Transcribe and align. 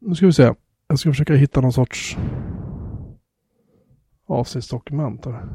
Nu 0.00 0.14
ska 0.14 0.26
vi 0.26 0.32
se. 0.32 0.52
Jag 0.88 0.98
ska 0.98 1.10
försöka 1.10 1.34
hitta 1.34 1.60
någon 1.60 1.72
sorts 1.72 2.16
avsnittsdokument 4.28 5.24
här. 5.24 5.48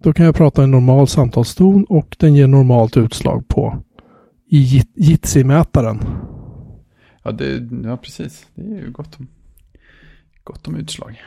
Då 0.00 0.12
kan 0.12 0.26
jag 0.26 0.34
prata 0.34 0.64
i 0.64 0.66
normal 0.66 1.08
samtalston 1.08 1.84
och 1.84 2.16
den 2.18 2.34
ger 2.34 2.46
normalt 2.46 2.96
utslag 2.96 3.48
på 3.48 3.82
i 4.46 4.58
Jit- 4.62 4.92
Jitsi-mätaren. 4.96 5.98
Ja, 7.22 7.32
det, 7.32 7.68
ja, 7.84 7.96
precis. 7.96 8.46
Det 8.54 8.62
är 8.62 8.80
ju 8.80 8.90
gott 8.90 9.20
om, 9.20 9.28
gott 10.44 10.68
om 10.68 10.76
utslag. 10.76 11.20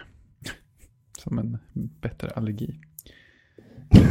Som 1.20 1.38
en 1.40 1.58
bättre 2.02 2.30
allergi. 2.30 2.80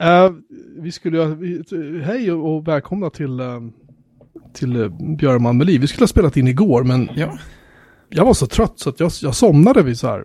Eh, 0.00 0.30
vi 0.84 0.92
skulle, 0.92 1.36
hej 2.04 2.32
och, 2.32 2.68
välkomna 2.68 3.10
till, 3.10 3.40
uh, 3.40 3.60
till 4.52 4.76
uh, 4.76 5.16
Björman 5.16 5.56
med 5.56 5.66
liv. 5.66 5.80
Vi 5.80 5.86
skulle 5.86 6.02
ha 6.02 6.08
spelat 6.08 6.36
in 6.36 6.48
igår 6.48 6.84
men 6.84 7.08
Ja, 7.14 7.38
jag 8.08 8.24
var 8.24 8.34
så 8.34 8.46
trött 8.46 8.72
så 8.76 8.90
att 8.90 9.00
jag, 9.00 9.10
jag 9.22 9.34
somnade 9.34 9.82
vid 9.82 9.98
så 9.98 10.06
här. 10.06 10.24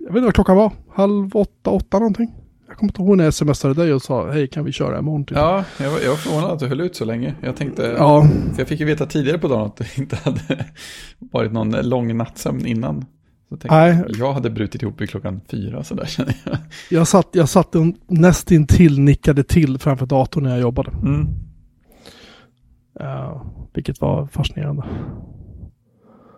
Jag 0.00 0.06
vet 0.06 0.16
inte 0.16 0.24
vad 0.24 0.34
klockan 0.34 0.56
var. 0.56 0.72
Halv 0.94 1.36
åtta, 1.36 1.70
åtta 1.70 1.98
någonting. 1.98 2.34
Jag 2.68 2.76
kommer 2.76 2.90
inte 2.90 3.02
ihåg 3.02 3.16
när 3.16 3.24
jag 3.24 3.34
smsade 3.34 3.74
dig 3.74 3.92
och 3.92 4.02
sa 4.02 4.30
hej 4.30 4.48
kan 4.48 4.64
vi 4.64 4.72
köra 4.72 4.98
imorgon? 4.98 5.24
Typ. 5.24 5.36
ja 5.36 5.64
jag, 5.78 5.90
var, 5.90 6.00
jag 6.00 6.10
var 6.10 6.16
förvånad 6.16 6.50
att 6.50 6.58
du 6.58 6.66
höll 6.66 6.80
ut 6.80 6.96
så 6.96 7.04
länge. 7.04 7.34
Jag 7.40 7.56
tänkte, 7.56 7.94
ja, 7.98 8.28
för 8.52 8.58
jag 8.58 8.68
fick 8.68 8.80
ju 8.80 8.86
veta 8.86 9.06
tidigare 9.06 9.38
på 9.38 9.48
dagen 9.48 9.66
att 9.66 9.76
det 9.76 9.98
inte 9.98 10.16
hade 10.16 10.66
varit 11.18 11.52
någon 11.52 11.70
lång 11.70 12.16
nattsömn 12.16 12.66
innan. 12.66 13.04
Så 13.54 13.58
tänkte 13.58 13.76
Nej. 13.76 14.04
jag, 14.08 14.16
jag 14.16 14.32
hade 14.32 14.50
brutit 14.50 14.82
ihop 14.82 15.00
vid 15.00 15.10
klockan 15.10 15.40
fyra 15.50 15.84
så 15.84 15.94
där 15.94 16.06
känner 16.06 16.36
jag. 16.44 16.58
jag 16.90 17.08
satt, 17.08 17.28
jag 17.32 17.48
satt 17.48 17.74
nästintill 18.06 19.00
nickade 19.00 19.44
till 19.44 19.78
framför 19.78 20.06
datorn 20.06 20.44
när 20.44 20.50
jag 20.50 20.60
jobbade. 20.60 20.90
Mm. 20.90 21.26
Uh, 23.00 23.42
vilket 23.74 24.00
var 24.00 24.26
fascinerande. 24.26 24.82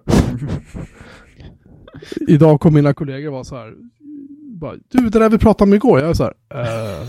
Idag 2.28 2.60
kom 2.60 2.74
mina 2.74 2.94
kollegor 2.94 3.28
och 3.28 3.34
var 3.34 3.44
så 3.44 3.56
här. 3.56 3.74
Bara, 4.60 4.74
du, 4.88 5.08
det 5.08 5.18
där 5.18 5.30
vi 5.30 5.38
pratade 5.38 5.68
om 5.70 5.74
igår. 5.74 6.00
Jag 6.00 6.10
är 6.10 6.14
så 6.14 6.24
här. 6.24 6.34
eh, 6.54 7.00
eh, 7.00 7.06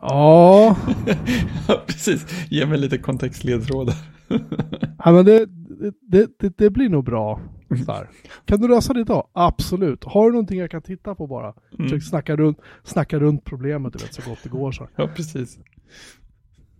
Ja, 0.00 0.76
Ja, 1.68 1.82
precis. 1.86 2.26
Ge 2.50 2.66
mig 2.66 2.78
lite 2.78 2.98
kontextledtrådar. 2.98 3.94
ja, 5.04 5.12
men 5.12 5.24
det, 5.24 5.46
det, 6.10 6.30
det, 6.38 6.58
det 6.58 6.70
blir 6.70 6.88
nog 6.88 7.04
bra. 7.04 7.40
Här. 7.70 8.10
Kan 8.44 8.60
du 8.60 8.68
lösa 8.68 8.92
det 8.92 9.00
idag? 9.00 9.28
Absolut. 9.32 10.04
Har 10.04 10.26
du 10.26 10.32
någonting 10.32 10.58
jag 10.58 10.70
kan 10.70 10.82
titta 10.82 11.14
på 11.14 11.26
bara? 11.26 11.54
Mm. 11.72 11.88
Försök 11.88 12.02
snacka 12.02 12.36
runt, 12.36 12.58
snacka 12.84 13.18
runt 13.18 13.44
problemet 13.44 13.92
du 13.92 13.98
vet, 13.98 14.14
så 14.14 14.30
gott 14.30 14.38
det 14.42 14.48
går. 14.48 14.72
Så. 14.72 14.88
Ja, 14.96 15.08
precis. 15.16 15.58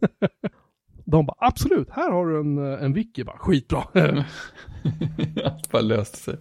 De 1.04 1.26
bara 1.26 1.36
absolut, 1.38 1.90
här 1.90 2.10
har 2.10 2.26
du 2.26 2.40
en, 2.40 2.58
en 2.58 2.92
wiki. 2.92 3.24
Bara, 3.24 3.38
Skitbra. 3.38 3.82
Allt 5.44 5.70
bara 5.72 5.82
löste 5.82 6.16
sig. 6.16 6.38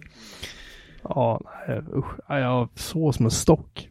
Ja, 1.02 1.40
nej 1.68 1.82
usch. 1.94 2.14
Jag 2.28 2.68
så 2.74 3.12
som 3.12 3.24
en 3.24 3.30
stock. 3.30 3.90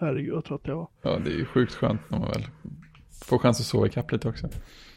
Herregud, 0.00 0.34
jag 0.34 0.44
tror 0.44 0.56
att 0.56 0.66
jag 0.66 0.76
var. 0.76 0.88
Ja, 1.02 1.18
det 1.24 1.30
är 1.30 1.34
ju 1.34 1.44
sjukt 1.44 1.74
skönt 1.74 2.00
när 2.08 2.18
man 2.18 2.28
väl 2.28 2.46
får 3.24 3.38
chans 3.38 3.60
att 3.60 3.66
sova 3.66 3.86
ikapp 3.86 4.12
lite 4.12 4.28
också. 4.28 4.48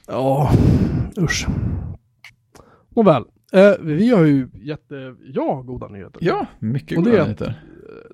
Ja, 0.07 0.51
usch. 1.17 1.47
Nåväl, 2.89 3.23
eh, 3.53 3.71
vi 3.81 4.09
har 4.09 4.23
ju 4.25 4.47
jätte, 4.53 5.15
ja, 5.33 5.61
goda 5.65 5.87
nyheter. 5.87 6.17
Ja, 6.21 6.45
mycket 6.59 6.97
Och 6.97 7.03
det- 7.03 7.09
goda 7.11 7.23
nyheter. 7.23 7.63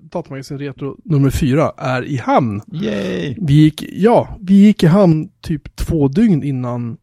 Datamagasin 0.02 0.58
Retro 0.58 0.96
nummer 1.04 1.30
fyra 1.30 1.72
är 1.76 2.04
i 2.04 2.16
hamn. 2.16 2.60
Yay! 2.72 3.36
Vi 3.40 3.52
gick, 3.54 3.84
ja, 3.92 4.38
vi 4.40 4.54
gick 4.54 4.82
i 4.82 4.86
hamn 4.86 5.28
typ 5.40 5.76
två 5.76 6.08
dygn 6.08 6.42
innan 6.42 6.96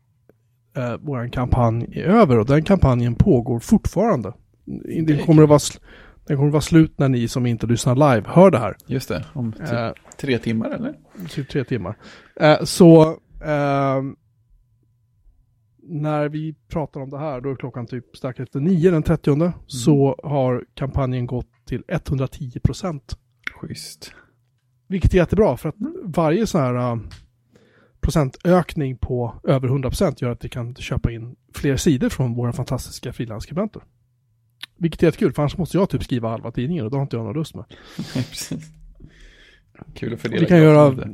eh, 0.77 0.93
vår 1.01 1.27
kampanj 1.31 1.87
är 1.91 2.03
över 2.03 2.39
och 2.39 2.45
den 2.45 2.63
kampanjen 2.63 3.15
pågår 3.15 3.59
fortfarande. 3.59 4.33
Den 5.07 5.17
kommer, 5.25 5.43
att 5.43 5.49
vara, 5.49 5.59
den 6.27 6.37
kommer 6.37 6.47
att 6.47 6.53
vara 6.53 6.61
slut 6.61 6.99
när 6.99 7.09
ni 7.09 7.27
som 7.27 7.45
inte 7.45 7.67
lyssnar 7.67 7.95
live 7.95 8.23
hör 8.29 8.51
det 8.51 8.57
här. 8.59 8.75
Just 8.87 9.09
det, 9.09 9.25
om 9.33 9.51
typ 9.51 9.71
Eh, 9.71 9.89
tre 10.19 10.37
timmar 10.37 10.69
eller? 10.69 10.93
typ 11.29 11.49
tre 11.49 11.63
timmar. 11.63 11.97
Eh, 12.41 12.63
så 12.63 13.15
ehm, 13.45 14.15
när 15.89 16.29
vi 16.29 16.55
pratar 16.67 17.01
om 17.01 17.09
det 17.09 17.17
här, 17.17 17.41
då 17.41 17.51
är 17.51 17.55
klockan 17.55 17.87
typ 17.87 18.17
strax 18.17 18.39
efter 18.39 18.59
nio 18.59 18.91
den 18.91 19.03
30 19.03 19.51
så 19.67 20.19
har 20.23 20.65
kampanjen 20.73 21.25
gått 21.25 21.47
till 21.65 21.83
110 21.87 22.59
procent. 22.59 23.17
Schysst. 23.53 24.13
Vilket 24.87 25.13
är 25.13 25.17
jättebra 25.17 25.57
för 25.57 25.69
att 25.69 25.75
varje 26.03 26.47
sån 26.47 26.61
här 26.61 26.93
uh, 26.93 27.01
procentökning 28.01 28.97
på 28.97 29.39
över 29.43 29.67
100 29.67 29.89
procent 29.89 30.21
gör 30.21 30.31
att 30.31 30.45
vi 30.45 30.49
kan 30.49 30.75
köpa 30.75 31.11
in 31.11 31.35
fler 31.53 31.77
sidor 31.77 32.09
från 32.09 32.33
våra 32.33 32.53
fantastiska 32.53 33.13
frilansskribenter. 33.13 33.81
Vilket 34.77 35.03
är 35.03 35.07
jättekul, 35.07 35.33
för 35.33 35.41
annars 35.41 35.57
måste 35.57 35.77
jag 35.77 35.89
typ 35.89 36.03
skriva 36.03 36.29
halva 36.29 36.51
tidningen 36.51 36.85
och 36.85 36.91
det 36.91 36.97
har 36.97 37.03
inte 37.03 37.15
jag 37.15 37.25
någon 37.25 37.35
lust 37.35 37.55
med. 37.55 37.65
Precis. 38.13 38.71
Kul 39.93 40.13
att 40.13 40.21
fördela. 40.21 40.39
Vi 40.41 40.45
kan 40.45 40.57
göra, 40.57 41.07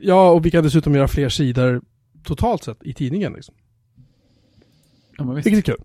ja 0.00 0.30
och 0.30 0.46
vi 0.46 0.50
kan 0.50 0.64
dessutom 0.64 0.94
göra 0.94 1.08
fler 1.08 1.28
sidor 1.28 1.82
totalt 2.24 2.64
sett 2.64 2.82
i 2.82 2.94
tidningen. 2.94 3.32
Liksom. 3.32 3.54
Ja, 5.20 5.26
men 5.26 5.34
visst. 5.36 5.46
Vilket 5.46 5.68
är 5.68 5.72
kul. 5.72 5.84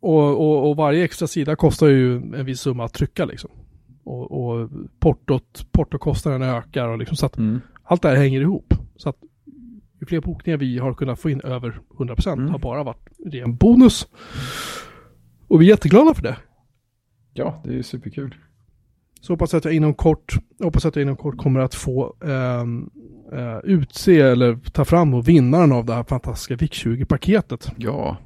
Och, 0.00 0.30
och, 0.40 0.70
och 0.70 0.76
varje 0.76 1.04
extra 1.04 1.26
sida 1.28 1.56
kostar 1.56 1.86
ju 1.86 2.16
en 2.16 2.44
viss 2.44 2.60
summa 2.60 2.84
att 2.84 2.92
trycka 2.92 3.24
liksom. 3.24 3.50
Och, 4.04 4.32
och 4.32 4.70
portot, 5.00 5.66
portokostnaden 5.72 6.42
ökar 6.42 6.88
och 6.88 6.98
liksom 6.98 7.16
så 7.16 7.26
att 7.26 7.38
Mm. 7.38 7.60
allt 7.84 8.02
det 8.02 8.08
här 8.08 8.16
hänger 8.16 8.40
ihop. 8.40 8.74
Så 8.96 9.08
att 9.08 9.16
ju 10.00 10.06
fler 10.06 10.20
bokningar 10.20 10.56
vi 10.58 10.78
har 10.78 10.94
kunnat 10.94 11.18
få 11.20 11.30
in 11.30 11.40
över 11.40 11.80
100% 11.98 12.32
Mm. 12.32 12.50
har 12.50 12.58
bara 12.58 12.82
varit 12.82 13.08
ren 13.26 13.56
bonus. 13.56 14.06
Och 15.48 15.60
vi 15.60 15.64
är 15.66 15.68
jätteglada 15.68 16.14
för 16.14 16.22
det. 16.22 16.36
Ja, 17.32 17.62
det 17.64 17.78
är 17.78 17.82
superkul. 17.82 18.34
Så 19.20 19.32
hoppas 19.32 19.54
att 19.54 19.64
jag 19.64 19.74
inom 19.74 19.94
kort, 19.94 20.34
hoppas 20.62 20.84
att 20.86 20.96
jag 20.96 21.02
inom 21.02 21.16
kort 21.16 21.36
kommer 21.38 21.60
att 21.60 21.74
få 21.74 22.14
ehm, 22.24 22.90
eh, 23.32 23.58
utse 23.64 24.20
eller 24.20 24.56
ta 24.72 24.84
fram 24.84 25.14
och 25.14 25.28
vinnaren 25.28 25.72
av 25.72 25.84
det 25.86 25.94
här 25.94 26.04
fantastiska 26.04 26.54
VIC-20-paketet. 26.56 27.72
Ja. 27.76 28.16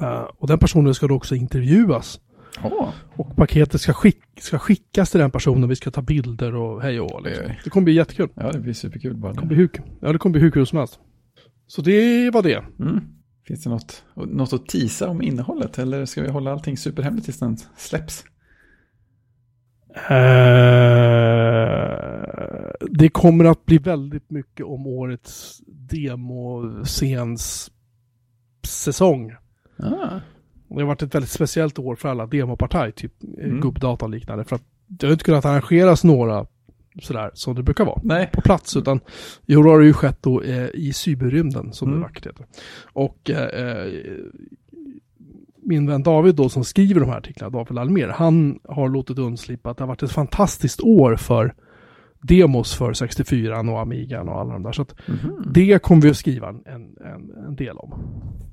Eh, 0.00 0.28
och 0.38 0.48
den 0.48 0.58
personen 0.58 0.94
ska 0.94 1.06
då 1.06 1.14
också 1.14 1.34
intervjuas. 1.34 2.20
Ja. 2.62 2.92
Och 3.16 3.36
paketet 3.36 3.80
ska, 3.80 3.92
skick, 3.92 4.22
ska 4.40 4.58
skickas 4.58 5.10
till 5.10 5.20
den 5.20 5.30
personen. 5.30 5.68
Vi 5.68 5.76
ska 5.76 5.90
ta 5.90 6.02
bilder 6.02 6.54
och 6.54 6.82
hej 6.82 7.00
och 7.00 7.22
liksom. 7.22 7.46
Det 7.64 7.70
kommer 7.70 7.84
bli 7.84 7.94
jättekul. 7.94 8.28
ja, 8.34 8.52
det 8.52 8.58
blir 8.58 8.72
superkul 8.72 9.16
bara 9.16 9.32
Det 9.32 9.38
kommer 9.38 9.48
bli 9.48 9.56
hur, 9.56 9.70
ja, 10.00 10.12
det 10.12 10.18
kommer 10.18 10.32
bli 10.32 10.42
hur 10.42 10.50
kul 10.50 10.66
som 10.66 10.78
helst. 10.78 10.98
Så 11.66 11.82
det 11.82 12.30
var 12.30 12.42
det. 12.42 12.64
Mm. 12.80 13.00
Finns 13.46 13.64
det 13.64 13.70
något, 13.70 14.04
något 14.14 14.52
att 14.52 14.66
tisa 14.66 15.08
om 15.08 15.22
innehållet 15.22 15.78
eller 15.78 16.06
ska 16.06 16.22
vi 16.22 16.30
hålla 16.30 16.52
allting 16.52 16.76
superhemligt 16.76 17.24
tills 17.24 17.38
den 17.38 17.56
släpps? 17.76 18.24
Eh, 20.10 20.16
det 22.90 23.08
kommer 23.08 23.44
att 23.44 23.66
bli 23.66 23.78
väldigt 23.78 24.30
mycket 24.30 24.66
om 24.66 24.86
årets 24.86 25.60
demoscens 25.66 27.70
säsong. 28.66 29.32
Ah. 29.82 30.20
Det 30.68 30.80
har 30.80 30.86
varit 30.86 31.02
ett 31.02 31.14
väldigt 31.14 31.30
speciellt 31.30 31.78
år 31.78 31.94
för 31.96 32.08
alla 32.08 32.26
demopartaj, 32.26 32.92
typ 32.92 33.12
Mm. 33.22 33.44
mm. 33.44 33.60
gubbdata 33.60 34.04
och 34.04 34.10
liknande. 34.10 34.44
För 34.44 34.56
att 34.56 34.62
det 34.86 35.06
har 35.06 35.12
inte 35.12 35.24
kunnat 35.24 35.44
arrangeras 35.44 36.04
några 36.04 36.46
sådär 37.02 37.30
som 37.34 37.54
det 37.54 37.62
brukar 37.62 37.84
vara 37.84 38.00
Nej. 38.04 38.30
på 38.32 38.40
plats. 38.40 38.76
Utan 38.76 39.00
i 39.46 39.56
år 39.56 39.64
har 39.64 39.78
det 39.80 39.86
ju 39.86 39.92
skett 39.92 40.18
då 40.20 40.42
eh, 40.42 40.68
i 40.74 40.92
cyberrymden 40.92 41.72
som 41.72 41.88
Mm. 41.88 42.00
det 42.00 42.06
vackert 42.06 42.26
heter. 42.26 42.46
Och 42.92 43.30
eh, 43.30 43.66
eh, 43.68 43.92
min 45.62 45.86
vän 45.86 46.02
David 46.02 46.34
då 46.34 46.48
som 46.48 46.64
skriver 46.64 47.00
de 47.00 47.08
här 47.10 47.18
artiklarna, 47.18 47.50
David 47.50 47.78
Almer, 47.78 48.08
han 48.08 48.58
har 48.68 48.88
låtit 48.88 49.18
undslippa 49.18 49.70
att 49.70 49.76
det 49.76 49.82
har 49.82 49.88
varit 49.88 50.02
ett 50.02 50.12
fantastiskt 50.12 50.80
år 50.80 51.16
för 51.16 51.54
demos 52.22 52.74
för 52.74 52.92
64 52.92 53.60
och 53.60 53.80
Amiga 53.80 54.22
och 54.22 54.40
alla 54.40 54.52
de 54.52 54.62
där. 54.62 54.72
Så 54.72 54.82
att 54.82 55.08
Mhm. 55.08 55.42
det 55.52 55.82
kommer 55.82 56.02
vi 56.02 56.10
att 56.10 56.16
skriva 56.16 56.48
en, 56.48 56.66
en, 56.66 56.96
en 57.46 57.56
del 57.56 57.76
om. 57.76 57.94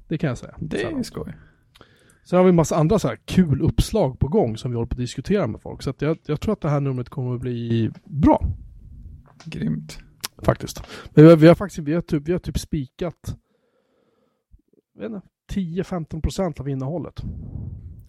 Det 0.07 0.17
kan 0.17 0.27
jag 0.27 0.37
säga. 0.37 0.55
Det 0.59 0.83
är 0.83 1.03
skoj. 1.03 1.33
Sen 2.23 2.37
har 2.37 2.43
vi 2.43 2.49
en 2.49 2.55
massa 2.55 2.75
andra 2.75 2.99
så 2.99 3.07
här 3.07 3.19
kul 3.25 3.61
uppslag 3.61 4.19
på 4.19 4.27
gång 4.27 4.57
som 4.57 4.71
vi 4.71 4.75
håller 4.75 4.87
på 4.87 4.93
att 4.93 4.97
diskutera 4.97 5.47
med 5.47 5.61
folk. 5.61 5.81
Så 5.81 5.89
att 5.89 6.01
jag, 6.01 6.17
jag 6.25 6.41
tror 6.41 6.53
att 6.53 6.61
det 6.61 6.69
här 6.69 6.79
numret 6.79 7.09
kommer 7.09 7.35
att 7.35 7.41
bli 7.41 7.91
bra. 8.05 8.43
Grymt. 9.45 9.99
Faktiskt. 10.41 10.81
Men 11.13 11.23
vi 11.23 11.29
har, 11.29 11.37
vi 11.37 11.47
har 11.47 11.55
faktiskt 11.55 11.79
vi 11.87 11.93
har 11.93 12.01
typ, 12.01 12.27
vi 12.27 12.31
har 12.31 12.39
typ 12.39 12.57
spikat 12.59 13.35
jag 14.99 15.09
vet 15.09 15.11
inte, 15.11 15.27
10-15 15.83 16.21
procent 16.21 16.59
av 16.59 16.69
innehållet. 16.69 17.23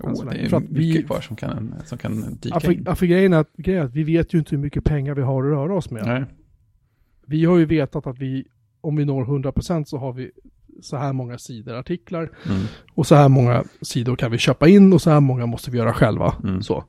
Oh, 0.00 0.24
det 0.30 0.38
är 0.38 0.48
För 0.48 0.56
att 0.56 0.62
mycket 0.70 1.00
vi- 1.00 1.02
kvar 1.02 1.20
som 1.20 1.36
kan, 1.36 1.74
som 1.84 1.98
kan 1.98 2.20
dyka 2.34 2.54
Ja, 2.54 2.60
för, 2.60 2.72
in. 2.72 2.82
ja, 2.86 2.94
för 2.94 3.06
grejen, 3.06 3.32
är 3.32 3.38
att, 3.38 3.52
grejen 3.56 3.82
är 3.82 3.86
att 3.86 3.94
vi 3.94 4.02
vet 4.04 4.34
ju 4.34 4.38
inte 4.38 4.50
hur 4.50 4.58
mycket 4.62 4.84
pengar 4.84 5.14
vi 5.14 5.22
har 5.22 5.44
att 5.44 5.50
röra 5.50 5.74
oss 5.74 5.90
med. 5.90 6.06
Nej. 6.06 6.24
Vi 7.26 7.44
har 7.44 7.58
ju 7.58 7.64
vetat 7.64 8.06
att 8.06 8.18
vi, 8.18 8.44
om 8.80 8.96
vi 8.96 9.04
når 9.04 9.22
100 9.22 9.52
procent 9.52 9.88
så 9.88 9.98
har 9.98 10.12
vi 10.12 10.30
så 10.82 10.96
här 10.96 11.12
många 11.12 11.38
sidor 11.38 11.74
artiklar 11.74 12.30
Mm. 12.48 12.60
och 12.94 13.06
så 13.06 13.14
här 13.14 13.28
många 13.28 13.64
sidor 13.82 14.16
kan 14.16 14.30
vi 14.30 14.38
köpa 14.38 14.68
in 14.68 14.92
och 14.92 15.02
så 15.02 15.10
här 15.10 15.20
många 15.20 15.46
måste 15.46 15.70
vi 15.70 15.78
göra 15.78 15.92
själva. 15.92 16.34
Mm. 16.44 16.62
Så. 16.62 16.84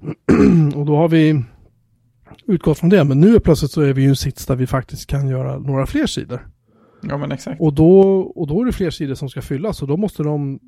och 0.74 0.86
då 0.86 0.96
har 0.96 1.08
vi 1.08 1.44
utgått 2.46 2.78
från 2.78 2.90
det. 2.90 3.04
Men 3.04 3.20
nu 3.20 3.40
plötsligt 3.40 3.70
så 3.70 3.80
är 3.82 3.92
vi 3.92 4.02
ju 4.02 4.08
en 4.08 4.16
sits 4.16 4.46
där 4.46 4.56
vi 4.56 4.66
faktiskt 4.66 5.06
kan 5.06 5.28
göra 5.28 5.58
några 5.58 5.86
fler 5.86 6.06
sidor. 6.06 6.48
Ja, 7.02 7.18
men 7.18 7.32
exakt. 7.32 7.60
Och 7.60 7.72
då, 7.74 8.00
och 8.20 8.46
då 8.46 8.60
är 8.62 8.66
det 8.66 8.72
fler 8.72 8.90
sidor 8.90 9.14
som 9.14 9.28
ska 9.28 9.42
fyllas 9.42 9.82
och 9.82 9.88
då 9.88 9.96
måste 9.96 10.22
de 10.22 10.58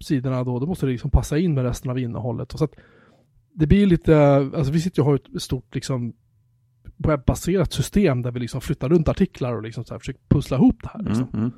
sidorna 0.00 0.44
då, 0.44 0.58
då 0.58 0.66
måste 0.66 0.86
det 0.86 0.92
liksom 0.92 1.10
passa 1.10 1.38
in 1.38 1.54
med 1.54 1.64
resten 1.64 1.90
av 1.90 1.98
innehållet. 1.98 2.52
Och 2.52 2.58
så 2.58 2.64
att 2.64 2.74
det 3.52 3.66
blir 3.66 3.86
lite, 3.86 4.36
alltså 4.36 4.72
vi 4.72 4.80
sitter 4.80 4.98
ju 4.98 5.02
och 5.02 5.08
har 5.08 5.14
ett 5.14 5.42
stort 5.42 5.74
liksom 5.74 6.12
webbaserat 6.96 7.72
system 7.72 8.22
där 8.22 8.30
vi 8.30 8.40
liksom 8.40 8.60
flyttar 8.60 8.88
runt 8.88 9.08
artiklar 9.08 9.54
och 9.56 9.62
liksom 9.62 9.84
så 9.84 9.94
här 9.94 9.98
försöker 9.98 10.20
pussla 10.28 10.56
ihop 10.56 10.76
det 10.82 10.88
här. 10.88 11.02
Liksom. 11.02 11.26
Mm, 11.32 11.50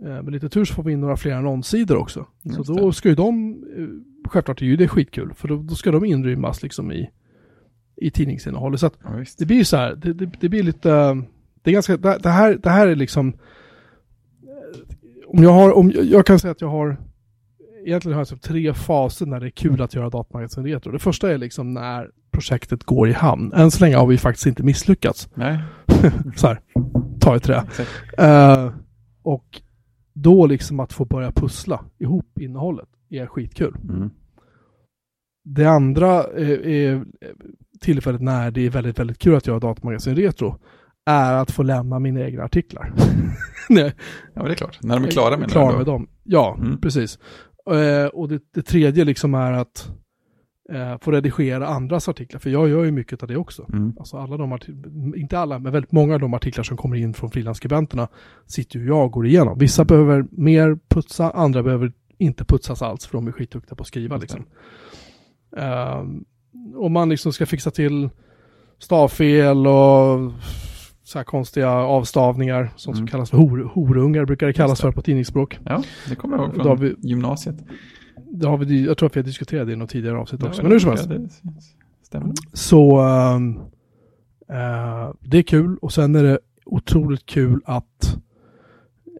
mm. 0.00 0.16
Eh, 0.16 0.22
Med 0.22 0.32
lite 0.32 0.48
tur 0.48 0.64
så 0.64 0.74
får 0.74 0.82
vi 0.82 0.92
in 0.92 1.00
några 1.00 1.16
fler 1.16 1.32
annonssidor 1.32 1.96
också. 1.96 2.26
Så 2.42 2.48
Just 2.58 2.66
då 2.68 2.86
det. 2.86 2.92
ska 2.92 3.08
ju 3.08 3.14
de, 3.14 3.50
eh, 3.76 4.30
självklart 4.30 4.62
är 4.62 4.66
ju 4.66 4.76
det 4.76 4.88
skitkul, 4.88 5.32
för 5.34 5.48
då, 5.48 5.56
då 5.56 5.74
ska 5.74 5.90
de 5.90 6.04
inrymmas 6.04 6.62
liksom 6.62 6.92
i, 6.92 7.10
i 7.96 8.10
tidningsinnehållet. 8.10 8.80
Så 8.80 8.86
att 8.86 8.98
Ja, 9.04 9.24
det 9.38 9.46
blir 9.46 9.56
ju 9.56 9.64
så 9.64 9.76
här, 9.76 9.94
det, 9.94 10.12
det, 10.12 10.30
det 10.40 10.48
blir 10.48 10.62
lite, 10.62 11.22
det 11.62 11.70
är 11.70 11.72
ganska, 11.72 11.96
det, 11.96 12.18
det, 12.22 12.28
här, 12.28 12.54
det 12.62 12.70
här 12.70 12.86
är 12.86 12.96
liksom, 12.96 13.28
eh, 13.28 13.34
om 15.26 15.42
jag 15.42 15.52
har, 15.52 15.72
om 15.76 15.92
jag 15.94 16.26
kan 16.26 16.38
säga 16.38 16.52
att 16.52 16.60
jag 16.60 16.68
har, 16.68 16.96
egentligen 17.86 18.14
har 18.14 18.20
jag 18.20 18.28
typ 18.28 18.42
tre 18.42 18.74
faser 18.74 19.26
när 19.26 19.40
det 19.40 19.46
är 19.46 19.50
kul 19.50 19.82
att 19.82 19.94
göra 19.94 20.10
datamagasin 20.10 20.64
retro. 20.64 20.92
Det 20.92 20.98
första 20.98 21.32
är 21.32 21.38
liksom 21.38 21.74
när 21.74 22.10
projektet 22.30 22.84
går 22.84 23.08
i 23.08 23.12
hamn. 23.12 23.52
Än 23.52 23.70
så 23.70 23.84
länge 23.84 23.96
har 23.96 24.06
vi 24.06 24.18
faktiskt 24.18 24.46
inte 24.46 24.62
misslyckats. 24.62 25.28
Nej, 25.34 25.58
Så 26.36 26.46
här, 26.46 26.60
ta 27.20 27.36
i 27.36 27.40
trä. 27.40 27.62
Eh, 28.18 28.72
och 29.22 29.60
då 30.14 30.46
liksom 30.46 30.80
att 30.80 30.92
få 30.92 31.04
börja 31.04 31.32
pussla 31.32 31.84
ihop 31.98 32.38
innehållet 32.40 32.88
är 33.10 33.26
skitkul. 33.26 33.76
Mm. 33.88 34.10
Det 35.44 35.64
andra 35.66 36.08
är, 36.24 36.66
är 36.66 37.04
tillfället 37.80 38.20
när 38.20 38.50
det 38.50 38.66
är 38.66 38.70
väldigt, 38.70 38.98
väldigt 38.98 39.18
kul 39.18 39.34
att 39.36 39.46
göra 39.46 39.58
datamagasin 39.58 40.16
retro 40.16 40.56
är 41.06 41.32
att 41.34 41.50
få 41.50 41.62
lämna 41.62 41.98
mina 41.98 42.20
egna 42.20 42.42
artiklar. 42.44 42.92
Nej, 43.68 43.92
Ja, 44.34 44.42
det 44.42 44.50
är 44.50 44.54
klart. 44.54 44.78
När 44.82 44.94
de 44.94 45.04
är 45.04 45.10
klara 45.10 45.36
med 45.36 45.50
klara 45.50 45.70
då. 45.72 45.76
med 45.76 45.86
dem. 45.86 46.08
Ja, 46.24 46.56
Mm. 46.60 46.80
precis. 46.80 47.18
Eh, 47.66 48.06
och 48.06 48.28
det, 48.28 48.42
det 48.54 48.62
tredje 48.62 49.04
liksom 49.04 49.34
är 49.34 49.52
att 49.52 49.90
eh, 50.70 50.98
få 51.00 51.10
redigera 51.10 51.66
andras 51.66 52.08
artiklar, 52.08 52.40
för 52.40 52.50
jag 52.50 52.68
gör 52.68 52.84
ju 52.84 52.90
mycket 52.90 53.22
av 53.22 53.28
det 53.28 53.36
också. 53.36 53.66
Mm. 53.72 53.92
Alltså 53.98 54.16
alla 54.16 54.36
de 54.36 54.52
artiklar, 54.52 55.16
inte 55.16 55.38
alla, 55.38 55.58
men 55.58 55.72
väldigt 55.72 55.92
många 55.92 56.14
av 56.14 56.20
de 56.20 56.34
artiklar 56.34 56.64
som 56.64 56.76
kommer 56.76 56.96
in 56.96 57.14
från 57.14 57.30
frilansskribenterna 57.30 58.08
sitter 58.46 58.78
ju 58.78 58.86
jag 58.86 59.04
och 59.04 59.12
går 59.12 59.26
igenom. 59.26 59.58
Vissa 59.58 59.84
behöver 59.84 60.26
mer 60.30 60.78
putsa, 60.88 61.30
andra 61.30 61.62
behöver 61.62 61.92
inte 62.18 62.44
putsas 62.44 62.82
alls 62.82 63.06
för 63.06 63.12
de 63.18 63.28
är 63.28 63.32
skitduktiga 63.32 63.76
på 63.76 63.82
att 63.82 63.86
skriva 63.86 64.16
det. 64.16 64.20
liksom. 64.20 64.46
Ehm, 65.56 66.24
om 66.76 66.92
man 66.92 67.08
liksom 67.08 67.32
ska 67.32 67.46
fixa 67.46 67.70
till 67.70 68.10
stavfel 68.78 69.66
och 69.66 70.32
så 71.10 71.18
här 71.18 71.24
konstiga 71.24 71.70
avstavningar, 71.70 72.70
sånt 72.76 72.96
som 72.96 73.02
Mm. 73.02 73.06
kallas 73.06 73.30
för 73.30 73.36
hor, 73.36 73.70
horungar, 73.74 74.24
brukar 74.24 74.46
det 74.46 74.52
kallas 74.52 74.80
för 74.80 74.92
på 74.92 75.02
tidningsspråk. 75.02 75.58
Ja, 75.64 75.82
det 76.08 76.14
kommer 76.14 76.36
jag 76.36 76.46
ihåg 76.54 76.62
från 76.62 76.80
vi- 76.80 76.94
gymnasiet. 76.98 77.56
Det 78.32 78.46
har 78.48 78.58
vi, 78.58 78.84
jag 78.86 78.98
tror 78.98 79.06
att 79.06 79.16
vi 79.16 79.20
har 79.20 79.24
diskuterat 79.26 79.66
det 79.66 79.72
i 79.72 79.76
något 79.76 79.90
tidigare 79.90 80.18
avsnitt 80.18 80.42
också, 80.42 80.62
men 80.62 80.72
hur 80.72 80.78
som 80.78 80.90
helst. 80.90 81.10
stämmer. 82.02 82.32
Så 82.52 83.00
eh, 84.48 85.10
det 85.20 85.38
är 85.38 85.42
kul 85.42 85.76
och 85.82 85.92
sen 85.92 86.14
är 86.14 86.22
det 86.22 86.38
otroligt 86.64 87.26
kul 87.26 87.60
att 87.64 88.16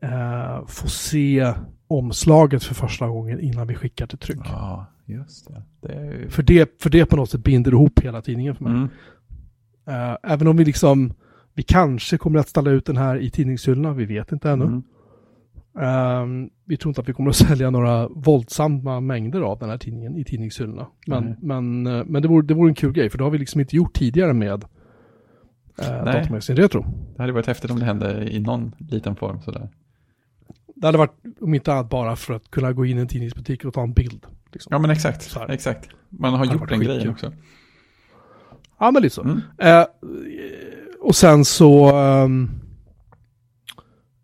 eh, 0.03 0.67
få 0.67 0.89
se 0.89 1.53
omslaget 1.89 2.65
för 2.65 2.75
första 2.75 3.09
gången 3.09 3.41
innan 3.41 3.67
vi 3.67 3.75
skickar 3.75 4.07
till 4.07 4.19
tryck. 4.19 4.39
Ja, 4.45 4.87
just 5.07 5.49
det. 5.49 5.63
Det 5.89 6.05
ju... 6.05 6.29
För, 6.29 6.43
det, 6.43 6.83
för 6.83 6.91
det 6.91 7.07
på 7.07 7.17
något 7.17 7.31
sätt 7.31 7.45
binder 7.45 7.73
ihop 7.73 8.01
hela 8.01 8.23
tidningen 8.23 8.55
för 8.55 8.65
mig. 8.65 8.73
Mm. 8.73 8.89
Eh, 9.87 10.17
även 10.23 10.47
om 10.49 10.57
vi 10.57 10.65
liksom, 10.65 11.13
vi 11.61 11.65
kanske 11.65 12.19
kommer 12.19 12.39
att 12.39 12.49
ställa 12.49 12.71
ut 12.71 12.87
den 12.87 12.97
här 12.97 13.17
i 13.17 13.31
tidningshyllorna, 13.31 13.93
vi 13.93 14.05
vet 14.05 14.33
inte 14.33 14.51
ännu. 14.51 14.65
Mm. 14.65 14.83
Ehm, 15.81 16.51
vi 16.65 16.77
tror 16.77 16.91
inte 16.91 17.01
att 17.01 17.09
vi 17.09 17.13
kommer 17.13 17.31
att 17.31 17.37
sälja 17.49 17.71
några 17.71 18.09
våldsamma 18.09 19.01
mängder 19.01 19.41
av 19.41 19.59
den 19.59 19.71
här 19.71 19.79
tidningen 19.79 20.17
i 20.17 20.25
tidningshyllorna. 20.25 20.87
Men, 21.07 21.25
Nej. 21.25 21.37
men, 21.43 21.87
eh, 21.87 22.05
men 22.07 22.23
det, 22.23 22.29
vore, 22.29 22.47
det 22.47 22.55
vore 22.55 22.71
en 22.71 22.75
kul 22.75 22.93
grej, 22.93 23.11
för 23.11 23.19
det 23.19 23.25
har 23.25 23.31
vi 23.31 23.39
liksom 23.39 23.61
inte 23.61 23.77
gjort 23.77 23.95
tidigare 23.95 24.33
med 24.33 24.65
Nej. 25.79 25.89
Datamagasin 25.89 26.57
Retro. 26.57 26.85
Det 27.17 27.23
hade 27.23 27.33
varit 27.33 27.47
häftigt 27.47 27.71
om 27.71 27.79
det 27.79 27.85
hände 27.85 28.29
i 28.31 28.41
någon 28.41 28.75
liten 28.79 29.17
form 29.17 29.41
sådär. 29.41 29.69
Det 30.75 30.87
hade 30.87 30.99
varit, 30.99 31.15
om 31.41 31.55
inte 31.55 31.73
annat 31.73 31.91
bara 31.91 32.17
för 32.17 32.35
att 32.35 32.51
kunna 32.51 32.73
gå 32.73 32.85
in 32.85 32.99
i 32.99 33.01
en 33.01 33.09
tidningsbutik 33.09 33.65
och 33.65 33.75
ta 33.75 33.83
en 33.83 33.93
bild. 33.93 34.27
Liksom. 34.53 34.71
Ja, 34.73 34.79
men 34.79 34.91
exakt. 34.91 35.37
Exakt. 35.49 35.89
Man 36.09 36.35
har 36.35 36.45
gjort 36.45 36.69
den 36.69 36.81
grejen 36.81 37.11
också. 37.11 37.33
Ja, 38.79 38.91
men 38.91 39.03
lite 39.03 39.15
så. 39.15 39.23
Mm. 39.23 39.41
Eh, 39.59 39.85
och 41.01 41.17
sen 41.17 41.45
så... 41.45 41.97
ehm, 41.97 42.51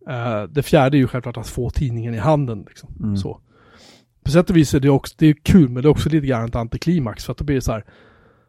eh, 0.08 0.42
det 0.42 0.62
fjärde 0.62 0.96
är 0.96 0.98
ju 0.98 1.06
självklart 1.08 1.36
att 1.36 1.48
få 1.48 1.70
tidningen 1.70 2.14
i 2.14 2.18
handen. 2.18 2.64
Liksom. 2.68 2.88
Mm. 3.02 3.16
Så. 3.16 3.40
På 4.24 4.30
sätt 4.30 4.50
och 4.50 4.56
vis 4.56 4.74
är 4.74 4.80
det 4.80 4.90
också 4.90 5.14
det 5.18 5.26
är 5.26 5.34
kul, 5.42 5.68
men 5.68 5.82
det 5.82 5.86
är 5.86 5.90
också 5.90 6.08
lite 6.08 6.26
grann 6.26 6.44
ett 6.44 6.56
antiklimax. 6.56 7.24
För 7.24 7.32
att 7.32 7.38
då 7.38 7.44
blir 7.44 7.56
det 7.56 7.62
så 7.62 7.72
här, 7.72 7.84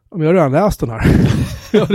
om 0.10 0.22
jag 0.22 0.28
har 0.30 0.34
redan 0.34 0.52
läst 0.52 0.80
den 0.80 0.90
här. 0.90 1.02
jag, 1.74 1.86
har, 1.86 1.94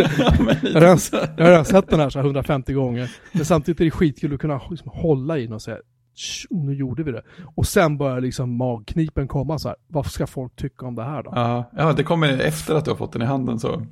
jag, 0.63 0.83
redan, 0.83 0.99
jag 1.37 1.45
har 1.45 1.51
redan 1.51 1.65
sett 1.65 1.89
den 1.91 2.01
här 2.01 2.11
så 2.11 2.19
här 2.19 2.27
150 2.27 2.73
gånger. 2.73 3.11
Men 3.33 3.45
samtidigt 3.45 3.81
är 3.81 3.85
det 3.85 3.91
skitkul 3.91 4.35
att 4.35 4.41
kunna 4.41 4.61
liksom 4.71 4.91
hålla 4.95 5.39
i 5.39 5.43
den 5.45 5.53
och 5.53 5.63
säga, 5.63 5.77
"Tsch, 6.17 6.47
nu 6.51 6.75
gjorde 6.75 7.03
vi 7.03 7.13
det. 7.13 7.23
Och 7.55 7.67
sen 7.67 7.99
börjar 7.99 8.21
liksom 8.21 8.57
magknipen 8.57 9.29
komma 9.29 9.59
så 9.59 9.69
här, 9.69 9.77
vad 9.89 10.07
ska 10.07 10.27
folk 10.27 10.57
tycka 10.57 10.87
om 10.87 10.95
det 10.95 11.05
här 11.05 11.23
då? 11.23 11.33
Ja, 11.35 11.71
ja, 11.77 11.93
det 11.93 12.03
kommer 12.03 12.39
efter 12.41 12.75
att 12.75 12.85
du 12.85 12.91
har 12.91 12.99
fått 12.99 13.13
den 13.13 13.23
i 13.23 13.25
handen 13.25 13.59
så. 13.59 13.83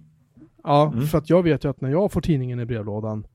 Ja, 0.65 0.93
Mm. 0.93 1.07
för 1.07 1.19
att 1.19 1.31
jag 1.31 1.43
vet 1.43 1.65
ju 1.65 1.71
att 1.71 1.81
när 1.81 1.91
jag 1.91 2.13
får 2.13 2.21
tidningen 2.21 2.61
i 2.61 2.67
brevlådan 2.67 3.27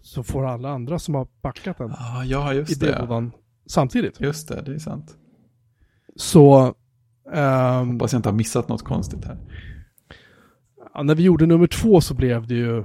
så 0.00 0.22
får 0.22 0.46
alla 0.46 0.70
andra 0.70 0.98
som 0.98 1.14
har 1.14 1.28
backat 1.42 1.78
den 1.78 1.90
Ja, 1.98 2.24
ja 2.24 2.54
i 2.54 2.64
brevlådan 2.80 3.32
samtidigt. 3.66 4.20
Just 4.20 4.48
det, 4.48 4.62
det 4.66 4.74
är 4.74 4.78
sant. 4.78 5.16
Så 6.16 6.74
ehm, 7.32 7.90
Hoppas 7.92 8.12
jag 8.12 8.18
inte 8.18 8.28
har 8.28 8.36
missat 8.36 8.68
något 8.68 8.82
konstigt 8.82 9.24
här. 9.24 9.38
ja, 10.94 11.02
när 11.02 11.14
vi 11.14 11.22
gjorde 11.22 11.46
nummer 11.46 11.66
två 11.66 12.00
så 12.00 12.14
blev 12.14 12.46
det 12.46 12.54
ju, 12.54 12.84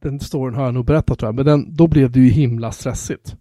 den 0.00 0.20
storyn 0.20 0.54
har 0.54 0.64
jag 0.64 0.74
nog 0.74 0.84
berättat 0.84 1.18
tror 1.18 1.28
jag, 1.28 1.34
men 1.34 1.44
den, 1.46 1.74
då 1.76 1.86
blev 1.86 2.10
det 2.10 2.20
ju 2.20 2.28
himla 2.30 2.72
stressigt. 2.72 3.36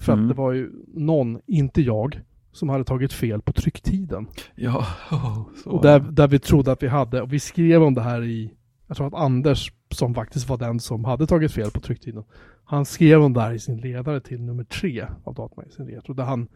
För 0.00 0.12
Mm. 0.12 0.24
att 0.24 0.28
det 0.36 0.42
var 0.42 0.52
ju 0.52 0.70
någon, 0.94 1.40
inte 1.46 1.82
jag, 1.82 2.20
som 2.52 2.68
hade 2.68 2.84
tagit 2.84 3.12
fel 3.12 3.42
på 3.42 3.52
trycktiden. 3.52 4.26
Ja, 4.54 4.86
oh, 5.10 5.42
så. 5.64 5.70
Och 5.70 5.82
där, 5.82 6.00
där 6.00 6.28
vi 6.28 6.38
trodde 6.38 6.72
att 6.72 6.82
vi 6.82 6.88
hade, 6.88 7.22
och 7.22 7.32
vi 7.32 7.40
skrev 7.40 7.82
om 7.82 7.94
det 7.94 8.02
här 8.02 8.24
i, 8.24 8.52
jag 8.86 8.96
tror 8.96 9.06
att 9.06 9.14
Anders, 9.14 9.72
som 9.90 10.14
faktiskt 10.14 10.48
var 10.48 10.58
den 10.58 10.80
som 10.80 11.04
hade 11.04 11.26
tagit 11.26 11.52
fel 11.52 11.70
på 11.70 11.80
trycktiden, 11.80 12.24
han 12.64 12.84
skrev 12.84 13.22
om 13.22 13.32
det 13.32 13.40
här 13.40 13.52
i 13.52 13.58
sin 13.58 13.76
ledare 13.76 14.20
till 14.20 14.42
nummer 14.42 14.64
tre 14.64 15.06
av 15.24 15.34
Datamagasin 15.34 15.86
Retro, 15.86 16.14
där 16.14 16.24
han 16.24 16.48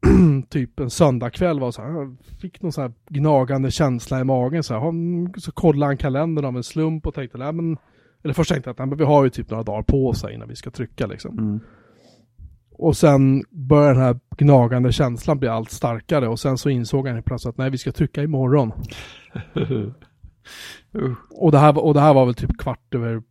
typ 0.48 0.80
en 0.80 0.90
söndagkväll 0.90 1.60
var 1.60 1.70
så 1.70 1.82
här, 1.82 1.90
han 1.90 2.18
fick 2.40 2.62
någon 2.62 2.72
så 2.72 2.80
här 2.80 2.92
gnagande 3.08 3.70
känsla 3.70 4.20
i 4.20 4.24
magen 4.24 4.62
så 4.62 4.74
här, 4.74 4.80
han, 4.80 5.32
så 5.38 5.52
kollade 5.52 5.86
han 5.86 5.96
kalendern 5.96 6.44
av 6.44 6.56
en 6.56 6.62
slump 6.62 7.06
och 7.06 7.14
tänkte, 7.14 7.38
nej 7.38 7.52
men, 7.52 7.76
eller 8.22 8.34
först 8.34 8.50
tänkte 8.50 8.74
jag 8.76 8.92
att 8.92 9.00
vi 9.00 9.04
har 9.04 9.24
ju 9.24 9.30
typ 9.30 9.50
några 9.50 9.62
dagar 9.62 9.82
på 9.82 10.08
oss 10.08 10.24
innan 10.30 10.48
vi 10.48 10.56
ska 10.56 10.70
trycka 10.70 11.06
liksom. 11.06 11.38
Mm. 11.38 11.60
Och 12.72 12.96
sen 12.96 13.44
började 13.50 13.94
den 13.94 14.02
här 14.02 14.18
gnagande 14.36 14.92
känslan 14.92 15.38
bli 15.38 15.48
allt 15.48 15.70
starkare 15.70 16.28
och 16.28 16.40
sen 16.40 16.58
så 16.58 16.70
insåg 16.70 17.08
han 17.08 17.22
plötsligt 17.22 17.50
att 17.50 17.58
nej, 17.58 17.70
vi 17.70 17.78
ska 17.78 17.92
trycka 17.92 18.22
imorgon. 18.22 18.72
uh, 20.96 21.14
Och 21.30 21.52
det, 21.52 21.58
här, 21.58 21.84
och 21.84 21.94
det 21.94 22.00
här 22.00 22.14
var 22.14 22.24
väl 22.26 22.34
typ 22.34 22.58
kvart 22.58 22.94
över, 22.94 23.22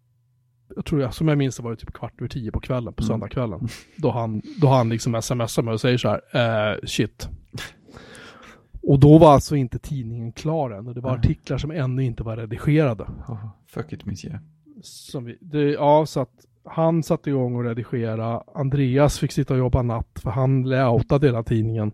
jag 0.75 0.85
tror 0.85 1.01
jag, 1.01 1.13
som 1.13 1.27
jag 1.27 1.37
minns 1.37 1.57
det 1.57 1.63
var 1.63 1.71
det 1.71 1.77
typ 1.77 1.93
kvart 1.93 2.13
över 2.17 2.29
tio 2.29 2.51
på 2.51 2.59
kvällen, 2.59 2.93
på 2.93 3.03
Mm. 3.03 3.07
söndagskvällen. 3.07 3.67
Då 3.97 4.11
han, 4.11 4.41
då 4.61 4.67
han 4.67 4.89
liksom 4.89 5.21
smsar 5.21 5.61
mig 5.63 5.73
och 5.73 5.81
säger 5.81 5.97
så 5.97 6.09
här, 6.09 6.71
eh, 6.73 6.77
shit. 6.83 7.29
Och 8.81 8.99
då 8.99 9.17
var 9.17 9.33
alltså 9.33 9.55
inte 9.55 9.79
tidningen 9.79 10.31
klar 10.31 10.71
än 10.71 10.87
och 10.87 10.93
det 10.95 11.01
var 11.01 11.11
Nej. 11.11 11.19
artiklar 11.19 11.57
som 11.57 11.71
ännu 11.71 12.03
inte 12.03 12.23
var 12.23 12.37
redigerade. 12.37 13.03
oh, 13.03 13.47
fuck 13.67 13.93
it 13.93 14.05
monsieur. 14.05 14.39
Som 14.81 15.25
vi, 15.25 15.37
det, 15.41 15.71
ja, 15.71 16.05
så 16.05 16.19
att 16.19 16.45
han 16.65 17.03
satte 17.03 17.29
igång 17.29 17.55
och 17.55 17.63
redigera. 17.63 18.43
Andreas 18.55 19.19
fick 19.19 19.31
sitta 19.31 19.53
och 19.53 19.59
jobba 19.59 19.81
natt 19.81 20.19
för 20.23 20.29
han 20.31 20.63
layoutade 20.63 21.27
hela 21.27 21.43
tidningen. 21.43 21.91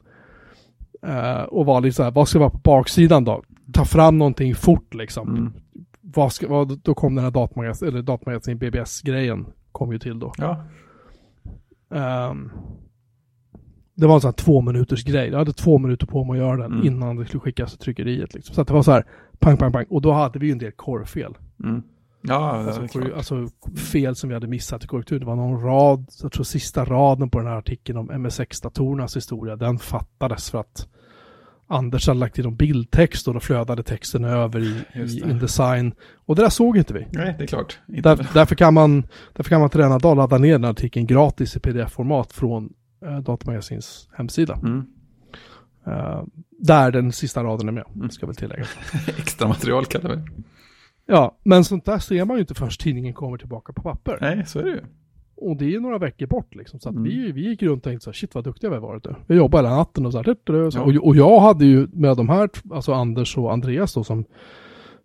Eh, 1.06 1.42
och 1.44 1.66
var 1.66 1.82
lite 1.82 1.96
så 1.96 2.04
här, 2.04 2.12
vad 2.12 2.28
ska 2.28 2.40
vara 2.40 2.50
på 2.50 2.58
baksidan 2.58 3.24
då? 3.24 3.44
Ta 3.74 3.86
fram 3.86 4.18
någonting 4.18 4.56
fort 4.56 4.94
liksom. 4.94 5.30
Mm. 5.30 5.54
Vad 6.02 6.34
ska, 6.34 6.48
vad, 6.48 6.80
då 6.80 6.94
kom 6.94 7.16
den 7.16 7.24
här 7.24 7.32
datamagasin, 7.32 7.88
eller 7.88 8.02
datamagasin 8.02 8.58
BBS-grejen 8.58 9.46
kom 9.72 9.92
ju 9.92 10.00
till 10.00 10.20
då. 10.20 10.34
Ja, 10.38 10.64
Ehm, 11.96 12.52
det 13.96 14.08
var 14.08 14.16
en 14.16 14.22
sån 14.22 14.28
här 14.28 14.34
två 14.34 14.62
minuters 14.62 15.04
grej. 15.04 15.30
Jag 15.30 15.38
hade 15.38 15.54
två 15.54 15.78
minuter 15.78 16.08
på 16.08 16.24
mig 16.24 16.32
att 16.34 16.46
göra 16.46 16.58
den 16.58 16.72
Mm. 16.74 16.88
innan 16.88 17.16
det 17.16 17.26
skulle 17.26 17.42
skickas 17.42 17.70
till 17.72 17.80
tryckeriet. 17.80 18.34
Liksom. 18.34 18.56
Så 18.56 18.62
att 18.62 18.68
det 18.68 18.74
var 18.74 18.84
så 18.84 18.92
här, 18.92 19.06
pang, 19.40 19.58
pang, 19.58 19.72
pang. 19.72 19.86
Och 19.90 20.02
då 20.02 20.12
hade 20.12 20.40
vi 20.40 20.46
ju 20.46 20.52
en 20.52 20.58
del 20.58 20.72
korrfel. 20.72 21.34
mm. 21.64 21.82
ja 22.22 22.54
det 22.54 22.74
Alltså, 22.76 23.00
klart. 23.00 23.14
alltså 23.16 23.48
fel 23.92 24.16
som 24.16 24.30
vi 24.30 24.34
hade 24.34 24.48
missat 24.48 24.84
i 24.84 24.88
korrektur. 24.88 25.20
Det 25.20 25.26
var 25.26 25.36
någon 25.36 25.62
rad, 25.64 26.06
jag 26.22 26.32
tror 26.32 26.44
sista 26.44 26.86
raden 26.86 27.30
på 27.30 27.38
den 27.40 27.48
här 27.48 27.58
artikeln 27.58 27.98
om 27.98 28.12
MS6-datorernas 28.12 29.18
historia, 29.18 29.56
den 29.56 29.80
fattades 29.80 30.52
för 30.52 30.60
att 30.60 30.88
Anders 31.68 32.08
hade 32.08 32.20
lagt 32.20 32.38
in 32.38 32.44
någon 32.44 32.56
bildtext 32.56 33.28
och 33.28 33.34
då 33.34 33.40
flödade 33.40 33.84
texten 33.84 34.24
över 34.24 34.60
i, 34.60 34.84
i. 34.94 35.22
Indesign. 35.30 35.94
Och 36.26 36.36
det 36.36 36.42
där 36.42 36.50
såg 36.50 36.78
inte 36.78 36.94
vi. 36.94 37.08
Nej, 37.12 37.36
det 37.38 37.44
är 37.44 37.48
klart. 37.48 37.80
Där, 37.88 38.28
därför, 38.34 38.56
kan 38.56 38.74
man, 38.74 39.08
därför 39.34 39.50
kan 39.50 39.60
man 39.62 39.70
till 39.70 39.80
denna 39.80 40.00
dag 40.00 40.18
ladda 40.18 40.38
ner 40.38 40.52
den 40.52 40.66
artikeln 40.66 41.08
gratis 41.08 41.56
i 41.56 41.60
pdf-format 41.60 42.34
från 42.34 42.74
eh, 43.06 43.20
Datamagasins 43.20 44.10
hemsida. 44.14 44.54
Mm. 44.64 44.86
Eh, 45.88 46.24
där 46.60 46.92
den 46.92 47.12
sista 47.12 47.44
raden 47.44 47.68
är 47.68 47.72
med, 47.72 47.86
Mm. 47.96 48.10
ska 48.10 48.26
väl 48.26 48.36
tilläggas. 48.36 48.70
Extra 49.18 49.48
material 49.48 49.86
vi 49.92 50.08
det. 50.08 50.24
Ja, 51.06 51.38
men 51.44 51.64
sånt 51.64 51.86
där 51.86 52.00
ser 52.00 52.26
man 52.26 52.38
ju 52.38 52.42
inte 52.42 52.54
förrän 52.54 52.72
tidningen 52.80 53.14
kommer 53.14 53.38
tillbaka 53.38 53.74
på 53.74 53.82
papper. 53.82 54.18
Nej, 54.22 54.46
så 54.46 54.60
är 54.60 54.64
det 54.64 54.70
ju. 54.70 54.82
Och 55.50 55.58
det 55.58 55.76
är 55.76 55.80
några 55.80 55.98
veckor 55.98 56.28
bort 56.28 56.56
liksom. 56.56 56.80
Så 56.80 56.90
att 56.90 56.96
Mm. 56.96 57.04
vi, 57.10 57.32
vi 57.32 57.50
gick 57.50 57.64
runt 57.64 57.78
och 57.78 57.84
tänkte 57.84 58.04
så 58.04 58.10
här, 58.10 58.14
shit 58.14 58.36
vad 58.36 58.44
duktiga 58.44 58.70
vi 58.70 58.76
har 58.76 58.82
varit. 58.82 59.08
Vi 59.28 59.36
jobbade 59.36 59.68
hela 59.68 59.78
natten 59.78 60.06
och 60.06 60.12
så 60.12 60.18
här. 60.24 60.66
Och, 60.66 60.74
så. 60.74 60.82
Och, 60.82 61.08
och 61.08 61.16
jag 61.16 61.40
hade 61.40 61.66
ju 61.66 61.88
med 61.94 62.18
de 62.18 62.30
här, 62.30 62.50
alltså 62.72 62.94
Anders 62.94 63.38
och 63.38 63.54
Andreas 63.54 63.94
då 63.94 64.04
som 64.04 64.26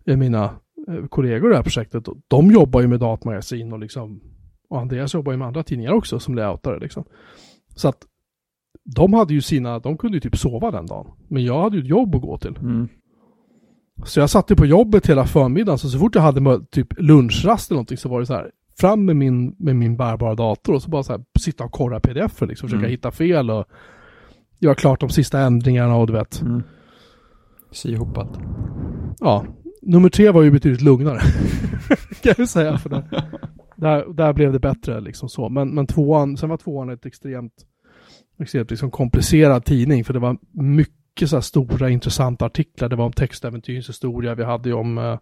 är 0.05 0.15
mina 0.17 0.43
eh, 0.87 1.05
kollegor 1.09 1.49
i 1.49 1.51
det 1.51 1.55
här 1.55 1.63
projektet. 1.63 2.07
och 2.07 2.17
De 2.27 2.51
jobbar 2.51 2.81
ju 2.81 2.87
med 2.87 2.99
datmagasin 2.99 3.73
och 3.73 3.79
liksom, 3.79 4.19
och 4.69 4.79
Andreas 4.79 5.13
jobbar 5.13 5.31
ju 5.31 5.37
med 5.37 5.47
andra 5.47 5.63
tidningar 5.63 5.91
också 5.93 6.19
som 6.19 6.35
layoutare 6.35 6.79
liksom. 6.79 7.03
Så 7.75 7.87
att 7.87 8.05
de 8.95 9.13
hade 9.13 9.33
ju 9.33 9.41
sina, 9.41 9.79
de 9.79 9.97
kunde 9.97 10.17
ju 10.17 10.21
typ 10.21 10.37
sova 10.37 10.71
den 10.71 10.85
dagen. 10.85 11.07
Men 11.27 11.43
jag 11.43 11.61
hade 11.61 11.75
ju 11.77 11.81
ett 11.81 11.89
jobb 11.89 12.15
att 12.15 12.21
gå 12.21 12.37
till. 12.37 12.57
Mm. 12.61 12.87
Så 14.05 14.19
jag 14.19 14.29
satt 14.29 14.51
ju 14.51 14.55
på 14.55 14.65
jobbet 14.65 15.09
hela 15.09 15.25
förmiddagen, 15.25 15.77
så 15.77 15.89
så 15.89 15.99
fort 15.99 16.15
jag 16.15 16.21
hade 16.21 16.65
typ 16.65 16.87
lunchrast 16.99 17.71
eller 17.71 17.75
någonting 17.75 17.97
så 17.97 18.09
var 18.09 18.19
det 18.19 18.25
så 18.25 18.33
här, 18.33 18.51
fram 18.79 19.05
med 19.05 19.15
min, 19.15 19.55
med 19.59 19.75
min 19.75 19.97
bärbara 19.97 20.35
dator 20.35 20.73
och 20.73 20.81
så 20.81 20.89
bara 20.89 21.03
så 21.03 21.13
här, 21.13 21.21
sitta 21.39 21.63
och 21.63 21.71
korra 21.71 21.99
pdf 21.99 22.41
liksom, 22.41 22.69
försöka 22.69 22.79
Mm. 22.79 22.91
hitta 22.91 23.11
fel 23.11 23.49
och 23.51 23.65
göra 24.59 24.75
klart 24.75 24.99
de 24.99 25.09
sista 25.09 25.39
ändringarna 25.39 25.95
och 25.95 26.07
du 26.07 26.13
vet. 26.13 26.41
Mm. 26.41 26.63
Sy 27.71 27.91
ihop 27.91 28.17
allt. 28.17 28.39
Ja, 29.19 29.45
nummer 29.81 30.09
tre 30.09 30.31
var 30.31 30.41
ju 30.41 30.51
betydligt 30.51 30.81
lugnare. 30.81 31.19
kan 32.21 32.33
jag 32.37 32.49
säga, 32.49 32.77
för 32.77 32.89
det, 32.89 33.03
där, 33.75 34.13
där 34.13 34.33
blev 34.33 34.53
det 34.53 34.59
bättre 34.59 35.01
liksom 35.01 35.29
så. 35.29 35.49
Men, 35.49 35.69
men 35.69 35.87
tvåan, 35.87 36.37
sen 36.37 36.49
var 36.49 36.57
tvåan 36.57 36.89
ett 36.89 37.05
extremt, 37.05 37.53
extremt 38.41 38.69
liksom 38.69 38.91
komplicerad 38.91 39.65
tidning, 39.65 40.03
för 40.05 40.13
det 40.13 40.19
var 40.19 40.37
mycket 40.51 41.29
så 41.29 41.35
här 41.35 41.41
stora 41.41 41.89
intressanta 41.89 42.45
artiklar. 42.45 42.89
Det 42.89 42.95
var 42.95 43.05
om 43.05 43.13
textäventyrens 43.13 43.89
historia, 43.89 44.35
vi 44.35 44.43
hade 44.43 44.69
ju 44.69 44.75
om 44.75 44.97
eh, 44.97 45.19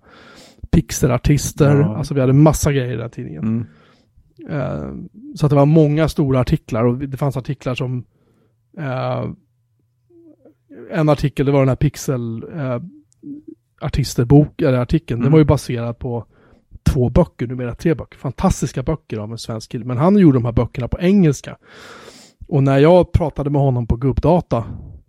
pixelartister, 0.72 1.76
Ja. 1.76 1.98
alltså 1.98 2.14
vi 2.14 2.22
hade 2.22 2.34
massa 2.34 2.72
grejer 2.74 2.94
i 2.94 2.98
den 2.98 3.10
tidningen. 3.10 3.44
Mm. 3.44 3.66
Eh, 4.50 4.94
så 5.36 5.46
att 5.46 5.50
det 5.50 5.56
var 5.56 5.66
många 5.66 6.08
stora 6.08 6.40
artiklar 6.40 6.84
och 6.86 6.98
det 6.98 7.18
fanns 7.18 7.38
artiklar 7.38 7.76
som 7.76 8.04
eh, 8.78 9.26
en 10.92 11.10
artikel, 11.10 11.46
det 11.46 11.52
var 11.52 11.60
den 11.60 11.70
här 11.70 11.76
pixel 11.76 12.44
eh, 12.56 12.82
artisterbok, 13.82 14.62
eller 14.62 14.78
artikeln, 14.78 15.20
den 15.20 15.26
Mm. 15.26 15.32
var 15.32 15.40
ju 15.40 15.46
baserad 15.46 16.00
på 16.00 16.26
två 16.84 17.10
böcker, 17.10 17.48
numera 17.48 17.76
tre 17.76 17.94
böcker. 17.96 18.18
Fantastiska 18.18 18.84
böcker 18.84 19.18
av 19.18 19.32
en 19.32 19.38
svensk 19.38 19.72
kille. 19.72 19.86
Men 19.86 19.98
han 19.98 20.18
gjorde 20.18 20.38
de 20.38 20.46
här 20.46 20.52
böckerna 20.52 20.88
på 20.88 21.00
engelska. 21.00 21.58
Och 22.48 22.64
när 22.64 22.78
jag 22.78 23.12
pratade 23.12 23.50
med 23.50 23.62
honom 23.62 23.88
på 23.88 23.96
gubbdata 23.96 24.58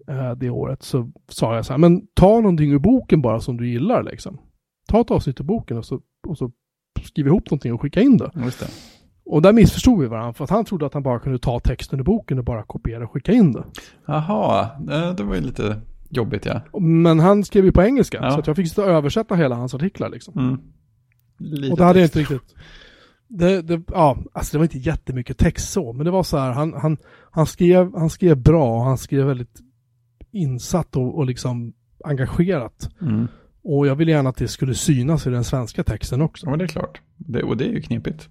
eh, 0.08 0.30
det 0.32 0.50
året 0.50 0.82
så 0.82 1.10
sa 1.28 1.54
jag 1.56 1.66
så 1.66 1.72
här, 1.72 1.78
men 1.78 2.02
ta 2.14 2.40
någonting 2.40 2.72
ur 2.72 2.78
boken 2.78 3.22
bara 3.22 3.40
som 3.40 3.56
du 3.56 3.68
gillar 3.68 4.02
liksom. 4.02 4.38
Ta 4.88 5.00
ett 5.00 5.10
avsnitt 5.10 5.40
ur 5.40 5.44
boken 5.44 5.78
och 5.78 5.84
så, 5.84 6.00
och 6.26 6.38
så 6.38 6.52
skriv 7.04 7.26
ihop 7.26 7.50
någonting 7.50 7.72
och 7.72 7.80
skicka 7.80 8.00
in 8.00 8.16
det. 8.16 8.30
Det. 8.34 8.70
Och 9.24 9.42
där 9.42 9.52
missförstod 9.52 10.00
vi 10.00 10.06
varandra 10.06 10.32
för 10.32 10.44
att 10.44 10.50
han 10.50 10.64
trodde 10.64 10.86
att 10.86 10.94
han 10.94 11.02
bara 11.02 11.20
kunde 11.20 11.38
ta 11.38 11.60
texten 11.60 12.00
ur 12.00 12.04
boken 12.04 12.38
och 12.38 12.44
bara 12.44 12.62
kopiera 12.62 13.04
och 13.04 13.12
skicka 13.12 13.32
in 13.32 13.52
det. 13.52 13.64
Jaha, 14.06 14.70
det 15.16 15.22
var 15.22 15.34
ju 15.34 15.40
lite 15.40 15.80
jobbigt 16.10 16.46
ja. 16.46 16.80
Men 16.80 17.20
han 17.20 17.44
skrev 17.44 17.64
ju 17.64 17.72
på 17.72 17.82
engelska 17.82 18.18
Ja. 18.22 18.30
så 18.30 18.38
att 18.38 18.46
jag 18.46 18.56
fick 18.56 18.68
sitta 18.68 18.82
och 18.82 18.88
översätta 18.90 19.34
hela 19.34 19.54
hans 19.54 19.74
artiklar 19.74 20.08
liksom. 20.08 20.38
Mm. 20.38 20.60
Lite 21.38 21.72
och 21.72 21.78
det 21.78 21.84
hade 21.84 21.98
jag 21.98 22.06
inte 22.06 22.18
riktigt. 22.18 22.54
Det, 23.28 23.62
det, 23.62 23.82
ja, 23.88 24.18
alltså 24.32 24.52
det 24.52 24.58
var 24.58 24.64
inte 24.64 24.78
jättemycket 24.78 25.38
text 25.38 25.70
så, 25.72 25.92
men 25.92 26.04
det 26.04 26.10
var 26.10 26.22
så 26.22 26.38
här, 26.38 26.52
han, 26.52 26.72
han, 26.72 26.96
han, 27.30 27.46
skrev, 27.46 27.94
han 27.96 28.10
skrev 28.10 28.36
bra 28.36 28.78
och 28.78 28.84
han 28.84 28.98
skrev 28.98 29.26
väldigt 29.26 29.60
insatt 30.32 30.96
och, 30.96 31.18
och 31.18 31.26
liksom 31.26 31.72
engagerat. 32.04 32.90
Mm. 33.00 33.28
Och 33.70 33.86
jag 33.86 33.96
ville 33.96 34.12
gärna 34.12 34.28
att 34.28 34.36
det 34.36 34.48
skulle 34.48 34.74
synas 34.74 35.26
i 35.26 35.30
den 35.30 35.44
svenska 35.44 35.84
texten 35.84 36.22
också. 36.22 36.46
Ja, 36.46 36.50
men 36.50 36.58
det 36.58 36.64
är 36.64 36.68
klart. 36.68 37.00
Det, 37.16 37.42
och 37.42 37.56
det 37.56 37.64
är 37.64 37.72
ju 37.72 37.80
knepigt. 37.80 38.28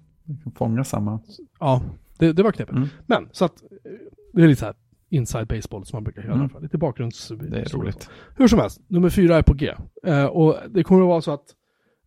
Fånga 0.56 0.84
samma. 0.84 1.20
Ja, 1.60 1.82
det, 2.18 2.32
det 2.32 2.42
var 2.42 2.52
knepigt. 2.52 2.76
Mm. 2.76 2.88
Men, 3.06 3.28
så 3.32 3.44
att, 3.44 3.62
det 4.32 4.42
är 4.42 4.48
lite 4.48 4.60
så 4.60 4.66
här 4.66 4.74
inside 5.08 5.46
baseball 5.46 5.84
som 5.84 5.96
man 5.96 6.04
brukar 6.04 6.22
göra. 6.22 6.34
Mm. 6.34 6.50
Lite 6.60 6.78
bakgrunds... 6.78 7.28
Det 7.28 7.60
är 7.60 7.76
roligt. 7.76 8.10
Hur 8.36 8.48
som 8.48 8.58
helst, 8.58 8.80
nummer 8.88 9.10
fyra 9.10 9.36
är 9.36 9.42
på 9.42 9.54
G. 9.54 9.74
Eh, 10.06 10.24
och 10.24 10.56
det 10.70 10.84
kommer 10.84 11.02
att 11.02 11.08
vara 11.08 11.20
så 11.20 11.32
att 11.32 11.44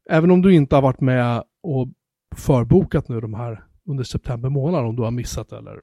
även 0.09 0.31
om 0.31 0.41
du 0.41 0.53
inte 0.53 0.75
har 0.75 0.81
varit 0.81 1.01
med 1.01 1.43
och 1.63 1.87
förbokat 2.35 3.09
nu 3.09 3.21
de 3.21 3.33
här 3.33 3.63
under 3.85 4.03
september 4.03 4.49
månad, 4.49 4.85
om 4.85 4.95
du 4.95 5.03
har 5.03 5.11
missat 5.11 5.51
eller 5.51 5.79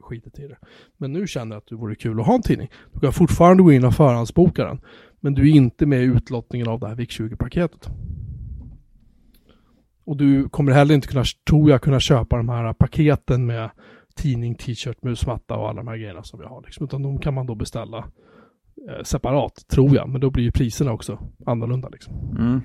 skitit 0.00 0.38
i 0.38 0.48
det. 0.48 0.58
Men 0.96 1.12
nu 1.12 1.26
känner 1.26 1.56
jag 1.56 1.60
att 1.60 1.68
det 1.68 1.74
vore 1.74 1.94
kul 1.94 2.20
att 2.20 2.26
ha 2.26 2.34
en 2.34 2.42
tidning. 2.42 2.70
Du 2.92 3.00
kan 3.00 3.12
fortfarande 3.12 3.62
gå 3.62 3.72
in 3.72 3.84
och 3.84 3.94
förhandsboka 3.94 4.64
den. 4.64 4.80
Men 5.20 5.34
du 5.34 5.50
är 5.50 5.54
inte 5.54 5.86
med 5.86 6.00
i 6.02 6.04
utlottningen 6.04 6.68
av 6.68 6.80
det 6.80 6.88
här 6.88 6.94
VIK20-paketet. 6.94 7.90
Och 10.04 10.16
du 10.16 10.48
kommer 10.48 10.72
heller 10.72 10.94
inte 10.94 11.08
kunna, 11.08 11.24
tror 11.48 11.70
jag, 11.70 11.82
kunna 11.82 12.00
köpa 12.00 12.36
de 12.36 12.48
här 12.48 12.72
paketen 12.72 13.46
med 13.46 13.70
tidning, 14.14 14.54
t-shirt, 14.54 15.02
musmatta 15.02 15.56
och 15.56 15.68
alla 15.68 15.82
de 15.82 15.88
här 15.88 15.96
grejerna 15.96 16.22
som 16.22 16.40
vi 16.40 16.46
har. 16.46 16.62
Liksom. 16.62 16.84
Utan 16.84 17.02
de 17.02 17.18
kan 17.18 17.34
man 17.34 17.46
då 17.46 17.54
beställa 17.54 17.98
eh, 18.88 19.02
separat, 19.04 19.64
tror 19.68 19.94
jag. 19.94 20.08
Men 20.08 20.20
då 20.20 20.30
blir 20.30 20.44
ju 20.44 20.52
priserna 20.52 20.92
också 20.92 21.18
annorlunda 21.46 21.88
liksom. 21.88 22.14
Mm. 22.38 22.60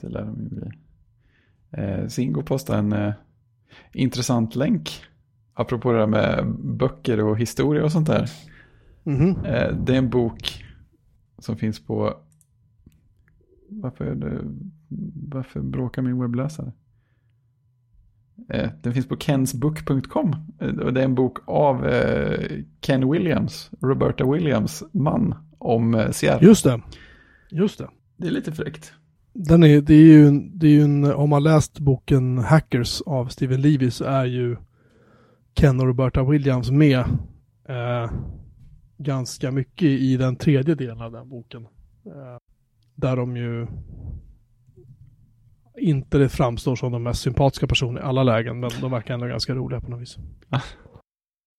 Det 0.00 0.08
lär 0.08 0.24
de 0.24 0.42
ju 0.42 0.48
bli. 0.48 0.70
Eh, 1.70 2.06
Singo 2.06 2.42
postade 2.42 2.78
en 2.78 2.92
eh, 2.92 3.12
intressant 3.92 4.56
länk. 4.56 4.90
Apropå 5.54 5.92
det 5.92 5.98
där 5.98 6.06
med 6.06 6.54
böcker 6.58 7.20
och 7.20 7.38
historia 7.38 7.84
och 7.84 7.92
sånt 7.92 8.06
där. 8.06 8.30
Mhm. 9.02 9.44
Eh, 9.44 9.74
det 9.74 9.94
är 9.94 9.98
en 9.98 10.10
bok 10.10 10.64
som 11.40 11.56
finns 11.56 11.80
på... 11.86 12.14
Varför, 13.68 14.04
är 14.04 14.14
det... 14.14 14.40
Varför 15.28 15.60
bråkar 15.60 16.02
min 16.02 16.20
webbläsare? 16.20 16.72
Eh, 18.48 18.70
den 18.82 18.94
finns 18.94 19.08
på 19.08 19.16
kensbook.com. 19.16 20.34
Eh, 20.58 20.68
det 20.68 21.00
är 21.00 21.04
en 21.04 21.14
bok 21.14 21.38
av 21.44 21.86
eh, 21.86 22.50
Ken 22.80 23.10
Williams, 23.10 23.70
Roberta 23.80 24.30
Williams 24.32 24.82
man 24.92 25.34
om 25.58 26.08
Sierra. 26.12 26.42
Just 26.42 26.64
det. 26.64 26.80
Just 27.50 27.78
det. 27.78 27.88
Det 28.16 28.26
är 28.26 28.30
lite 28.30 28.52
fräckt. 28.52 28.92
Den 29.32 29.62
är, 29.62 29.80
det 29.80 29.94
är 29.94 30.04
ju, 30.04 30.30
det 30.30 30.66
är 30.66 30.70
ju 30.70 30.82
en, 30.82 31.12
om 31.12 31.30
man 31.30 31.42
läst 31.42 31.78
boken 31.78 32.38
Hackers 32.38 33.02
av 33.06 33.26
Steven 33.26 33.60
Levy 33.60 33.90
så 33.90 34.04
är 34.04 34.24
ju 34.24 34.56
Ken 35.54 35.80
och 35.80 35.86
Roberta 35.86 36.24
Williams 36.24 36.70
med 36.70 36.98
eh, 37.68 38.10
ganska 39.02 39.50
mycket 39.50 39.88
i 39.88 40.16
den 40.16 40.36
tredje 40.36 40.74
delen 40.74 41.00
av 41.00 41.12
den 41.12 41.28
boken. 41.28 41.66
Eh, 42.06 42.38
där 42.94 43.16
de 43.16 43.36
ju 43.36 43.66
inte 45.78 46.18
det 46.18 46.28
framstår 46.28 46.76
som 46.76 46.92
de 46.92 47.02
mest 47.02 47.22
sympatiska 47.22 47.66
personerna 47.66 48.00
i 48.00 48.02
alla 48.02 48.22
lägen, 48.22 48.60
men 48.60 48.70
de 48.80 48.90
verkar 48.90 49.14
ändå 49.14 49.26
ganska 49.26 49.54
roliga 49.54 49.80
på 49.80 49.90
något 49.90 50.00
vis. 50.00 50.16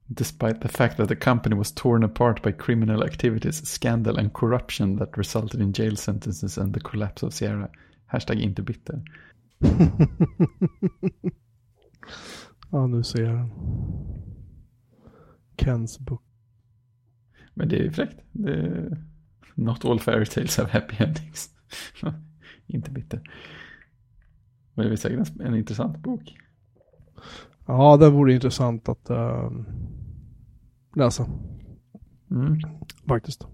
Despite 0.07 0.53
the 0.53 0.67
fact 0.67 0.97
that 0.97 1.09
the 1.09 1.15
company 1.15 1.55
was 1.55 1.71
torn 1.71 2.03
apart 2.03 2.43
by 2.43 2.51
criminal 2.51 3.03
activities, 3.03 3.65
scandal 3.65 4.19
and 4.19 4.33
corruption 4.33 4.97
that 4.97 5.17
resulted 5.17 5.61
in 5.61 5.71
jail 5.71 5.97
sentences 5.97 6.57
and 6.57 6.73
the 6.73 6.79
collapse 6.79 7.25
of 7.25 7.33
Sierra. 7.33 7.69
Hashtag 8.05 8.39
inte 8.39 8.61
bitter. 8.61 9.03
ja, 12.71 12.87
nu 12.87 13.03
ser 13.03 13.23
jag 13.23 13.33
den. 13.33 13.51
Kens 15.57 15.99
bok. 15.99 16.30
Men 17.53 17.69
det 17.69 17.79
är 17.79 17.83
ju 17.83 17.91
fräckt. 17.91 18.19
Det 18.31 18.53
är 18.53 18.97
not 19.55 19.85
all 19.85 19.99
fairy 19.99 20.25
tales 20.25 20.57
have 20.57 20.69
happy 20.69 20.95
endings. 21.03 21.49
inte 22.67 22.91
bitter. 22.91 23.21
Men 24.73 24.85
det 24.85 24.91
är 24.91 24.95
säkert 24.95 25.29
en, 25.29 25.41
en 25.41 25.55
intressant 25.55 25.97
bok. 25.97 26.37
Ja, 27.67 27.97
det 27.97 28.09
vore 28.09 28.33
intressant 28.33 28.89
att 28.89 29.09
ehm, 29.09 29.65
läsa. 30.95 31.27
Mm. 32.31 32.59
faktiskt. 33.07 33.47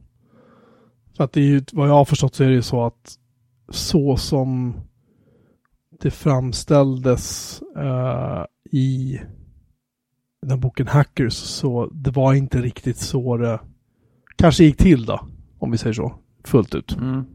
För 1.18 1.24
att 1.24 1.32
det 1.32 1.42
är 1.42 1.46
ju, 1.46 1.62
vad 1.74 1.89
jag 1.89 1.94
har 1.94 2.06
förstått 2.06 2.36
så 2.36 2.44
är 2.44 2.48
det 2.48 2.54
ju 2.54 2.62
så 2.62 2.86
att 2.86 3.18
så 3.70 4.18
som 4.18 4.74
det 6.01 6.12
framställdes 6.12 7.62
eh, 7.77 8.46
i 8.72 9.20
den 10.42 10.60
boken 10.60 10.88
Hackers 10.88 11.34
så 11.34 11.89
det 11.94 12.12
var 12.12 12.34
inte 12.34 12.62
riktigt 12.62 12.98
så 12.98 13.38
det 13.38 13.60
kanske 14.38 14.63
gick 14.63 14.77
till 14.77 15.06
då, 15.06 15.27
om 15.60 15.72
vi 15.72 15.77
säger 15.77 15.94
så, 15.94 16.15
fullt 16.44 16.75
ut. 16.75 16.98
Mm. 16.98 17.25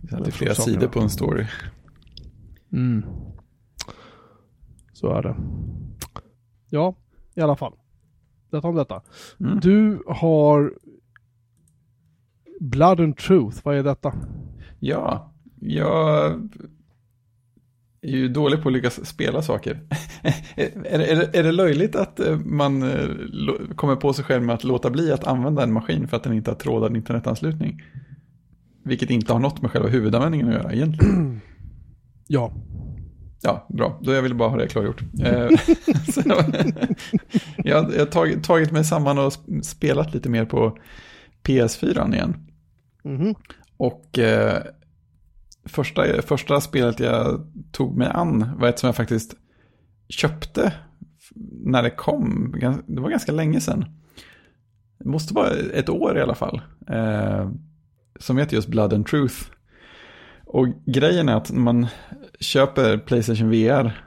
Det 0.00 0.12
är 0.12 0.16
alltid 0.16 0.34
flera 0.34 0.54
sidor 0.54 0.88
på 0.88 1.00
en 1.00 1.10
story. 1.10 1.46
Mm. 2.72 3.04
Så 4.92 5.12
är 5.12 5.22
det. 5.22 5.36
Ja, 6.70 6.94
i 7.34 7.40
alla 7.40 7.56
fall. 7.56 7.72
Detta 8.50 8.68
om 8.68 8.74
detta. 8.74 9.02
Mm. 9.40 9.60
Du 9.60 10.02
har 10.06 10.74
Blood 12.60 13.00
and 13.00 13.16
Truth, 13.16 13.58
vad 13.64 13.76
är 13.76 13.82
detta? 13.82 14.14
Ja, 14.78 15.32
jag 15.60 16.40
är 18.02 18.10
ju 18.10 18.28
dålig 18.28 18.62
på 18.62 18.68
att 18.68 18.72
lyckas 18.72 19.06
spela 19.06 19.42
saker. 19.42 19.80
är, 20.84 20.98
är, 20.98 21.36
är 21.36 21.42
det 21.42 21.52
löjligt 21.52 21.96
att 21.96 22.20
eh, 22.20 22.36
man 22.36 22.82
eh, 22.82 23.08
kommer 23.76 23.96
på 23.96 24.12
sig 24.12 24.24
själv 24.24 24.42
med 24.42 24.54
att 24.54 24.64
låta 24.64 24.90
bli 24.90 25.12
att 25.12 25.24
använda 25.24 25.62
en 25.62 25.72
maskin 25.72 26.08
för 26.08 26.16
att 26.16 26.22
den 26.22 26.32
inte 26.32 26.50
har 26.50 26.56
trådad 26.56 26.96
internetanslutning? 26.96 27.82
Vilket 28.84 29.10
inte 29.10 29.32
har 29.32 29.40
något 29.40 29.62
med 29.62 29.70
själva 29.70 29.88
huvudanvändningen 29.88 30.48
att 30.48 30.54
göra 30.54 30.72
egentligen. 30.72 31.40
Ja. 32.30 32.52
Ja, 33.42 33.66
bra. 33.68 33.98
Då 34.02 34.12
jag 34.12 34.22
ville 34.22 34.34
bara 34.34 34.48
ha 34.48 34.56
det 34.56 34.68
klargjort. 34.68 35.02
Eh, 35.24 35.48
jag 37.56 37.82
har 37.82 38.06
tagit, 38.06 38.44
tagit 38.44 38.72
mig 38.72 38.84
samman 38.84 39.18
och 39.18 39.32
spelat 39.62 40.14
lite 40.14 40.28
mer 40.28 40.44
på 40.44 40.78
PS4 41.42 42.14
igen. 42.14 42.36
Mm 43.04 43.22
-hmm. 43.22 43.34
Och 43.76 44.18
eh, 44.18 44.62
första, 45.68 46.22
första 46.22 46.60
spelet 46.60 47.00
jag 47.00 47.46
tog 47.72 47.96
mig 47.96 48.08
an 48.14 48.50
var 48.58 48.68
ett 48.68 48.78
som 48.78 48.86
jag 48.86 48.96
faktiskt 48.96 49.34
köpte 50.08 50.72
när 51.64 51.82
det 51.82 51.90
kom. 51.90 52.54
Det 52.86 53.00
var 53.00 53.10
ganska 53.10 53.32
länge 53.32 53.60
sedan. 53.60 53.84
Det 54.98 55.08
måste 55.08 55.34
vara 55.34 55.50
ett 55.50 55.88
år 55.88 56.18
i 56.18 56.20
alla 56.20 56.34
fall. 56.34 56.60
Eh, 56.88 57.50
som 58.20 58.38
heter 58.38 58.56
just 58.56 58.68
Blood 58.68 58.92
and 58.92 59.06
Truth. 59.06 59.36
Och 60.46 60.68
grejen 60.86 61.28
är 61.28 61.34
att 61.36 61.52
när 61.52 61.60
man 61.60 61.86
köper 62.40 62.98
Playstation 62.98 63.50
VR 63.50 64.04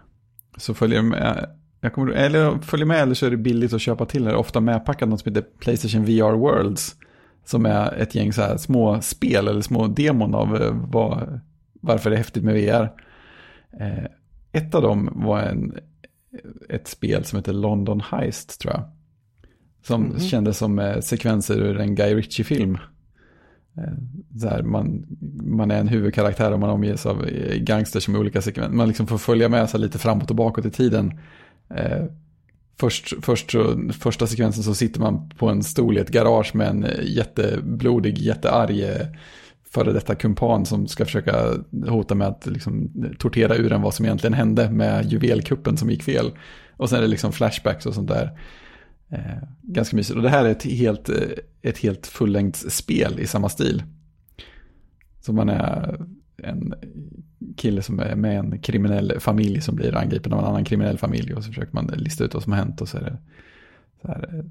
så 0.58 0.74
följer 0.74 1.02
det 1.02 1.08
med, 1.08 1.50
jag 1.82 1.94
kommer, 1.94 2.12
eller 2.12 2.60
följer 2.62 2.86
med 2.86 3.02
eller 3.02 3.14
så 3.14 3.26
är 3.26 3.32
det 3.32 3.38
billigt 3.38 3.74
att 3.74 3.82
köpa 3.82 4.06
till 4.06 4.24
det. 4.24 4.36
Ofta 4.36 4.60
medpackat 4.60 5.10
något 5.10 5.22
som 5.22 5.36
heter 5.36 5.48
Playstation 5.60 6.06
VR 6.06 6.34
Worlds. 6.38 6.96
Som 7.46 7.66
är 7.66 7.94
ett 7.94 8.16
gäng 8.16 8.34
så 8.34 8.42
här 8.42 8.58
små 8.58 9.02
spel 9.02 9.48
eller 9.48 9.62
små 9.62 9.88
demon 9.88 10.36
av 10.36 10.62
eh, 10.62 10.72
vad, 10.74 11.40
varför 11.82 12.10
det 12.10 12.16
är 12.16 12.18
häftigt 12.18 12.44
med 12.44 12.54
VR. 12.54 12.92
Eh, 13.80 14.06
ett 14.52 14.76
av 14.76 14.82
dem 14.82 15.10
var 15.16 15.40
en, 15.40 15.78
ett 16.70 16.88
spel 16.88 17.26
som 17.26 17.38
heter 17.38 17.54
London 17.54 18.02
Heist 18.02 18.62
tror 18.62 18.74
jag. 18.74 18.84
Som 19.84 20.06
mm 20.06 20.18
-hmm. 20.18 20.30
kändes 20.30 20.58
som 20.58 20.80
eh, 20.80 21.00
sekvenser 21.00 21.58
ur 21.58 21.80
en 21.80 21.96
Guy 21.96 22.16
Ritchie-film. 22.16 22.78
Så 24.40 24.48
här, 24.48 24.64
man, 24.64 25.06
man 25.44 25.72
är 25.72 25.80
en 25.80 25.88
huvudkaraktär 25.88 26.52
och 26.52 26.60
man 26.60 26.70
omges 26.70 27.06
av 27.06 27.26
gangsters 27.58 28.04
som 28.04 28.16
är 28.16 28.20
olika 28.20 28.42
sekvenser. 28.42 28.74
Man 28.74 28.88
liksom 28.88 29.08
får 29.08 29.18
följa 29.18 29.50
med 29.50 29.70
sig 29.70 29.80
lite 29.80 30.00
framåt 30.00 30.30
och 30.30 30.36
bakåt 30.36 30.66
i 30.66 30.72
tiden. 30.72 31.20
Först, 32.80 33.14
först 33.22 33.56
första 34.00 34.28
sekvensen 34.28 34.64
så 34.64 34.76
sitter 34.76 35.00
man 35.00 35.30
på 35.30 35.50
en 35.50 35.64
stol 35.64 35.98
i 35.98 36.02
ett 36.02 36.10
garage 36.10 36.56
med 36.56 36.68
en 36.68 36.86
jätteblodig, 37.04 38.18
jättearg 38.18 38.84
före 39.74 39.94
detta 39.94 40.16
kumpan 40.16 40.66
som 40.66 40.88
ska 40.88 41.06
försöka 41.06 41.46
hota 41.88 42.16
med 42.16 42.28
att 42.28 42.46
liksom, 42.46 42.92
tortera 43.20 43.56
ur 43.56 43.72
en 43.72 43.82
vad 43.82 43.94
som 43.94 44.06
egentligen 44.06 44.34
hände 44.34 44.72
med 44.72 45.06
juvelkuppen 45.12 45.78
som 45.78 45.90
gick 45.90 46.04
fel. 46.04 46.32
Och 46.78 46.90
sen 46.90 46.98
är 46.98 47.02
det 47.02 47.08
liksom 47.08 47.32
flashbacks 47.32 47.86
och 47.86 47.94
sånt 47.94 48.08
där. 48.08 48.40
Eh, 49.10 49.48
ganska 49.62 49.96
mysigt. 49.96 50.18
Och 50.18 50.24
det 50.24 50.30
här 50.30 50.46
är 50.46 50.50
ett 50.50 50.64
helt, 50.64 51.10
eh, 51.10 51.16
ett 51.62 51.78
helt 51.78 52.08
fullängdsspel 52.08 53.20
i 53.20 53.28
samma 53.28 53.50
stil. 53.50 53.84
Så 55.22 55.34
man 55.34 55.50
är 55.50 56.00
en 56.38 56.74
kille 57.58 57.82
som 57.82 58.00
är 58.00 58.16
med 58.16 58.40
en 58.40 58.60
kriminell 58.60 59.20
familj 59.20 59.62
som 59.62 59.76
blir 59.76 59.96
angripen 59.96 60.34
av 60.34 60.40
en 60.40 60.46
annan 60.46 60.66
kriminell 60.66 60.98
familj 60.98 61.34
och 61.34 61.44
så 61.44 61.50
försöker 61.50 61.74
man 61.74 61.88
lista 61.88 62.24
ut 62.24 62.34
vad 62.34 62.44
som 62.44 62.52
har 62.52 62.60
hänt 62.60 62.82
och 62.82 62.90
så 62.90 62.98
är 62.98 63.02
det 63.02 63.18
så 64.02 64.08
här, 64.08 64.30
eh, 64.34 64.46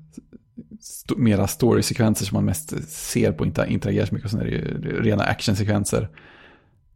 st 0.80 1.16
mera 1.16 1.46
story-sekvenser 1.46 2.24
som 2.26 2.36
man 2.36 2.44
mest 2.44 2.88
ser 2.88 3.32
på, 3.32 3.44
inte 3.44 3.66
interagerar 3.68 4.06
så 4.06 4.14
mycket 4.14 4.24
och 4.24 4.30
sen 4.30 4.40
är 4.40 4.44
det 4.44 4.50
ju 4.50 5.02
rena 5.02 5.22
actionsekvenser 5.22 6.08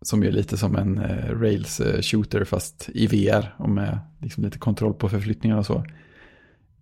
som 0.03 0.23
är 0.23 0.31
lite 0.31 0.57
som 0.57 0.77
en 0.77 0.99
eh, 0.99 1.41
rails-shooter 1.41 2.41
eh, 2.41 2.45
fast 2.45 2.91
i 2.95 3.07
VR 3.07 3.55
och 3.59 3.69
med 3.69 3.99
liksom 4.21 4.45
lite 4.45 4.59
kontroll 4.59 4.95
på 4.95 5.09
förflyttningar 5.09 5.59
och 5.59 5.67
så. 5.67 5.85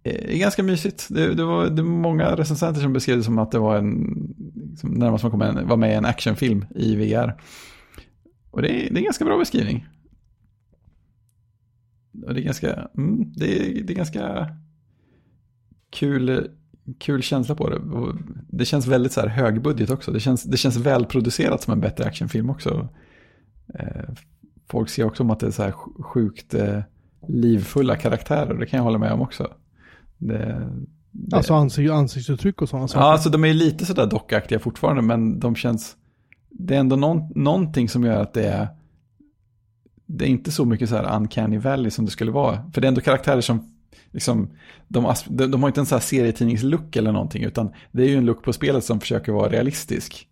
Det 0.02 0.34
är 0.34 0.38
ganska 0.38 0.62
mysigt. 0.62 1.06
Det, 1.10 1.34
det, 1.34 1.44
var, 1.44 1.66
det 1.70 1.82
var 1.82 1.90
många 1.90 2.36
recensenter 2.36 2.80
som 2.80 2.92
beskrev 2.92 3.16
det 3.16 3.24
som 3.24 3.38
att 3.38 3.50
det 3.50 3.58
var 3.58 3.76
en, 3.76 4.34
liksom, 4.70 4.90
närmast 4.90 5.24
man 5.24 5.30
kom 5.30 5.68
var 5.68 5.76
med 5.76 5.90
i 5.90 5.94
en 5.94 6.04
actionfilm 6.04 6.64
i 6.74 6.96
VR. 6.96 7.40
Och 8.50 8.62
det 8.62 8.68
är, 8.68 8.90
det 8.90 8.96
är 8.96 8.98
en 8.98 9.04
ganska 9.04 9.24
bra 9.24 9.38
beskrivning. 9.38 9.86
Och 12.26 12.34
det 12.34 12.40
är 12.40 12.44
ganska, 12.44 12.88
mm, 12.96 13.32
det, 13.36 13.58
är, 13.58 13.82
det 13.82 13.92
är 13.92 13.96
ganska 13.96 14.48
kul, 15.90 16.28
eh, 16.28 16.38
kul 16.98 17.22
känsla 17.22 17.54
på 17.54 17.70
det. 17.70 17.76
Och 17.76 18.14
det 18.48 18.64
känns 18.64 18.86
väldigt 18.86 19.12
så 19.12 19.20
här 19.20 19.28
högbudget 19.28 19.90
också. 19.90 20.12
Det 20.12 20.20
känns, 20.20 20.42
det 20.42 20.56
känns 20.56 20.76
välproducerat 20.76 21.62
som 21.62 21.72
en 21.72 21.80
bättre 21.80 22.04
actionfilm 22.04 22.50
också. 22.50 22.88
Eh, 23.74 24.14
folk 24.68 24.88
ser 24.88 25.04
också 25.04 25.22
om 25.22 25.30
att 25.30 25.40
det 25.40 25.46
är 25.46 25.50
så 25.50 25.62
här 25.62 25.74
sjukt 26.02 26.54
eh, 26.54 26.80
livfulla 27.28 27.96
karaktärer. 27.96 28.54
Det 28.54 28.66
kan 28.66 28.76
jag 28.76 28.84
hålla 28.84 28.98
med 28.98 29.12
om 29.12 29.20
också. 29.20 29.52
Det, 30.18 30.70
det... 31.10 31.36
Alltså 31.36 31.54
ansiktsuttryck 31.54 32.62
och 32.62 32.68
sådana 32.68 32.88
saker. 32.88 33.00
Ja, 33.00 33.12
alltså 33.12 33.30
de 33.30 33.44
är 33.44 33.54
lite 33.54 33.86
sådär 33.86 34.06
dockaktiga 34.06 34.58
fortfarande, 34.58 35.02
men 35.02 35.40
de 35.40 35.54
känns 35.54 35.96
det 36.52 36.74
är 36.74 36.80
ändå 36.80 36.96
någon, 36.96 37.28
någonting 37.34 37.88
som 37.88 38.04
gör 38.04 38.22
att 38.22 38.32
det 38.32 38.44
är 38.44 38.68
det 40.06 40.24
är 40.24 40.28
inte 40.28 40.50
så 40.50 40.64
mycket 40.64 40.88
så 40.88 40.96
här 40.96 41.16
uncanny 41.16 41.58
valley 41.58 41.90
som 41.90 42.04
det 42.04 42.10
skulle 42.10 42.30
vara. 42.30 42.70
För 42.72 42.80
det 42.80 42.86
är 42.86 42.88
ändå 42.88 43.00
karaktärer 43.00 43.40
som, 43.40 43.71
liksom, 44.10 44.50
de, 44.88 45.14
de, 45.28 45.50
de 45.50 45.62
har 45.62 45.68
inte 45.68 45.80
en 45.80 45.86
så 45.86 45.94
här 45.94 46.02
serietidningslook 46.02 46.96
eller 46.96 47.12
någonting, 47.12 47.44
utan 47.44 47.72
det 47.92 48.02
är 48.02 48.08
ju 48.08 48.16
en 48.16 48.24
look 48.24 48.44
på 48.44 48.52
spelet 48.52 48.84
som 48.84 49.00
försöker 49.00 49.32
vara 49.32 49.48
realistisk. 49.48 50.28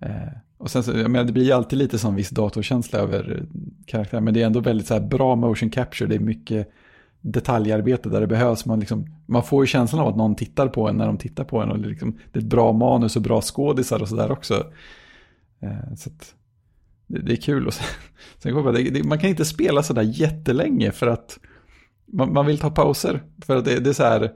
Eh, 0.00 0.38
och 0.58 0.70
sen 0.70 0.82
så, 0.82 0.90
jag 0.90 1.10
menar, 1.10 1.24
det 1.24 1.32
blir 1.32 1.44
ju 1.44 1.52
alltid 1.52 1.78
lite 1.78 1.98
sån 1.98 2.14
viss 2.14 2.30
datorkänsla 2.30 2.98
över 2.98 3.46
karaktären 3.86 4.24
men 4.24 4.34
det 4.34 4.42
är 4.42 4.46
ändå 4.46 4.60
väldigt 4.60 4.86
så 4.86 4.94
här 4.94 5.00
bra 5.00 5.36
motion 5.36 5.70
capture, 5.70 6.08
det 6.08 6.14
är 6.14 6.20
mycket 6.20 6.68
detaljarbete 7.20 8.08
där 8.08 8.20
det 8.20 8.26
behövs. 8.26 8.66
Man, 8.66 8.80
liksom, 8.80 9.06
man 9.26 9.42
får 9.42 9.62
ju 9.62 9.66
känslan 9.66 10.02
av 10.02 10.08
att 10.08 10.16
någon 10.16 10.36
tittar 10.36 10.68
på 10.68 10.88
en 10.88 10.96
när 10.96 11.06
de 11.06 11.18
tittar 11.18 11.44
på 11.44 11.62
en. 11.62 11.70
Och 11.70 11.78
det, 11.78 11.88
liksom, 11.88 12.18
det 12.32 12.38
är 12.38 12.42
ett 12.42 12.48
bra 12.48 12.72
manus 12.72 13.16
och 13.16 13.22
bra 13.22 13.40
skådisar 13.40 14.02
och 14.02 14.08
sådär 14.08 14.30
också. 14.30 14.54
Eh, 15.60 15.94
så 15.96 16.10
det, 17.06 17.18
det, 17.18 17.32
är 17.32 17.36
kul. 17.36 17.66
Och 17.66 17.74
sen, 17.74 17.86
sen 18.38 18.54
går 18.54 18.72
det, 18.72 18.90
det, 18.90 19.04
man 19.04 19.18
kan 19.18 19.30
inte 19.30 19.44
spela 19.44 19.82
sådär 19.82 20.02
jättelänge 20.02 20.92
för 20.92 21.06
att 21.06 21.38
man, 22.12 22.32
man 22.32 22.46
vill 22.46 22.58
ta 22.58 22.70
pauser. 22.70 23.22
För 23.46 23.56
att 23.56 23.64
det, 23.64 23.80
det 23.80 23.90
är 23.90 23.94
så 23.94 24.04
här 24.04 24.32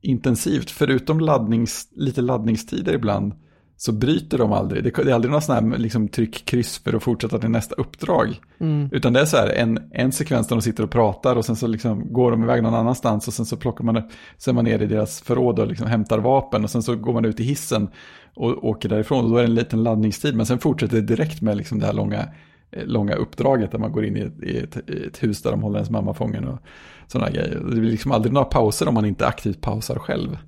intensivt. 0.00 0.70
Förutom 0.70 1.20
laddnings, 1.20 1.88
lite 1.96 2.20
laddningstider 2.20 2.94
ibland 2.94 3.32
så 3.76 3.92
bryter 3.92 4.38
de 4.38 4.52
aldrig. 4.52 4.84
Det, 4.84 4.98
är 4.98 5.12
aldrig 5.12 5.30
några 5.30 5.40
sådana 5.40 5.70
här 5.70 5.78
liksom, 5.78 6.08
tryck 6.08 6.44
kryss 6.44 6.78
för 6.78 6.92
att 6.92 7.02
fortsätta 7.02 7.38
till 7.38 7.50
nästa 7.50 7.74
uppdrag. 7.74 8.40
Mm. 8.58 8.88
Utan 8.92 9.12
det 9.12 9.20
är 9.20 9.24
så 9.24 9.36
här 9.36 9.48
en, 9.48 9.78
en 9.92 10.12
sekvens 10.12 10.48
där 10.48 10.56
de 10.56 10.62
sitter 10.62 10.84
och 10.84 10.90
pratar 10.90 11.36
och 11.36 11.44
sen 11.44 11.56
så 11.56 11.66
liksom 11.66 12.12
går 12.12 12.30
de 12.30 12.42
iväg 12.42 12.62
någon 12.62 12.74
annanstans 12.74 13.28
och 13.28 13.34
sen 13.34 13.46
så 13.46 13.56
plockar 13.56 13.84
man, 13.84 14.02
så 14.38 14.50
är 14.50 14.54
man 14.54 14.64
ner 14.64 14.82
i 14.82 14.86
deras 14.86 15.20
förråd 15.20 15.58
och 15.58 15.66
liksom 15.66 15.86
hämtar 15.86 16.18
vapen 16.18 16.64
och 16.64 16.70
sen 16.70 16.82
så 16.82 16.96
går 16.96 17.12
man 17.12 17.24
ut 17.24 17.40
i 17.40 17.44
hissen 17.44 17.88
och 18.34 18.64
åker 18.64 18.88
därifrån. 18.88 19.24
Och 19.24 19.30
då 19.30 19.36
är 19.36 19.42
det 19.42 19.48
en 19.48 19.54
liten 19.54 19.82
laddningstid 19.82 20.36
men 20.36 20.46
sen 20.46 20.58
fortsätter 20.58 20.96
det 20.96 21.02
direkt 21.02 21.42
med 21.42 21.56
liksom 21.56 21.78
det 21.78 21.86
här 21.86 21.92
långa, 21.92 22.28
långa 22.72 23.14
uppdraget 23.14 23.70
där 23.70 23.78
man 23.78 23.92
går 23.92 24.04
in 24.04 24.16
i 24.16 24.20
ett, 24.20 24.42
i 24.42 24.58
ett, 24.58 24.90
i 24.90 25.06
ett 25.06 25.22
hus 25.22 25.42
där 25.42 25.50
de 25.50 25.62
håller 25.62 25.78
ens 25.78 25.90
mamma 25.90 26.14
fången 26.14 26.48
och 26.48 26.58
sådana 27.06 27.30
grejer. 27.30 27.54
Det 27.54 27.80
blir 27.80 27.90
liksom 27.90 28.12
aldrig 28.12 28.32
några 28.32 28.46
pauser 28.46 28.88
om 28.88 28.94
man 28.94 29.04
inte 29.04 29.26
aktivt 29.26 29.60
pausar 29.60 29.98
själv. 29.98 30.38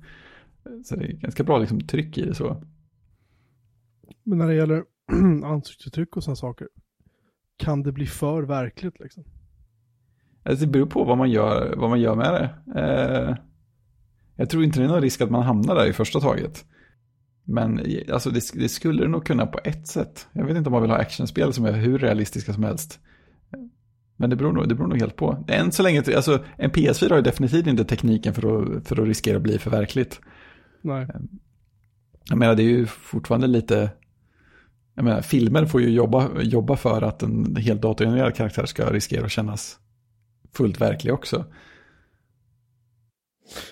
Så 0.85 0.95
det 0.95 1.05
är 1.05 1.11
ganska 1.11 1.43
bra 1.43 1.57
liksom 1.57 1.81
tryck 1.81 2.17
i 2.17 2.25
det 2.25 2.35
så. 2.35 2.63
Men 4.23 4.37
när 4.37 4.47
det 4.47 4.53
gäller 4.53 4.83
ansiktsuttryck 5.45 6.17
och 6.17 6.23
sådana 6.23 6.35
saker, 6.35 6.67
kan 7.57 7.83
det 7.83 7.91
bli 7.91 8.05
för 8.05 8.43
verkligt 8.43 8.99
liksom? 8.99 9.23
Alltså 10.43 10.65
det 10.65 10.71
beror 10.71 10.85
på 10.85 11.03
vad 11.03 11.17
man 11.17 11.31
gör, 11.31 11.75
vad 11.77 11.89
man 11.89 12.01
gör 12.01 12.15
med 12.15 12.33
det. 12.33 12.79
Eh, 12.81 13.35
jag 14.35 14.49
tror 14.49 14.63
inte 14.63 14.79
det 14.79 14.85
är 14.85 14.89
någon 14.89 15.01
risk 15.01 15.21
att 15.21 15.29
man 15.29 15.43
hamnar 15.43 15.75
där 15.75 15.89
i 15.89 15.93
första 15.93 16.19
taget. 16.19 16.65
Men 17.49 17.85
alltså 18.11 18.29
det, 18.29 18.51
det, 18.53 18.69
skulle 18.69 19.01
det 19.01 19.07
nog 19.07 19.25
kunna 19.25 19.45
på 19.45 19.59
ett 19.63 19.87
sätt. 19.87 20.27
Jag 20.31 20.45
vet 20.45 20.57
inte 20.57 20.67
om 20.67 20.71
man 20.71 20.81
vill 20.81 20.91
ha 20.91 20.97
actionspel 20.97 21.53
som 21.53 21.65
är 21.65 21.71
hur 21.71 21.99
realistiska 21.99 22.53
som 22.53 22.63
helst. 22.63 22.99
Men 24.17 24.29
det 24.29 24.35
beror 24.35 24.53
nog, 24.53 24.69
det 24.69 24.75
beror 24.75 24.87
nog 24.87 24.99
helt 24.99 25.15
på. 25.15 25.43
Än 25.47 25.71
så 25.71 25.83
länge, 25.83 26.03
alltså 26.15 26.43
en 26.57 26.71
PS4 26.71 27.09
har 27.09 27.15
ju 27.15 27.21
definitivt 27.21 27.67
inte 27.67 27.85
tekniken 27.85 28.33
för 28.33 28.77
att, 28.77 28.87
för 28.87 29.01
att 29.01 29.07
riskera 29.07 29.37
att 29.37 29.43
bli 29.43 29.59
för 29.59 29.71
verkligt. 29.71 30.21
Nej. 30.81 31.07
Jag 32.29 32.37
menar 32.37 32.55
det 32.55 32.63
är 32.63 32.69
ju 32.69 32.85
fortfarande 32.85 33.47
lite, 33.47 33.91
jag 34.95 35.05
menar 35.05 35.21
filmer 35.21 35.65
får 35.65 35.81
ju 35.81 35.89
jobba, 35.89 36.41
jobba 36.41 36.75
för 36.75 37.01
att 37.01 37.23
en 37.23 37.55
helt 37.55 37.81
datorgenererad 37.81 38.35
karaktär 38.35 38.65
ska 38.65 38.93
riskera 38.93 39.25
att 39.25 39.31
kännas 39.31 39.79
fullt 40.53 40.81
verklig 40.81 41.13
också. 41.13 41.45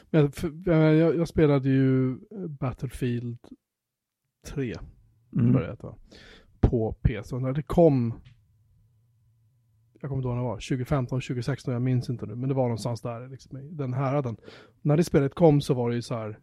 Men 0.09 0.31
jag, 0.65 1.15
jag, 1.15 1.27
spelade 1.27 1.69
ju 1.69 2.17
Battlefield 2.47 3.37
3. 4.47 4.75
Mm. 5.35 5.51
Började, 5.53 5.77
på 6.59 6.93
PC. 7.01 7.35
Och 7.35 7.41
när 7.41 7.53
det 7.53 7.63
kom, 7.63 8.13
jag 10.01 10.09
kommer 10.09 10.15
inte 10.15 10.27
ihåg 10.27 10.35
när 10.35 10.43
det 10.43 10.49
var, 10.49 10.55
2015, 10.55 11.21
2016, 11.21 11.73
jag 11.73 11.81
minns 11.81 12.09
inte 12.09 12.25
nu, 12.25 12.35
men 12.35 12.49
det 12.49 12.55
var 12.55 12.63
någonstans 12.63 13.01
där, 13.01 13.27
liksom, 13.27 13.77
den 13.77 13.93
häraden. 13.93 14.37
När 14.81 14.97
det 14.97 15.03
spelet 15.03 15.35
kom 15.35 15.61
så 15.61 15.73
var 15.73 15.89
det 15.89 15.95
ju 15.95 16.01
så 16.01 16.15
här, 16.15 16.39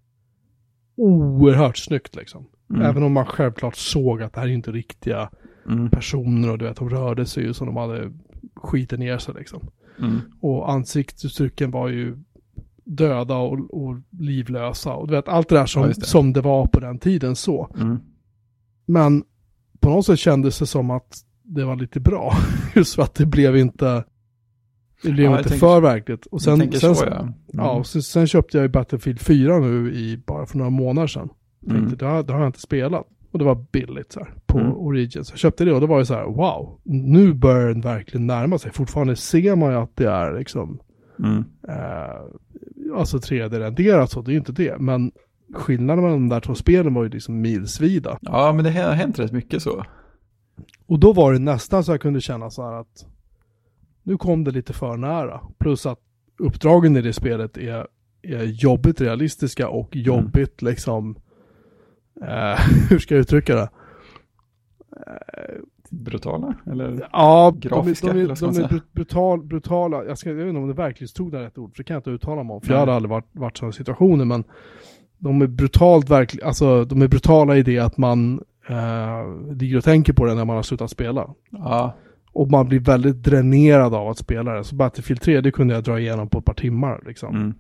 oerhört 0.97 1.77
snyggt 1.77 2.17
liksom. 2.17 2.47
Mm. 2.71 2.83
Även 2.83 3.03
om 3.03 3.13
man 3.13 3.27
självklart 3.27 3.77
såg 3.77 4.23
att 4.23 4.33
det 4.33 4.41
här 4.41 4.49
är 4.49 4.53
inte 4.53 4.73
riktiga 4.73 5.31
Mm. 5.67 5.91
personer 5.91 6.51
och 6.51 6.59
du 6.59 6.65
vet, 6.65 6.77
de 6.77 6.91
rörde 6.91 7.27
sig 7.27 7.43
ju 7.43 7.55
som 7.55 7.67
de 7.67 7.77
hade 7.77 8.13
skitit 8.55 8.99
ner 8.99 9.19
sig 9.19 9.35
liksom. 9.35 9.71
Mm. 9.99 10.21
Och 10.41 10.71
ansiktsuttrycken 10.71 11.71
var 11.71 11.89
ju 11.89 12.19
döda 12.85 13.37
och, 13.37 13.85
och 13.85 13.97
livlösa. 14.11 14.93
Och 14.95 15.07
du 15.09 15.15
vet, 15.15 15.29
allt 15.29 15.49
det 15.49 15.55
där 15.55 15.67
som, 15.67 15.83
Ja, 15.83 15.89
det. 15.89 15.95
som 16.07 16.33
det 16.33 16.41
var 16.41 16.67
på 16.67 16.81
den 16.81 16.99
tiden 16.99 17.37
så. 17.37 17.71
Mm. 17.81 17.99
Men 18.87 19.25
på 19.81 19.91
något 19.91 20.07
sätt 20.07 20.19
kändes 20.19 20.59
det 20.59 20.67
som 20.67 20.91
att 20.91 21.19
det 21.43 21.65
var 21.65 21.77
lite 21.77 22.01
bra. 22.01 22.33
Just 22.75 22.95
för 22.95 23.03
att 23.03 23.15
det 23.15 23.27
blev 23.27 23.57
inte, 23.57 24.05
det 25.03 25.11
blev 25.13 25.25
Ja, 25.31 25.39
inte 25.39 25.49
tänker- 25.49 25.67
för 25.67 25.81
verkligt. 25.81 26.27
Och 26.27 26.43
sen, 26.43 26.73
sen, 26.73 26.95
så 26.95 27.05
ja. 27.05 27.21
Mm. 27.21 27.33
ja, 27.53 27.85
sen, 27.85 28.03
sen 28.03 28.27
köpte 28.27 28.57
jag 28.59 28.63
ju 28.63 28.69
Battlefield 28.69 29.21
4 29.21 29.59
nu 29.59 29.93
i, 29.95 30.23
bara 30.27 30.47
för 30.47 30.59
några 30.59 30.71
månader 30.71 31.07
sedan. 31.09 31.29
Mm. 31.67 31.77
Tänkte, 31.77 32.05
det, 32.05 32.11
har, 32.11 32.23
det 32.23 32.33
har 32.33 32.41
jag 32.41 32.49
inte 32.49 32.61
spelat. 32.61 33.07
Och 33.33 33.39
det 33.39 33.45
var 33.45 33.67
billigt 33.73 34.13
så 34.13 34.21
här, 34.21 34.35
på 34.47 34.59
Mm. 34.59 34.73
Origin. 34.73 35.25
Så 35.25 35.33
jag 35.33 35.39
köpte 35.39 35.65
det 35.65 35.73
och 35.73 35.81
då 35.81 35.87
var 35.87 35.99
det 35.99 36.07
så 36.07 36.15
här, 36.15 36.25
wow, 36.25 36.81
nu 36.85 37.33
börjar 37.35 37.69
den 37.69 37.81
verkligen 37.81 38.27
närma 38.27 38.59
sig. 38.59 38.73
Fortfarande 38.73 39.17
ser 39.17 39.57
man 39.57 39.71
ju 39.71 39.77
att 39.79 39.97
det 39.97 40.09
är 40.09 40.39
liksom, 40.39 40.79
Mm. 41.19 41.45
eh, 41.69 42.21
alltså 42.95 43.17
3D-renderat 43.17 44.11
så, 44.11 44.23
det 44.23 44.31
är 44.31 44.33
ju 44.33 44.39
inte 44.39 44.53
det. 44.53 44.79
Men 44.79 45.13
skillnaden 45.55 46.05
mellan 46.05 46.21
de 46.21 46.29
där 46.29 46.41
två 46.41 46.55
spelen 46.55 46.95
var 46.95 47.03
ju 47.03 47.09
liksom 47.09 47.41
milsvida. 47.41 48.19
Ja, 48.21 48.53
men 48.53 48.65
det 48.65 48.71
har 48.71 48.93
hänt 48.93 49.19
rätt 49.19 49.33
mycket 49.33 49.63
så. 49.63 49.85
Och 50.87 50.99
då 50.99 51.13
var 51.13 51.33
det 51.33 51.39
nästan 51.39 51.85
så 51.85 51.93
jag 51.93 52.01
kunde 52.01 52.21
känna 52.21 52.51
så 52.51 52.63
här 52.63 52.73
att 52.73 53.07
nu 54.03 54.19
kom 54.19 54.45
det 54.45 54.51
lite 54.51 54.73
för 54.73 54.97
nära. 54.97 55.41
Plus 55.59 55.87
att 55.87 56.01
uppdragen 56.39 56.97
i 56.97 57.03
det 57.03 57.13
spelet 57.13 57.57
är, 57.57 57.87
är 58.23 58.45
jobbigt 58.45 59.01
realistiska 59.01 59.69
och 59.69 59.97
jobbigt 59.97 60.63
liksom, 60.63 61.17
eh, 62.23 62.61
hur 62.91 62.99
ska 62.99 63.15
jag 63.15 63.21
uttrycka 63.21 63.55
det? 63.55 63.69
Brutala, 65.95 66.55
eller? 66.67 67.09
Ja, 67.13 67.55
Grafiska, 67.57 68.07
de, 68.07 68.25
de, 68.25 68.35
de 68.35 68.47
man 68.47 68.57
är 68.57 68.81
brutal, 68.93 69.43
brutala, 69.43 70.05
jag, 70.05 70.19
ska, 70.19 70.29
jag 70.31 70.37
vet 70.37 70.47
inte 70.47 70.61
om 70.61 70.69
det 70.69 70.75
verklighetstrogna 70.75 71.39
är 71.39 71.43
rätt 71.43 71.59
ord, 71.59 71.71
för 71.73 71.79
det 71.83 71.85
kan 71.85 71.95
jag 71.95 71.99
inte 71.99 72.11
uttala 72.11 72.43
mig 72.43 72.55
om, 72.55 72.61
för 72.61 72.69
Nej. 72.69 72.75
jag 72.75 72.81
hade 72.81 72.95
aldrig 72.95 73.11
varit, 73.11 73.29
varit 73.33 73.57
sådana 73.57 73.73
situationer, 73.73 74.25
men 74.25 74.45
de 75.19 75.43
är 75.43 75.47
brutalt 75.47 76.11
verkligen, 76.11 76.47
alltså 76.47 76.85
de 76.85 77.03
är 77.03 77.09
brutala 77.09 77.57
i 77.57 77.63
det 77.63 77.79
att 77.79 77.97
man 77.97 78.41
eh, 78.69 79.55
ligger 79.55 79.77
och 79.77 79.85
tänker 79.85 80.13
på 80.13 80.25
det 80.25 80.35
när 80.35 80.45
man 80.45 80.57
har 80.57 80.63
slutat 80.63 80.91
spela. 80.91 81.35
Ja, 81.51 81.95
Och 82.33 82.51
man 82.51 82.69
blir 82.69 82.81
väldigt 82.81 83.23
dränerad 83.23 83.95
av 83.95 84.09
att 84.09 84.19
spela 84.19 84.53
det. 84.55 84.65
Så 84.65 84.75
Battlefield 84.75 85.21
3, 85.21 85.41
det 85.41 85.51
kunde 85.51 85.75
jag 85.75 85.85
dra 85.85 86.01
igenom 86.01 86.29
på 86.29 86.39
ett 86.39 86.45
par 86.45 86.55
timmar 86.55 87.03
liksom. 87.07 87.37
mm. 87.37 87.55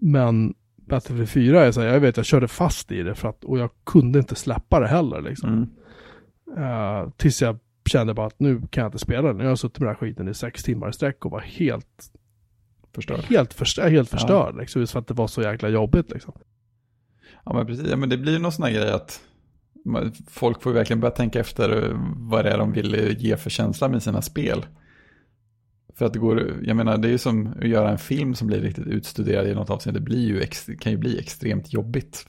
Men 0.00 0.54
Battlefield 0.76 1.28
4 1.28 1.64
är 1.64 1.72
så 1.72 1.80
här, 1.80 1.88
jag 1.88 2.00
vet 2.00 2.16
jag 2.16 2.26
körde 2.26 2.48
fast 2.48 2.92
i 2.92 3.02
det 3.02 3.14
för 3.14 3.28
att, 3.28 3.44
och 3.44 3.58
jag 3.58 3.70
kunde 3.86 4.18
inte 4.18 4.34
släppa 4.34 4.80
det 4.80 4.86
heller 4.88 5.22
liksom. 5.22 5.48
Mm. 5.48 5.68
Eh, 6.56 7.10
tills 7.16 7.42
jag 7.42 7.58
kände 7.88 8.14
bara 8.14 8.26
att 8.26 8.40
nu 8.40 8.60
kan 8.70 8.82
jag 8.82 8.88
inte 8.88 8.98
spela 8.98 9.28
den. 9.28 9.40
Jag 9.40 9.48
har 9.48 9.56
suttit 9.56 9.78
med 9.78 9.86
den 9.88 9.94
här 9.94 10.00
skiten 10.00 10.28
i 10.28 10.34
sex 10.34 10.62
timmar 10.62 10.88
i 10.88 10.92
sträck 10.92 11.24
och 11.24 11.30
var 11.30 11.40
helt, 11.40 12.10
Förstörd. 12.94 13.20
helt, 13.20 13.54
förstör, 13.54 13.90
helt 13.90 14.12
Ja. 14.12 14.18
förstörd. 14.18 14.56
Liksom, 14.56 14.80
just 14.80 14.92
för 14.92 15.00
att 15.00 15.06
det 15.06 15.14
var 15.14 15.26
så 15.26 15.42
jäkla 15.42 15.68
jobbigt 15.68 16.10
liksom. 16.10 16.34
Ja, 17.44 17.52
men 17.52 17.66
precis. 17.66 17.86
Ja, 17.90 17.96
men 17.96 18.08
det 18.08 18.16
blir 18.18 18.32
ju 18.32 18.38
någon 18.38 18.52
sån 18.52 18.64
här 18.64 18.72
grej 18.72 18.90
att 18.92 19.20
folk 20.28 20.62
får 20.62 20.72
ju 20.72 20.78
verkligen 20.78 21.00
börja 21.00 21.14
tänka 21.14 21.40
efter 21.40 21.82
eh, 21.90 21.98
vad 22.16 22.44
det 22.44 22.50
är 22.50 22.58
de 22.58 22.72
vill 22.72 22.94
eh, 22.94 23.18
ge 23.18 23.36
för 23.36 23.50
känsla 23.50 23.88
med 23.88 24.02
sina 24.02 24.22
spel. 24.22 24.66
För 25.94 26.06
att 26.06 26.12
det 26.12 26.18
går, 26.18 26.52
jag 26.62 26.76
menar 26.76 26.96
det 26.98 27.08
är 27.08 27.12
ju 27.12 27.18
som 27.18 27.46
att 27.46 27.68
göra 27.68 27.90
en 27.90 27.98
film 27.98 28.34
som 28.34 28.46
blir 28.46 28.60
riktigt 28.60 28.86
utstuderad 28.86 29.46
i 29.46 29.54
något 29.54 29.70
avseende. 29.70 30.00
Det 30.00 30.04
blir 30.04 30.26
ju, 30.26 30.46
kan 30.76 30.92
ju 30.92 30.98
bli 30.98 31.18
extremt 31.18 31.72
jobbigt. 31.72 32.26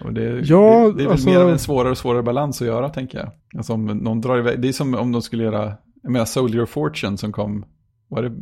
Och 0.00 0.12
det, 0.12 0.22
Ja, 0.44 0.86
det, 0.86 0.98
det 0.98 1.04
är 1.04 1.10
alltså- 1.10 1.28
mer 1.28 1.40
av 1.40 1.50
en 1.50 1.58
svårare 1.58 1.90
och 1.90 1.98
svårare 1.98 2.22
balans 2.22 2.62
att 2.62 2.66
göra 2.68 2.88
tänker 2.88 3.18
jag. 3.18 3.30
Alltså 3.56 3.72
om 3.72 3.86
någon 3.86 4.20
drar 4.20 4.38
iväg, 4.38 4.60
det 4.60 4.68
är 4.68 4.72
som 4.72 4.94
om 4.94 5.12
de 5.12 5.22
skulle 5.22 5.44
göra, 5.44 5.74
jag 6.02 6.12
menar 6.12 6.24
Soldier 6.24 6.62
of 6.62 6.70
Fortune 6.70 7.18
som 7.18 7.32
kom, 7.32 7.64
var 8.08 8.22
det 8.22 8.32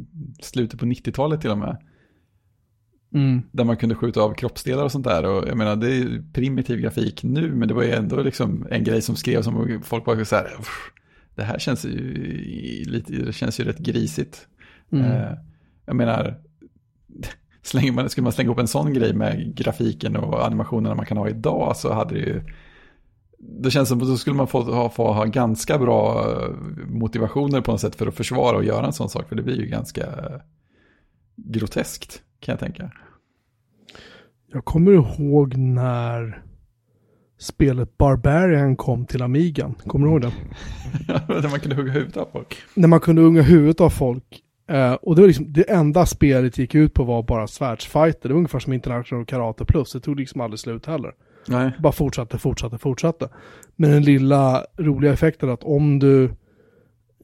slutet 0.42 0.80
på 0.80 0.86
90-talet 0.86 1.40
till 1.40 1.50
och 1.50 1.58
med? 1.58 1.76
Mm. 3.14 3.42
Där 3.52 3.64
man 3.64 3.76
kunde 3.76 3.94
skjuta 3.94 4.20
av 4.20 4.34
kroppsdelar 4.34 4.84
och 4.84 4.92
sånt 4.92 5.04
där. 5.04 5.24
Och 5.24 5.48
jag 5.48 5.56
menar, 5.56 5.76
det 5.76 5.96
är 5.96 6.24
primitiv 6.32 6.78
grafik 6.80 7.22
nu, 7.22 7.52
men 7.54 7.68
det 7.68 7.74
var 7.74 7.82
ju 7.82 7.90
ändå 7.90 8.22
liksom 8.22 8.66
en 8.70 8.84
grej 8.84 9.02
som 9.02 9.16
skrevs 9.16 9.44
som 9.44 9.80
folk 9.82 10.06
var 10.06 10.24
så 10.24 10.36
här, 10.36 10.44
"Uff, 10.60 10.90
det 11.34 11.42
här 11.42 11.58
känns 11.58 11.84
ju 11.84 12.84
lite, 12.86 13.12
det 13.12 13.32
känns 13.32 13.60
ju 13.60 13.64
rätt 13.64 13.78
grisigt. 13.78 14.48
Mm. 14.92 15.04
Eh, 15.04 15.32
jag 15.86 15.96
menar, 15.96 16.40
slänger 17.64 17.92
man, 17.92 18.10
skulle 18.10 18.22
man 18.22 18.32
slänga 18.32 18.50
upp 18.50 18.58
en 18.58 18.68
sån 18.68 18.94
grej 18.94 19.14
med 19.14 19.54
grafiken 19.56 20.16
och 20.16 20.46
animationerna 20.46 20.94
man 20.94 21.06
kan 21.06 21.16
ha 21.16 21.28
idag 21.28 21.76
så 21.76 21.92
hade 21.92 22.14
det 22.14 22.20
ju, 22.20 22.42
det 23.38 23.70
känns 23.70 23.88
som 23.88 24.02
att 24.02 24.08
då 24.08 24.16
skulle 24.16 24.36
man 24.36 24.46
få 24.46 24.62
ha, 24.62 24.90
få 24.90 25.12
ha 25.12 25.24
ganska 25.24 25.78
bra 25.78 26.30
eh, 26.30 26.48
motivationer 26.88 27.60
på 27.60 27.70
något 27.70 27.80
sätt 27.80 27.96
för 27.96 28.06
att 28.06 28.14
försvara 28.14 28.56
och 28.56 28.64
göra 28.64 28.86
en 28.86 28.92
sån 28.92 29.08
sak, 29.08 29.28
för 29.28 29.36
det 29.36 29.42
blir 29.42 29.60
ju 29.60 29.66
ganska 29.66 30.06
groteskt 31.36 32.22
kan 32.40 32.52
jag 32.52 32.60
tänka. 32.60 32.90
Jag 34.52 34.64
kommer 34.64 34.92
ihåg 34.92 35.56
när 35.56 36.42
spelet 37.38 37.98
Barbarian 37.98 38.76
kom 38.76 39.06
till 39.06 39.22
Amigan. 39.22 39.74
Kommer 39.74 40.06
du 40.06 40.12
ihåg 40.12 40.20
det? 40.20 40.32
Där 41.42 41.50
man 41.50 41.60
kunde 41.60 41.76
hugga 41.76 41.92
huvudet 41.92 42.16
av 42.16 42.28
folk. 42.32 42.56
när 42.74 42.88
man 42.88 43.00
kunde 43.00 43.22
unga 43.22 43.42
huvudet 43.42 43.80
av 43.80 43.90
folk. 43.90 44.43
Eh, 44.66 44.92
och 44.92 45.14
det 45.16 45.20
var 45.22 45.26
liksom, 45.26 45.52
det 45.52 45.70
enda 45.70 46.06
spelet 46.06 46.58
gick 46.58 46.74
ut 46.74 46.94
på 46.94 47.04
var 47.04 47.22
bara 47.22 47.46
svärdsfighter. 47.46 48.28
Det 48.28 48.34
var 48.34 48.38
ungefär 48.38 48.58
som 48.58 48.72
International 48.72 49.24
Karate 49.26 49.64
Plus. 49.64 49.92
Det 49.92 50.00
tog 50.00 50.16
liksom 50.20 50.40
aldrig 50.40 50.60
slut 50.60 50.86
heller. 50.86 51.12
Nej. 51.48 51.70
Bara 51.78 51.92
fortsatte, 51.92 52.38
fortsatte, 52.38 52.78
fortsatte. 52.78 53.28
Men 53.76 53.90
den 53.90 54.02
lilla 54.02 54.64
roliga 54.78 55.12
effekten 55.12 55.50
att 55.50 55.64
om 55.64 55.98
du 55.98 56.24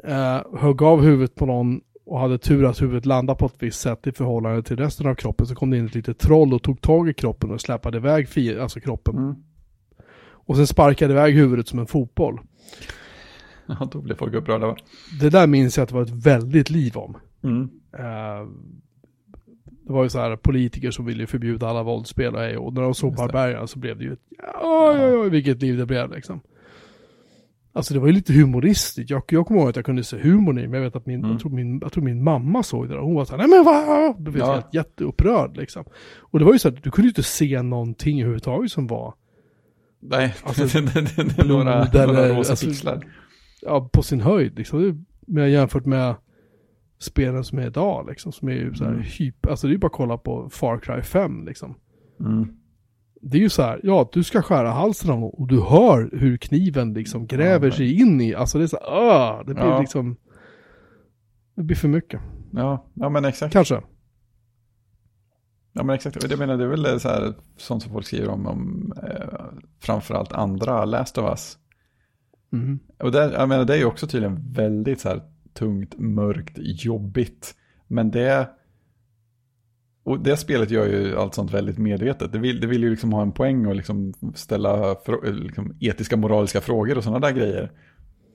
eh, 0.04 0.40
högg 0.58 0.82
av 0.82 1.02
huvudet 1.02 1.34
på 1.34 1.46
någon 1.46 1.80
och 2.06 2.20
hade 2.20 2.38
tur 2.38 2.64
att 2.64 2.82
huvudet 2.82 3.06
landade 3.06 3.38
på 3.38 3.46
ett 3.46 3.54
visst 3.58 3.80
sätt 3.80 4.06
i 4.06 4.12
förhållande 4.12 4.62
till 4.62 4.76
resten 4.76 5.06
av 5.06 5.14
kroppen 5.14 5.46
så 5.46 5.54
kom 5.54 5.70
det 5.70 5.76
in 5.76 5.86
ett 5.86 5.94
litet 5.94 6.18
troll 6.18 6.54
och 6.54 6.62
tog 6.62 6.80
tag 6.80 7.08
i 7.08 7.14
kroppen 7.14 7.50
och 7.50 7.60
släpade 7.60 7.98
iväg 7.98 8.28
fi- 8.28 8.58
alltså 8.58 8.80
kroppen. 8.80 9.16
Mm. 9.16 9.34
Och 10.22 10.56
sen 10.56 10.66
sparkade 10.66 11.12
iväg 11.12 11.34
huvudet 11.34 11.68
som 11.68 11.78
en 11.78 11.86
fotboll. 11.86 12.40
Ja, 13.80 13.88
då 13.92 14.00
blev 14.00 14.16
folk 14.16 14.34
upprörda 14.34 14.66
va? 14.66 14.76
Det 15.20 15.30
där 15.30 15.46
minns 15.46 15.76
jag 15.76 15.82
att 15.82 15.88
det 15.88 15.94
var 15.94 16.02
ett 16.02 16.26
väldigt 16.26 16.70
liv 16.70 16.96
om. 16.96 17.16
Mm. 17.42 17.70
Eh, 17.92 18.48
det 19.86 19.92
var 19.92 20.02
ju 20.02 20.08
så 20.08 20.18
här 20.18 20.36
politiker 20.36 20.90
som 20.90 21.04
ville 21.04 21.26
förbjuda 21.26 21.68
alla 21.68 21.82
våldsspel 21.82 22.34
och, 22.34 22.40
hej, 22.40 22.56
och 22.56 22.74
när 22.74 22.82
de 22.82 22.94
såg. 22.94 23.16
Barbarian 23.16 23.68
så 23.68 23.78
blev 23.78 23.98
det 23.98 24.04
ju 24.04 24.12
ett, 24.12 24.20
oj, 24.62 24.98
oj, 25.04 25.16
oj, 25.18 25.30
vilket 25.30 25.62
liv 25.62 25.76
det 25.78 25.86
blev 25.86 26.10
liksom. 26.10 26.40
Alltså 27.72 27.94
det 27.94 28.00
var 28.00 28.06
ju 28.06 28.12
lite 28.12 28.32
humoristiskt. 28.32 29.10
Jag, 29.10 29.22
jag 29.28 29.46
kommer 29.46 29.60
ihåg 29.60 29.68
att 29.68 29.76
jag 29.76 29.84
kunde 29.84 30.04
se 30.04 30.18
humorn 30.18 30.58
i, 30.58 30.62
men 30.68 30.72
jag 30.74 30.80
vet 30.84 30.96
att 30.96 31.06
min, 31.06 31.18
Mm. 31.18 31.30
jag, 31.30 31.40
tror 31.40 31.50
min, 31.50 31.78
jag 31.80 31.92
tror 31.92 32.04
min 32.04 32.24
mamma 32.24 32.62
såg 32.62 32.88
det 32.88 32.94
där. 32.94 33.00
Hon 33.00 33.14
var 33.14 33.24
så 33.24 33.36
här, 33.36 33.38
nej 33.38 33.48
men 33.48 33.64
vad? 33.64 34.22
Blev 34.22 34.38
Ja. 34.38 34.52
helt 34.52 34.74
jätteupprörd 34.74 35.56
liksom. 35.56 35.84
Och 36.18 36.38
det 36.38 36.44
var 36.44 36.52
ju 36.52 36.58
så 36.58 36.68
att 36.68 36.82
du 36.82 36.90
kunde 36.90 37.06
ju 37.06 37.10
inte 37.10 37.22
se 37.22 37.62
någonting 37.62 38.20
överhuvudtaget 38.20 38.72
som 38.72 38.86
var 38.86 39.14
Nej, 40.02 40.34
Alltså, 40.42 40.62
några, 41.44 41.84
några 41.92 42.28
rosa 42.38 42.52
alltså- 42.52 42.66
pixlar. 42.66 43.04
ja, 43.62 43.88
på 43.92 44.02
sin 44.02 44.20
höjd 44.20 44.58
liksom. 44.58 45.06
Men 45.26 45.50
jämfört 45.50 45.86
med 45.86 46.14
spelen 47.00 47.44
som 47.44 47.58
är 47.58 47.66
idag 47.66 48.06
liksom, 48.08 48.32
som 48.32 48.48
är 48.48 48.52
ju 48.52 48.74
så 48.74 48.84
här 48.84 48.90
Mm. 48.90 49.02
hyp, 49.02 49.46
alltså 49.46 49.66
det 49.66 49.70
är 49.70 49.74
ju 49.74 49.78
bara 49.78 49.86
att 49.86 49.92
kolla 49.92 50.18
på 50.18 50.48
Far 50.50 50.78
Cry 50.78 51.02
5 51.02 51.46
liksom. 51.46 51.74
Mm. 52.20 52.48
Det 53.22 53.36
är 53.38 53.42
ju 53.42 53.48
så 53.48 53.62
här, 53.62 53.80
ja, 53.82 54.08
du 54.12 54.22
ska 54.24 54.42
skära 54.42 54.70
halsen 54.70 55.10
av 55.10 55.20
någon 55.20 55.30
och 55.34 55.46
du 55.48 55.60
hör 55.60 56.10
hur 56.12 56.36
kniven 56.36 56.92
liksom 56.94 57.26
gräver 57.26 57.66
Ja, 57.68 57.72
sig 57.74 58.00
in 58.00 58.20
i, 58.20 58.34
alltså 58.34 58.58
det 58.58 58.64
är 58.64 58.66
så 58.68 58.76
här, 58.76 58.86
ah, 58.86 59.42
det 59.46 59.54
blir 59.54 59.64
Ja. 59.64 59.80
liksom, 59.80 60.16
det 61.54 61.62
blir 61.62 61.76
för 61.76 61.88
mycket. 61.88 62.20
Ja, 62.52 62.86
ja, 62.94 63.08
men 63.08 63.24
exakt. 63.24 63.52
Kanske. 63.52 63.82
Ja, 65.72 65.82
men 65.82 65.94
exakt. 65.94 66.16
Och 66.24 66.30
Jag 66.30 66.38
menar, 66.38 66.56
det 66.56 66.64
är 66.64 66.68
väl 66.68 67.00
så 67.00 67.08
här, 67.08 67.34
sånt 67.56 67.82
som 67.82 67.92
folk 67.92 68.06
skriver 68.06 68.28
om, 68.28 68.46
om 68.46 68.92
eh, 69.02 69.44
framförallt 69.80 70.32
andra 70.32 70.84
Last 70.84 71.18
of 71.18 71.24
Us. 71.30 71.58
Mhm. 72.50 72.78
Och 72.98 73.12
där, 73.12 73.32
jag 73.32 73.48
menar, 73.48 73.64
det 73.64 73.74
är 73.74 73.78
ju 73.78 73.84
också 73.84 74.06
tydligen 74.06 74.52
väldigt 74.52 75.00
så 75.00 75.08
här 75.08 75.22
tungt, 75.60 75.98
mörkt, 75.98 76.58
jobbigt. 76.58 77.54
Men 77.86 78.10
det... 78.10 78.50
Och 80.02 80.20
det 80.20 80.36
spelet 80.36 80.70
gör 80.70 80.86
ju 80.86 81.16
allt 81.16 81.34
sånt 81.34 81.54
väldigt 81.54 81.78
medvetet. 81.78 82.32
Det 82.32 82.38
vill, 82.38 82.60
det 82.60 82.66
vill 82.66 82.82
ju 82.82 82.90
liksom 82.90 83.12
ha 83.12 83.22
en 83.22 83.32
poäng 83.32 83.66
och 83.66 83.76
liksom 83.76 84.14
ställa 84.34 84.96
liksom 85.22 85.76
etiska, 85.80 86.16
moraliska 86.16 86.60
frågor 86.60 86.96
och 86.96 87.04
sådana 87.04 87.26
där 87.26 87.32
grejer. 87.32 87.72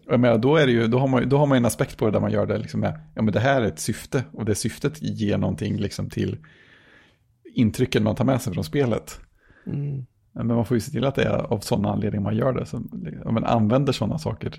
Och 0.08 0.14
jag 0.14 0.20
menar, 0.20 0.38
då, 0.38 0.56
är 0.56 0.68
ju, 0.68 0.88
då, 0.88 1.00
har 1.00 1.08
man, 1.08 1.30
då 1.30 1.38
har 1.38 1.46
man 1.46 1.58
en 1.58 1.66
aspekt 1.66 1.98
på 1.98 2.06
det 2.06 2.12
där 2.12 2.20
man 2.20 2.32
gör 2.32 2.46
det 2.46 2.58
liksom 2.58 2.80
med, 2.80 3.00
ja 3.16 3.22
men 3.22 3.34
det 3.34 3.40
här 3.40 3.62
är 3.62 3.66
ett 3.66 3.80
syfte. 3.80 4.24
Och 4.32 4.46
det 4.46 4.56
syftet 4.56 5.02
ger 5.02 5.38
någonting 5.38 5.78
liksom 5.78 6.10
till 6.10 6.38
intrycken 7.56 8.04
man 8.04 8.16
tar 8.16 8.26
med 8.26 8.42
sig 8.42 8.54
från 8.54 8.64
spelet. 8.64 9.20
Mm. 9.68 10.06
Men 10.32 10.48
man 10.48 10.66
får 10.66 10.78
ju 10.78 10.82
se 10.82 10.92
till 10.92 11.06
att 11.06 11.16
det 11.16 11.24
är 11.24 11.54
av 11.54 11.60
sådana 11.60 11.90
anledningar 11.90 12.24
man 12.24 12.38
gör 12.38 12.54
det. 12.54 12.66
Så, 12.66 12.78
om 13.26 13.34
man 13.34 13.46
använder 13.46 13.94
sådana 13.94 14.18
saker 14.18 14.54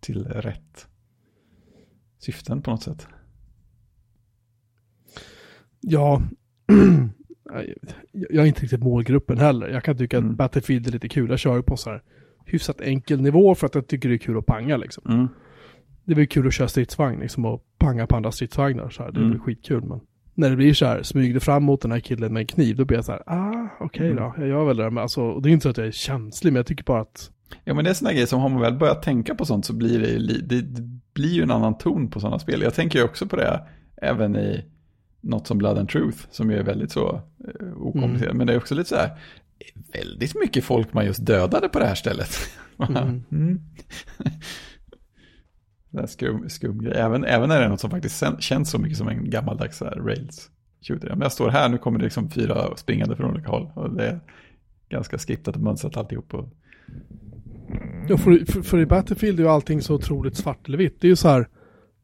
till 0.00 0.24
rätt 0.24 0.86
syften 2.24 2.62
på 2.62 2.70
något 2.70 2.82
sätt. 2.82 3.06
Ja, 5.80 6.22
jag, 8.12 8.42
är 8.44 8.46
inte 8.48 8.62
riktigt 8.62 8.80
målgruppen 8.82 9.38
heller. 9.38 9.68
Jag 9.68 9.84
kan 9.84 9.96
tycka 9.98 10.16
Mm. 10.18 10.30
att 10.30 10.36
Battlefield 10.36 10.86
är 10.86 10.92
lite 10.92 11.08
kul. 11.08 11.30
Jag 11.30 11.38
kör 11.38 11.62
på 11.62 11.76
så 11.76 11.90
här 11.90 12.02
hyfsat 12.46 12.80
enkel 12.80 13.20
nivå 13.20 13.54
för 13.54 13.66
att 13.66 13.74
jag 13.74 13.86
tycker 13.86 14.08
det 14.08 14.14
är 14.14 14.18
kul 14.18 14.38
att 14.38 14.46
panga 14.46 14.76
liksom. 14.76 15.10
Mm. 15.12 15.28
Det 16.04 16.14
väl 16.14 16.26
kul 16.26 16.46
att 16.46 16.54
köra 16.54 16.68
stridsvagn 16.68 17.20
liksom 17.20 17.44
och 17.44 17.64
panga 17.78 18.06
på 18.06 18.16
andra 18.16 18.32
stridsvagnar 18.32 18.90
så 18.90 19.02
här. 19.02 19.12
Det 19.12 19.20
är 19.20 19.24
Mm. 19.24 19.40
skitkul 19.40 19.82
men 19.84 20.00
när 20.34 20.50
det 20.50 20.56
blir 20.56 20.74
så 20.74 20.86
här, 20.86 21.02
smyg 21.02 21.32
dig 21.34 21.40
fram 21.40 21.62
mot 21.64 21.80
den 21.80 21.92
här 21.92 22.00
killen 22.00 22.32
med 22.32 22.40
en 22.40 22.46
kniv, 22.46 22.76
då 22.76 22.84
blir 22.84 22.98
jag 22.98 23.04
så 23.04 23.12
här, 23.12 23.22
ah, 23.26 23.68
okej 23.80 24.10
Mm. 24.10 24.16
då, 24.16 24.34
jag 24.38 24.48
gör 24.48 24.64
väl 24.64 24.76
det. 24.76 24.90
Men 24.90 25.02
alltså, 25.02 25.22
och 25.22 25.42
det 25.42 25.50
är 25.50 25.52
inte 25.52 25.62
så 25.62 25.68
att 25.68 25.76
jag 25.78 25.86
är 25.86 25.90
känslig, 25.90 26.52
men 26.52 26.56
jag 26.58 26.66
tycker 26.66 26.84
bara 26.84 27.00
att, 27.00 27.31
Ja 27.64 27.74
men 27.74 27.84
det 27.84 27.90
är 27.90 27.94
sådana 27.94 28.12
grejer 28.12 28.26
som 28.26 28.40
har 28.40 28.48
man 28.48 28.60
väl 28.60 28.74
börjat 28.74 29.02
tänka 29.02 29.34
på 29.34 29.44
sånt 29.44 29.66
så 29.66 29.72
blir 29.72 30.00
det, 30.00 30.08
ju 30.08 30.18
det, 30.18 30.60
det 30.60 30.82
blir 31.14 31.30
ju 31.30 31.42
en 31.42 31.50
annan 31.50 31.78
ton 31.78 32.10
på 32.10 32.20
sådana 32.20 32.38
spel. 32.38 32.62
Jag 32.62 32.74
tänker 32.74 32.98
ju 32.98 33.04
också 33.04 33.26
på 33.26 33.36
det 33.36 33.60
även 33.96 34.36
i 34.36 34.64
något 35.20 35.46
som 35.46 35.58
Blood 35.58 35.78
and 35.78 35.88
Truth 35.88 36.18
som 36.30 36.50
ju 36.50 36.56
är 36.56 36.62
väldigt 36.62 36.92
så 36.92 37.14
eh, 37.14 37.76
okomplicerat. 37.76 38.36
Men 38.36 38.46
det 38.46 38.52
är 38.52 38.56
också 38.56 38.74
lite 38.74 38.88
så 38.88 38.96
här, 38.96 39.18
väldigt 39.92 40.34
mycket 40.40 40.64
folk 40.64 40.92
man 40.92 41.06
just 41.06 41.26
dödade 41.26 41.68
på 41.68 41.78
det 41.78 41.86
här 41.86 41.94
stället. 41.94 42.30
Mm. 42.88 43.24
mm. 43.30 43.60
Skum, 46.08 46.48
skum 46.48 46.82
grej. 46.82 46.92
Även, 46.96 47.24
även 47.24 47.48
när 47.48 47.58
det 47.58 47.64
är 47.64 47.68
något 47.68 47.80
som 47.80 47.90
faktiskt 47.90 48.24
känns 48.38 48.70
så 48.70 48.78
mycket 48.78 48.98
som 48.98 49.08
en 49.08 49.30
gammaldags 49.30 49.80
här, 49.80 49.90
rails 49.90 50.50
shooter. 50.80 51.08
Men 51.08 51.20
jag 51.20 51.32
står 51.32 51.50
här, 51.50 51.68
nu 51.68 51.78
kommer 51.78 51.98
det 51.98 52.04
liksom 52.04 52.30
fyra 52.30 52.76
springande 52.76 53.16
från 53.16 53.30
olika 53.30 53.48
håll. 53.48 53.72
Och 53.74 53.96
det 53.96 54.06
är 54.06 54.20
ganska 54.88 55.18
skriptat 55.18 55.56
och 55.56 55.62
mönstrat 55.62 55.96
alltihop. 55.96 56.34
Och, 56.34 56.48
ja, 58.08 58.16
för, 58.16 58.52
för, 58.52 58.62
för 58.62 58.78
i 58.78 58.86
Battlefield 58.86 59.40
är 59.40 59.44
ju 59.44 59.50
allting 59.50 59.82
så 59.82 59.94
otroligt 59.94 60.36
svart 60.36 60.68
eller 60.68 60.78
vitt. 60.78 61.00
Det 61.00 61.06
är 61.06 61.08
ju 61.08 61.16
så 61.16 61.28
här, 61.28 61.48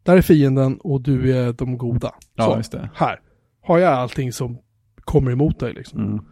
där 0.03 0.17
är 0.17 0.23
fienden 0.23 0.79
och 0.81 1.01
du 1.01 1.37
är 1.37 1.53
de 1.53 1.79
goda. 1.79 2.15
ja, 2.35 2.45
så, 2.45 2.57
just 2.57 2.73
det. 2.73 2.91
här 2.95 3.21
har 3.63 3.79
jag 3.79 3.93
allting 3.93 4.33
som 4.33 4.59
kommer 5.01 5.31
emot 5.31 5.61
dig 5.61 5.73
liksom. 5.73 6.01
Mm. 6.01 6.25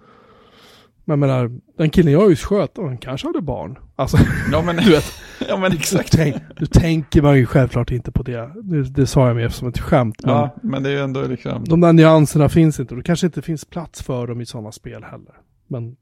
Men 1.09 1.21
menar, 1.21 1.51
den 1.79 1.91
killen 1.91 2.13
jag 2.13 2.31
just 2.31 2.45
sköt, 2.45 2.77
han 2.77 2.99
kanske 2.99 3.27
hade 3.27 3.41
barn. 3.41 3.79
Alltså, 3.97 4.17
Ja 4.53 4.63
men, 4.63 4.77
du 4.85 4.91
vet, 4.91 5.05
ja, 5.49 5.57
men 5.57 5.71
du, 5.71 5.77
exakt. 5.77 6.13
tänk, 6.13 6.37
du 6.57 6.67
tänker 6.67 7.23
man 7.23 7.37
ju 7.37 7.47
självklart 7.47 7.91
inte 7.91 8.13
på 8.13 8.23
det. 8.23 8.51
Det, 8.63 8.83
det 8.83 9.07
sa 9.07 9.27
jag 9.27 9.37
mer 9.37 9.49
som 9.49 9.69
ett 9.69 9.79
skämt. 9.79 10.17
Men 10.23 10.35
Ja, 10.35 10.57
men 10.63 10.83
det 10.83 10.89
är 10.89 10.93
ju 10.93 11.01
ändå 11.01 11.23
liksom... 11.23 11.65
de 11.65 11.81
där 11.81 11.93
nyanserna 11.93 12.49
finns 12.49 12.81
inte 12.81 12.95
och 12.95 12.99
det 12.99 13.05
kanske 13.05 13.27
inte 13.27 13.43
finns 13.43 13.65
plats 13.65 14.03
för 14.03 14.27
dem 14.27 14.41
i 14.41 14.47
sådana 14.47 14.73
spel 14.73 15.05
heller. 15.05 15.35
Men 15.67 15.97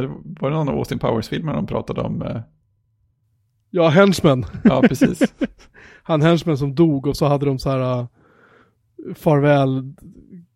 det 0.00 0.06
var 0.40 0.50
det 0.50 0.56
någon 0.56 0.68
av 0.68 0.74
Austin 0.78 0.98
Powers-filmer 0.98 1.52
de 1.54 1.66
pratade 1.66 2.00
om? 2.00 2.22
eh, 2.22 2.40
ja, 3.70 3.88
Henchman. 3.88 4.44
Ja, 4.64 4.82
precis. 4.82 5.34
Han 6.02 6.22
Henchman 6.22 6.58
som 6.58 6.74
dog 6.74 7.06
och 7.06 7.16
så 7.16 7.26
hade 7.26 7.46
de 7.46 7.58
så 7.58 7.70
här 7.70 8.00
uh, 8.00 8.06
farväl, 9.14 9.94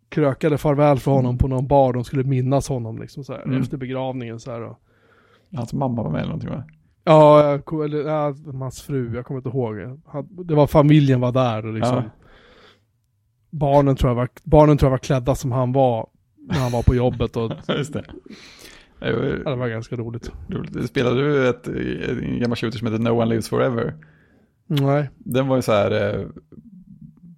krökade 0.09 0.57
farväl 0.57 0.99
för 0.99 1.11
honom 1.11 1.37
på 1.37 1.47
någon 1.47 1.67
bar. 1.67 1.93
De 1.93 2.03
skulle 2.03 2.23
minnas 2.23 2.69
honom 2.69 2.99
liksom 2.99 3.23
så 3.23 3.33
här 3.33 3.41
Mm. 3.43 3.61
efter 3.61 3.77
begravningen 3.77 4.39
så 4.39 4.51
här. 4.51 4.61
Och, 4.61 4.79
Hans 5.55 5.73
mamma 5.73 6.03
var 6.03 6.11
med 6.11 6.19
eller 6.19 6.27
någonting 6.29 6.49
va? 6.49 6.63
ja, 7.03 7.53
eller 7.85 7.97
ja, 8.09 8.35
hans 8.59 8.81
fru, 8.81 9.15
jag 9.15 9.25
kommer 9.25 9.37
inte 9.39 9.49
ihåg. 9.49 9.99
Han, 10.05 10.27
det 10.45 10.55
var 10.55 10.67
familjen 10.67 11.19
var 11.21 11.31
där 11.31 11.65
och 11.65 11.73
liksom. 11.73 11.95
Ja. 11.95 12.03
Barnen 13.49 13.95
tror 13.95 14.09
jag 14.09 14.15
var, 14.15 14.29
barnen 14.43 14.77
tror 14.77 14.87
jag 14.87 14.91
var 14.91 14.97
klädda 14.97 15.35
som 15.35 15.51
han 15.51 15.71
var 15.71 16.07
när 16.37 16.59
han 16.59 16.71
var 16.71 16.83
på 16.83 16.95
jobbet 16.95 17.35
och 17.37 17.51
Just 17.77 17.93
det. 17.93 18.03
Ja, 18.99 19.07
det 19.51 19.55
var 19.55 19.67
ganska 19.67 19.95
roligt. 19.95 20.31
Spelade 20.89 21.21
du 21.21 21.47
ett, 21.49 21.67
en 21.67 22.39
gammal 22.39 22.55
shooter 22.57 22.77
som 22.77 22.87
heter 22.87 23.03
No 23.03 23.09
One 23.09 23.25
Lives 23.29 23.49
Forever? 23.49 23.93
Nej. 24.67 25.09
Den 25.17 25.47
var 25.47 25.55
ju 25.55 25.61
så 25.61 25.71
här 25.71 26.15
eh, 26.19 26.25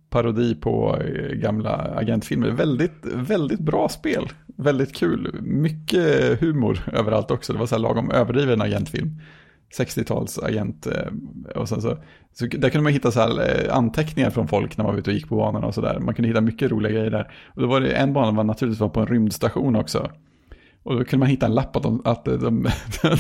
parodi 0.10 0.56
på 0.56 0.98
eh, 1.02 1.36
gamla 1.36 1.76
agentfilmer. 1.76 2.52
Väldigt, 2.52 3.06
väldigt 3.16 3.60
bra 3.60 3.90
spel. 3.90 4.28
Väldigt 4.56 4.96
kul. 4.96 5.36
Mycket 5.42 6.40
humor 6.42 6.80
överallt 6.94 7.32
också. 7.32 7.54
Det 7.54 7.60
var 7.60 7.66
så 7.66 7.76
här 7.76 7.82
lagom 7.82 8.12
överdriven 8.12 8.62
agentfilm. 8.62 9.22
60-tals 9.80 10.40
agent. 10.44 10.88
eh, 10.88 11.08
Och 11.56 11.70
sen 11.70 11.82
så, 11.82 11.98
så 12.34 12.46
där 12.46 12.70
kunde 12.70 12.84
man 12.84 12.94
hitta 12.94 13.12
så 13.12 13.20
här 13.20 13.66
eh, 13.68 13.76
anteckningar 13.78 14.30
från 14.30 14.48
folk 14.48 14.78
när 14.78 14.86
man 14.86 14.94
var 14.94 15.00
ute 15.00 15.10
och 15.10 15.14
gick 15.14 15.30
på 15.30 15.36
banorna 15.36 15.68
och 15.68 15.74
sådär. 15.76 16.00
Man 16.00 16.16
kunde 16.16 16.28
hitta 16.28 16.42
mycket 16.42 16.72
roliga 16.72 16.92
grejer 16.92 17.12
där. 17.12 17.32
Och 17.56 17.62
då 17.62 17.68
var 17.68 17.82
det 17.82 17.92
en 17.92 18.14
bana 18.14 18.32
var 18.32 18.44
naturligtvis 18.44 18.80
var 18.82 18.90
på 18.90 19.00
en 19.00 19.08
rymdstation 19.08 19.76
också. 19.76 20.12
Och 20.84 20.96
då 20.96 21.04
kunde 21.04 21.18
man 21.18 21.30
hitta 21.30 21.46
en 21.46 21.54
lapp 21.54 21.76
att, 21.76 21.84
de, 21.84 22.02
att 22.06 22.26
de, 22.26 22.40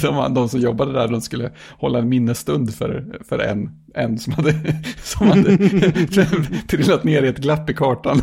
de, 0.01 0.33
de, 0.33 0.49
som 0.49 0.59
jobbade 0.59 0.93
där, 0.93 1.07
de 1.07 1.21
skulle 1.21 1.51
hålla 1.77 1.99
en 1.99 2.09
minnesstund 2.09 2.73
för, 2.73 3.19
för 3.23 3.39
en, 3.39 3.69
en 3.93 4.19
som 4.19 4.33
hade, 4.33 4.53
som 5.03 5.27
hade 5.27 5.57
trillat 6.67 7.03
ner 7.03 7.23
i 7.23 7.27
ett 7.27 7.37
glapp 7.37 7.69
i 7.69 7.73
kartan. 7.73 8.21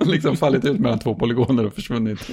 och 0.00 0.06
liksom 0.06 0.36
fallit 0.36 0.64
ut 0.64 0.78
mellan 0.78 0.98
två 0.98 1.14
polygoner 1.14 1.66
och 1.66 1.74
försvunnit. 1.74 2.30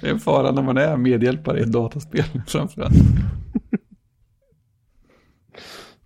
Det 0.00 0.08
är 0.08 0.10
en 0.10 0.20
fara 0.20 0.52
när 0.52 0.62
man 0.62 0.76
är 0.76 0.96
medhjälpare 0.96 1.58
i 1.58 1.62
ett 1.62 1.72
dataspel 1.72 2.24
framförallt. 2.46 2.94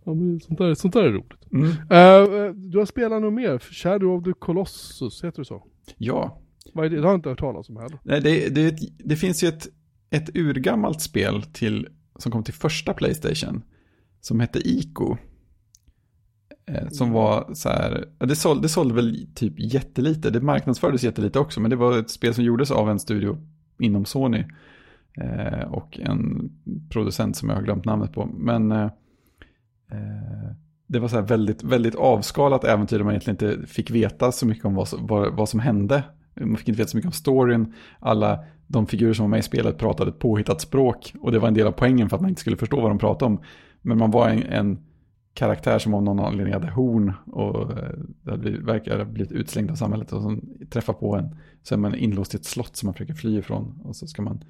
Ja, 0.05 0.15
men 0.15 0.41
sånt, 0.41 0.59
där, 0.59 0.75
sånt 0.75 0.95
där 0.95 1.03
är 1.03 1.13
roligt. 1.13 1.53
Mm. 1.53 1.69
Eh, 1.71 2.55
du 2.55 2.79
har 2.79 2.87
spelat 2.87 3.23
något 3.23 3.33
mer? 3.33 3.59
Shadow 3.59 4.17
of 4.17 4.25
the 4.25 4.33
Colossus, 4.33 5.25
heter 5.25 5.39
det 5.39 5.45
så? 5.45 5.63
Ja, 5.97 6.39
Vad 6.75 6.87
är 6.87 6.91
det? 6.91 6.97
det 6.97 7.03
har 7.03 7.11
jag 7.11 7.19
inte 7.19 7.29
hört 7.29 7.41
talas 7.41 7.69
om 7.69 7.77
heller. 7.77 7.99
Nej, 8.03 8.21
det, 8.21 8.49
det, 8.49 8.79
det 8.99 9.17
finns 9.17 9.45
ju 9.45 9.49
ett, 9.49 9.69
ett 10.11 10.37
urgammalt 10.37 11.01
spel 11.01 11.43
till, 11.43 11.89
som 12.19 12.33
kom 12.33 12.45
till 12.45 12.55
första 12.55 12.95
Playstation. 12.95 13.63
Som 14.21 14.41
hette 14.41 14.59
Ico. 14.69 15.17
Eh, 16.67 16.89
som 16.89 17.11
var 17.11 17.55
så 17.55 17.69
här, 17.69 18.05
det, 18.19 18.37
såld, 18.37 18.63
det 18.63 18.69
sålde 18.69 18.95
väl 18.95 19.27
typ 19.35 19.55
jättelite. 19.59 20.31
Det 20.31 20.41
marknadsfördes 20.41 21.05
jättelite 21.05 21.39
också. 21.39 21.61
Men 21.61 21.71
det 21.71 21.77
var 21.77 21.99
ett 21.99 22.11
spel 22.11 22.35
som 22.35 22.45
gjordes 22.45 22.71
av 22.71 22.91
en 22.91 22.99
studio 22.99 23.39
inom 23.79 24.05
Sony. 24.05 24.45
Eh, 25.21 25.73
och 25.73 26.01
en 26.01 26.51
producent 26.91 27.37
som 27.37 27.49
jag 27.49 27.57
har 27.57 27.63
glömt 27.63 27.85
namnet 27.85 28.13
på. 28.13 28.27
Men 28.27 28.73
eh, 28.73 28.91
eh, 29.91 30.51
det 30.87 30.99
var 30.99 31.09
så 31.09 31.17
här 31.17 31.23
väldigt, 31.23 31.63
väldigt 31.63 31.95
avskalat 31.95 32.65
äventyr 32.65 32.97
där 32.99 33.05
man 33.05 33.13
egentligen 33.13 33.53
inte 33.55 33.67
fick 33.67 33.91
veta 33.91 34.33
så 34.33 34.47
mycket 34.47 34.65
om 34.65 34.75
vad, 34.75 34.89
som- 34.89 35.07
vad, 35.07 35.35
vad 35.37 35.49
som 35.49 35.61
hände. 35.61 36.03
Man 36.41 36.57
fick 36.57 36.69
inte 36.69 36.79
veta 36.79 36.91
så 36.91 36.97
mycket 36.97 37.09
om 37.09 37.13
storyn. 37.13 37.73
Alla 38.01 38.45
de 38.67 38.87
figurer 38.87 39.13
som 39.13 39.23
var 39.25 39.31
med 39.31 39.39
i 39.39 39.43
spelet 39.43 39.79
pratade 39.79 40.11
ett 40.11 40.19
påhittat 40.19 40.61
språk. 40.61 41.13
Och 41.21 41.33
det 41.33 41.39
var 41.39 41.49
en 41.49 41.55
del 41.55 41.67
av 41.67 41.73
poängen 41.73 42.09
för 42.09 42.17
att 42.17 42.21
man 42.23 42.29
inte 42.29 42.41
skulle 42.41 42.57
förstå 42.57 42.81
vad 42.81 42.91
de 42.91 42.99
pratade 42.99 43.33
om. 43.33 43.41
Men 43.83 43.99
man 43.99 44.11
var 44.11 44.29
en, 44.29 44.43
en 44.43 44.79
karaktär 45.35 45.79
som 45.79 45.95
av 45.95 46.03
någon 46.03 46.21
anledning 46.21 46.55
hade 46.55 46.71
horn 46.71 47.13
och 47.27 47.71
eh, 47.73 48.35
det 48.37 48.51
verkar 48.51 48.99
ha 48.99 49.05
blivit 49.05 49.33
utslängd 49.33 49.71
av 49.71 49.75
samhället. 49.75 50.13
Och 50.13 50.23
som 50.23 50.41
träffar 50.71 50.93
på 50.93 51.17
en, 51.17 51.37
så 51.63 51.75
är 51.75 51.79
man 51.79 51.95
inlåst 51.95 52.35
i 52.35 52.37
ett 52.37 52.45
slott 52.45 52.77
som 52.77 52.87
man 52.87 52.95
försöker 52.95 53.15
fly 53.15 53.39
ifrån. 53.39 53.81
Och 53.85 53.97
så 53.97 54.07
ska 54.07 54.23
man, 54.23 54.45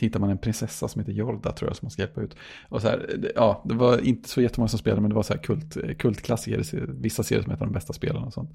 hittar 0.00 0.20
man 0.20 0.30
en 0.30 0.38
prinsessa 0.38 0.88
som 0.88 1.00
heter 1.00 1.12
Jorda 1.12 1.52
tror 1.52 1.70
jag 1.70 1.76
som 1.76 1.86
man 1.86 1.90
ska 1.90 2.02
hjälpa 2.02 2.20
ut. 2.20 2.36
Och 2.68 2.82
så 2.82 2.88
här, 2.88 3.16
det- 3.18 3.32
ja, 3.34 3.62
det 3.64 3.74
var 3.74 4.04
inte 4.06 4.28
så 4.28 4.40
jättemånga 4.42 4.68
som 4.68 4.78
spelade 4.78 5.00
men 5.02 5.08
det 5.10 5.14
var 5.16 5.22
så 5.22 5.32
här 5.34 5.40
kult, 5.40 5.76
kultklassiker. 5.98 6.86
Vissa 6.88 7.22
serier 7.22 7.42
som 7.42 7.50
heter 7.52 7.64
de 7.64 7.72
bästa 7.74 7.92
spelen 7.92 8.22
och 8.24 8.32
sånt. 8.32 8.50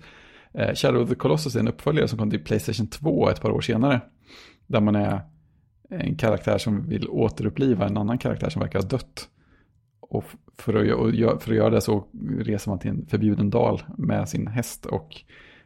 Eh, 0.53 0.73
Shadow 0.75 1.01
of 1.01 1.09
the 1.09 1.15
Colossus 1.15 1.55
är 1.55 1.59
en 1.59 1.67
uppföljare 1.67 2.07
som 2.07 2.19
kom 2.19 2.29
till 2.29 2.43
Playstation 2.43 2.87
2 2.87 3.29
ett 3.29 3.41
par 3.41 3.51
år 3.51 3.61
senare. 3.61 4.01
Där 4.67 4.81
man 4.81 4.95
är 4.95 5.21
en 5.89 6.15
karaktär 6.15 6.57
som 6.57 6.89
vill 6.89 7.07
återuppliva 7.09 7.85
en 7.87 7.97
annan 7.97 8.17
karaktär 8.17 8.49
som 8.49 8.59
verkar 8.61 8.79
ha 8.79 8.87
dött. 8.87 9.29
Och 10.01 10.23
för 10.57 10.73
att, 10.73 10.93
och 10.93 11.41
för 11.41 11.51
att 11.51 11.57
göra 11.57 11.69
det 11.69 11.81
så 11.81 12.07
reser 12.39 12.69
man 12.71 12.79
till 12.79 12.89
en 12.89 13.05
förbjuden 13.05 13.49
dal 13.49 13.83
med 13.97 14.29
sin 14.29 14.47
häst. 14.47 14.85
Och 14.85 15.15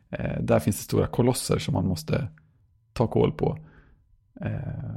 eh, 0.10 0.42
där 0.42 0.60
finns 0.60 0.78
det 0.78 0.84
stora 0.84 1.08
kolosser 1.08 1.60
som 1.60 1.74
man 1.74 1.88
måste 1.88 2.28
ta 2.94 3.08
koll 3.08 3.32
på. 3.32 3.58
Eh, 4.42 4.96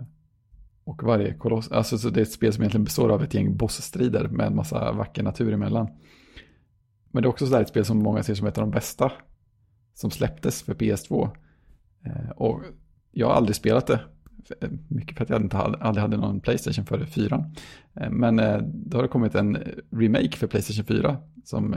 och 0.84 1.02
varje 1.02 1.34
koloss, 1.34 1.72
alltså 1.72 1.98
så 1.98 2.10
det 2.10 2.20
är 2.20 2.22
ett 2.22 2.32
spel 2.32 2.52
som 2.52 2.62
egentligen 2.62 2.84
består 2.84 3.08
av 3.08 3.22
ett 3.22 3.34
gäng 3.34 3.56
bossstrider 3.56 4.28
med 4.28 4.46
en 4.46 4.56
massa 4.56 4.92
vacker 4.92 5.22
natur 5.22 5.52
emellan. 5.52 5.88
Men 7.10 7.22
det 7.22 7.26
är 7.26 7.30
också 7.30 7.46
sådär 7.46 7.62
ett 7.62 7.68
spel 7.68 7.84
som 7.84 7.98
många 7.98 8.22
ser 8.22 8.34
som 8.34 8.46
ett 8.46 8.58
av 8.58 8.64
de 8.64 8.70
bästa 8.70 9.12
som 9.94 10.10
släpptes 10.10 10.62
för 10.62 10.74
PS2. 10.74 11.30
Eh, 12.04 12.30
och 12.30 12.62
jag 13.12 13.26
har 13.26 13.34
aldrig 13.34 13.56
spelat 13.56 13.86
det. 13.86 14.00
Eh, 14.60 14.70
mycket 14.88 15.16
för 15.16 15.24
att 15.24 15.30
jag 15.30 15.42
inte 15.42 15.56
hade, 15.56 15.78
aldrig 15.78 16.02
hade 16.02 16.16
någon 16.16 16.40
Playstation 16.40 16.86
före 16.86 17.06
4. 17.06 17.44
Eh, 17.94 18.10
men 18.10 18.36
då 18.72 18.98
har 18.98 19.02
det 19.02 19.08
kommit 19.08 19.34
en 19.34 19.58
remake 19.90 20.36
för 20.36 20.46
Playstation 20.46 20.84
4 20.84 21.16
som 21.44 21.76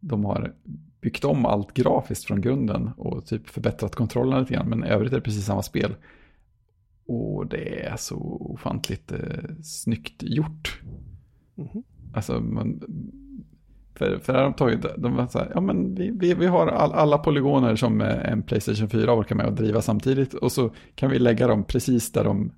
de 0.00 0.24
har 0.24 0.54
byggt 1.00 1.24
om 1.24 1.46
allt 1.46 1.74
grafiskt 1.74 2.24
från 2.24 2.40
grunden 2.40 2.90
och 2.96 3.26
typ 3.26 3.48
förbättrat 3.48 3.94
kontrollen 3.94 4.40
lite 4.40 4.54
grann. 4.54 4.68
Men 4.68 4.84
i 4.84 4.88
övrigt 4.88 5.12
är 5.12 5.16
det 5.16 5.22
precis 5.22 5.44
samma 5.44 5.62
spel. 5.62 5.94
Och 7.08 7.46
det 7.46 7.84
är 7.84 7.96
så 7.96 8.16
ofantligt 8.40 9.12
eh, 9.12 9.18
snyggt 9.62 10.22
gjort. 10.22 10.80
Mhm. 11.54 11.82
Alltså, 12.14 12.40
man, 12.40 12.80
för, 13.94 14.18
för 14.18 14.32
här 14.32 14.40
har 14.40 14.50
de 14.50 14.54
tagit, 14.54 14.86
de 14.98 15.14
var 15.14 15.26
så 15.26 15.38
här, 15.38 15.50
ja 15.54 15.60
men 15.60 15.94
vi, 15.94 16.10
vi, 16.10 16.34
vi 16.34 16.46
har 16.46 16.66
all, 16.66 16.92
alla 16.92 17.18
polygoner 17.18 17.76
som 17.76 18.00
eh, 18.00 18.32
en 18.32 18.42
Playstation 18.42 18.88
4 18.88 19.12
orkar 19.14 19.34
med 19.36 19.46
att 19.46 19.56
driva 19.56 19.82
samtidigt 19.82 20.34
och 20.34 20.52
så 20.52 20.70
kan 20.94 21.10
vi 21.10 21.18
lägga 21.18 21.46
dem 21.46 21.64
precis 21.64 22.12
där 22.12 22.24
de 22.24 22.52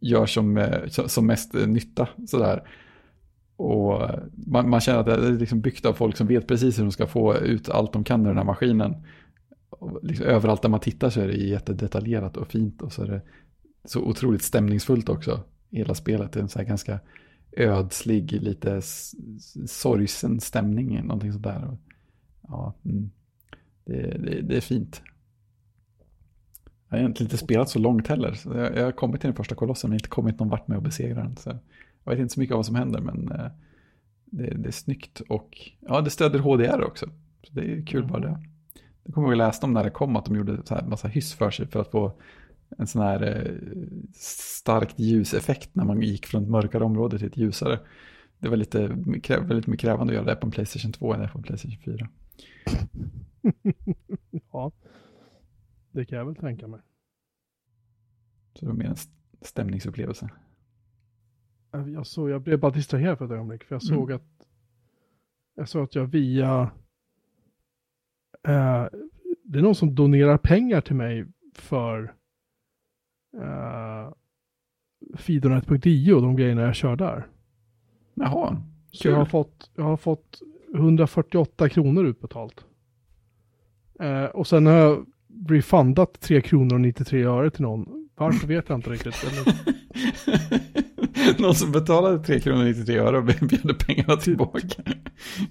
gör 0.00 0.26
som, 0.26 0.56
eh, 0.58 0.86
som- 0.88 1.26
mest 1.26 1.54
eh, 1.54 1.66
nytta. 1.66 2.08
Sådär. 2.26 2.68
Och 3.56 4.02
man, 4.46 4.70
man, 4.70 4.80
känner 4.80 4.98
att 4.98 5.06
det 5.06 5.14
är 5.14 5.38
liksom 5.38 5.60
byggt 5.60 5.86
av 5.86 5.92
folk 5.92 6.16
som 6.16 6.26
vet 6.26 6.48
precis 6.48 6.78
hur 6.78 6.82
de 6.82 6.92
ska 6.92 7.06
få 7.06 7.36
ut 7.36 7.68
allt 7.68 7.92
de 7.92 8.04
kan 8.04 8.22
ur 8.22 8.28
den 8.28 8.36
här 8.36 8.44
maskinen. 8.44 8.94
Liksom 10.02 10.26
överallt 10.26 10.62
där 10.62 10.68
man 10.68 10.80
tittar 10.80 11.10
så 11.10 11.20
är 11.20 11.26
det 11.26 11.36
jättedetaljerat 11.36 12.36
och 12.36 12.48
fint 12.48 12.82
och 12.82 12.92
så 12.92 13.02
är 13.02 13.06
det 13.06 13.22
så 13.86 14.00
otroligt 14.00 14.42
stämningsfullt 14.42 15.08
också. 15.08 15.40
Hela 15.70 15.94
spelet 15.94 16.36
är 16.36 16.40
en 16.40 16.48
så 16.48 16.58
här 16.58 16.66
ganska 16.66 17.00
ödslig, 17.56 18.32
lite 18.32 18.82
sorgsen 19.66 20.40
stämning, 20.40 21.06
någonting 21.06 21.32
sånt 21.32 21.44
där. 21.44 21.76
Ja, 22.42 22.74
mm. 22.84 23.10
det, 23.84 24.18
det, 24.18 24.40
det, 24.40 24.56
är 24.56 24.60
fint. 24.60 25.02
Jag 26.88 26.96
har 26.96 26.98
egentligen 26.98 27.26
inte 27.26 27.44
spelat 27.44 27.68
så 27.68 27.78
långt 27.78 28.08
heller. 28.08 28.32
Så 28.32 28.48
jag, 28.48 28.76
jag 28.76 28.84
har 28.84 28.92
kommit 28.92 29.20
till 29.20 29.28
den 29.28 29.36
första 29.36 29.54
kolossen 29.54 29.90
men 29.90 29.96
inte 29.96 30.08
kommit 30.08 30.38
någon 30.38 30.48
vart 30.48 30.68
med 30.68 30.78
att 30.78 30.84
besegra 30.84 31.22
den. 31.22 31.36
Så 31.36 31.58
jag 32.04 32.12
vet 32.12 32.20
inte 32.20 32.34
så 32.34 32.40
mycket 32.40 32.54
av 32.54 32.58
vad 32.58 32.66
som 32.66 32.74
händer 32.74 33.00
men 33.00 33.32
eh, 33.32 33.50
det, 34.24 34.54
det 34.56 34.68
är 34.68 34.72
snyggt 34.72 35.20
och 35.20 35.70
ja, 35.80 36.00
det 36.00 36.10
stöder 36.10 36.38
HDR 36.38 36.84
också. 36.84 37.06
Så 37.42 37.52
det 37.52 37.72
är 37.72 37.86
kul 37.86 38.06
bara 38.06 38.20
det. 38.20 38.42
Jag 39.04 39.14
kommer 39.14 39.28
jag 39.28 39.38
läste 39.38 39.66
om 39.66 39.72
när 39.72 39.84
det 39.84 39.90
kom 39.90 40.16
att 40.16 40.24
de 40.24 40.36
gjorde 40.36 40.58
så 40.64 40.74
här 40.74 40.86
massa 40.86 41.08
hyss 41.08 41.34
för 41.34 41.50
sig 41.50 41.66
för 41.66 41.80
att 41.80 41.90
få 41.90 42.12
en 42.78 42.86
sån 42.86 43.02
här 43.02 43.22
eh, 43.22 43.54
starkt 44.14 44.98
ljuseffekt 44.98 45.74
när 45.74 45.84
man 45.84 46.02
gick 46.02 46.26
från 46.26 46.42
ett 46.42 46.48
mörkare 46.48 46.84
område 46.84 47.18
till 47.18 47.26
ett 47.26 47.36
ljusare. 47.36 47.80
Det 48.38 48.48
var 48.48 48.56
lite, 48.56 48.86
väldigt 48.88 49.66
mycket 49.66 49.80
krävande 49.80 50.12
att 50.12 50.14
göra 50.14 50.34
det 50.34 50.36
på 50.36 50.46
en 50.46 50.50
Playstation 50.50 50.92
2 50.92 51.14
än 51.14 51.28
på 51.28 51.38
en 51.38 51.42
Playstation 51.42 51.78
4. 51.84 52.08
ja, 54.52 54.72
det 55.90 56.04
kan 56.04 56.18
jag 56.18 56.24
väl 56.24 56.36
tänka 56.36 56.66
mig. 56.66 56.80
Så 58.54 58.64
det 58.64 58.66
var 58.66 58.78
mer 58.78 58.86
en 58.86 58.96
stämningsupplevelse. 59.40 60.28
Jag, 61.70 62.06
såg, 62.06 62.30
jag 62.30 62.42
blev 62.42 62.60
bara 62.60 62.72
distraherad 62.72 63.18
för 63.18 63.24
ett 63.24 63.30
ögonblick, 63.30 63.64
för 63.64 63.74
jag 63.74 63.84
mm. 63.84 63.96
såg 63.96 64.12
att 64.12 64.22
jag 65.54 65.68
såg 65.68 65.84
att 65.84 65.94
jag 65.94 66.06
via 66.06 66.70
eh, 68.48 68.86
det 69.44 69.58
är 69.58 69.62
någon 69.62 69.74
som 69.74 69.94
donerar 69.94 70.38
pengar 70.38 70.80
till 70.80 70.96
mig 70.96 71.26
för 71.54 72.14
uh, 73.36 74.12
Fidonet.io 75.16 76.14
och 76.14 76.22
de 76.22 76.36
grejerna 76.36 76.62
jag 76.62 76.74
kör 76.74 76.96
där. 76.96 77.26
Jaha, 78.14 78.62
Så 78.92 79.08
jag 79.08 79.16
har, 79.16 79.24
fått, 79.24 79.70
jag 79.74 79.84
har 79.84 79.96
fått 79.96 80.42
148 80.74 81.68
kronor 81.68 82.06
utbetalt. 82.06 82.64
Uh, 84.02 84.24
och 84.24 84.46
sen 84.46 84.66
har 84.66 84.72
jag 84.72 85.06
refundat 85.48 86.20
3 86.20 86.40
kronor 86.40 86.74
och 86.74 86.80
93 86.80 87.24
öre 87.24 87.50
till 87.50 87.62
någon. 87.62 88.08
Varför 88.14 88.46
vet 88.46 88.68
jag 88.68 88.78
inte 88.78 88.90
riktigt. 88.90 89.14
någon 91.38 91.54
som 91.54 91.72
betalade 91.72 92.18
3 92.18 92.40
kronor 92.40 92.60
och 92.60 92.66
93 92.66 92.98
öre 92.98 93.18
och 93.18 93.24
bjöd 93.48 93.86
pengarna 93.86 94.16
tillbaka. 94.16 94.82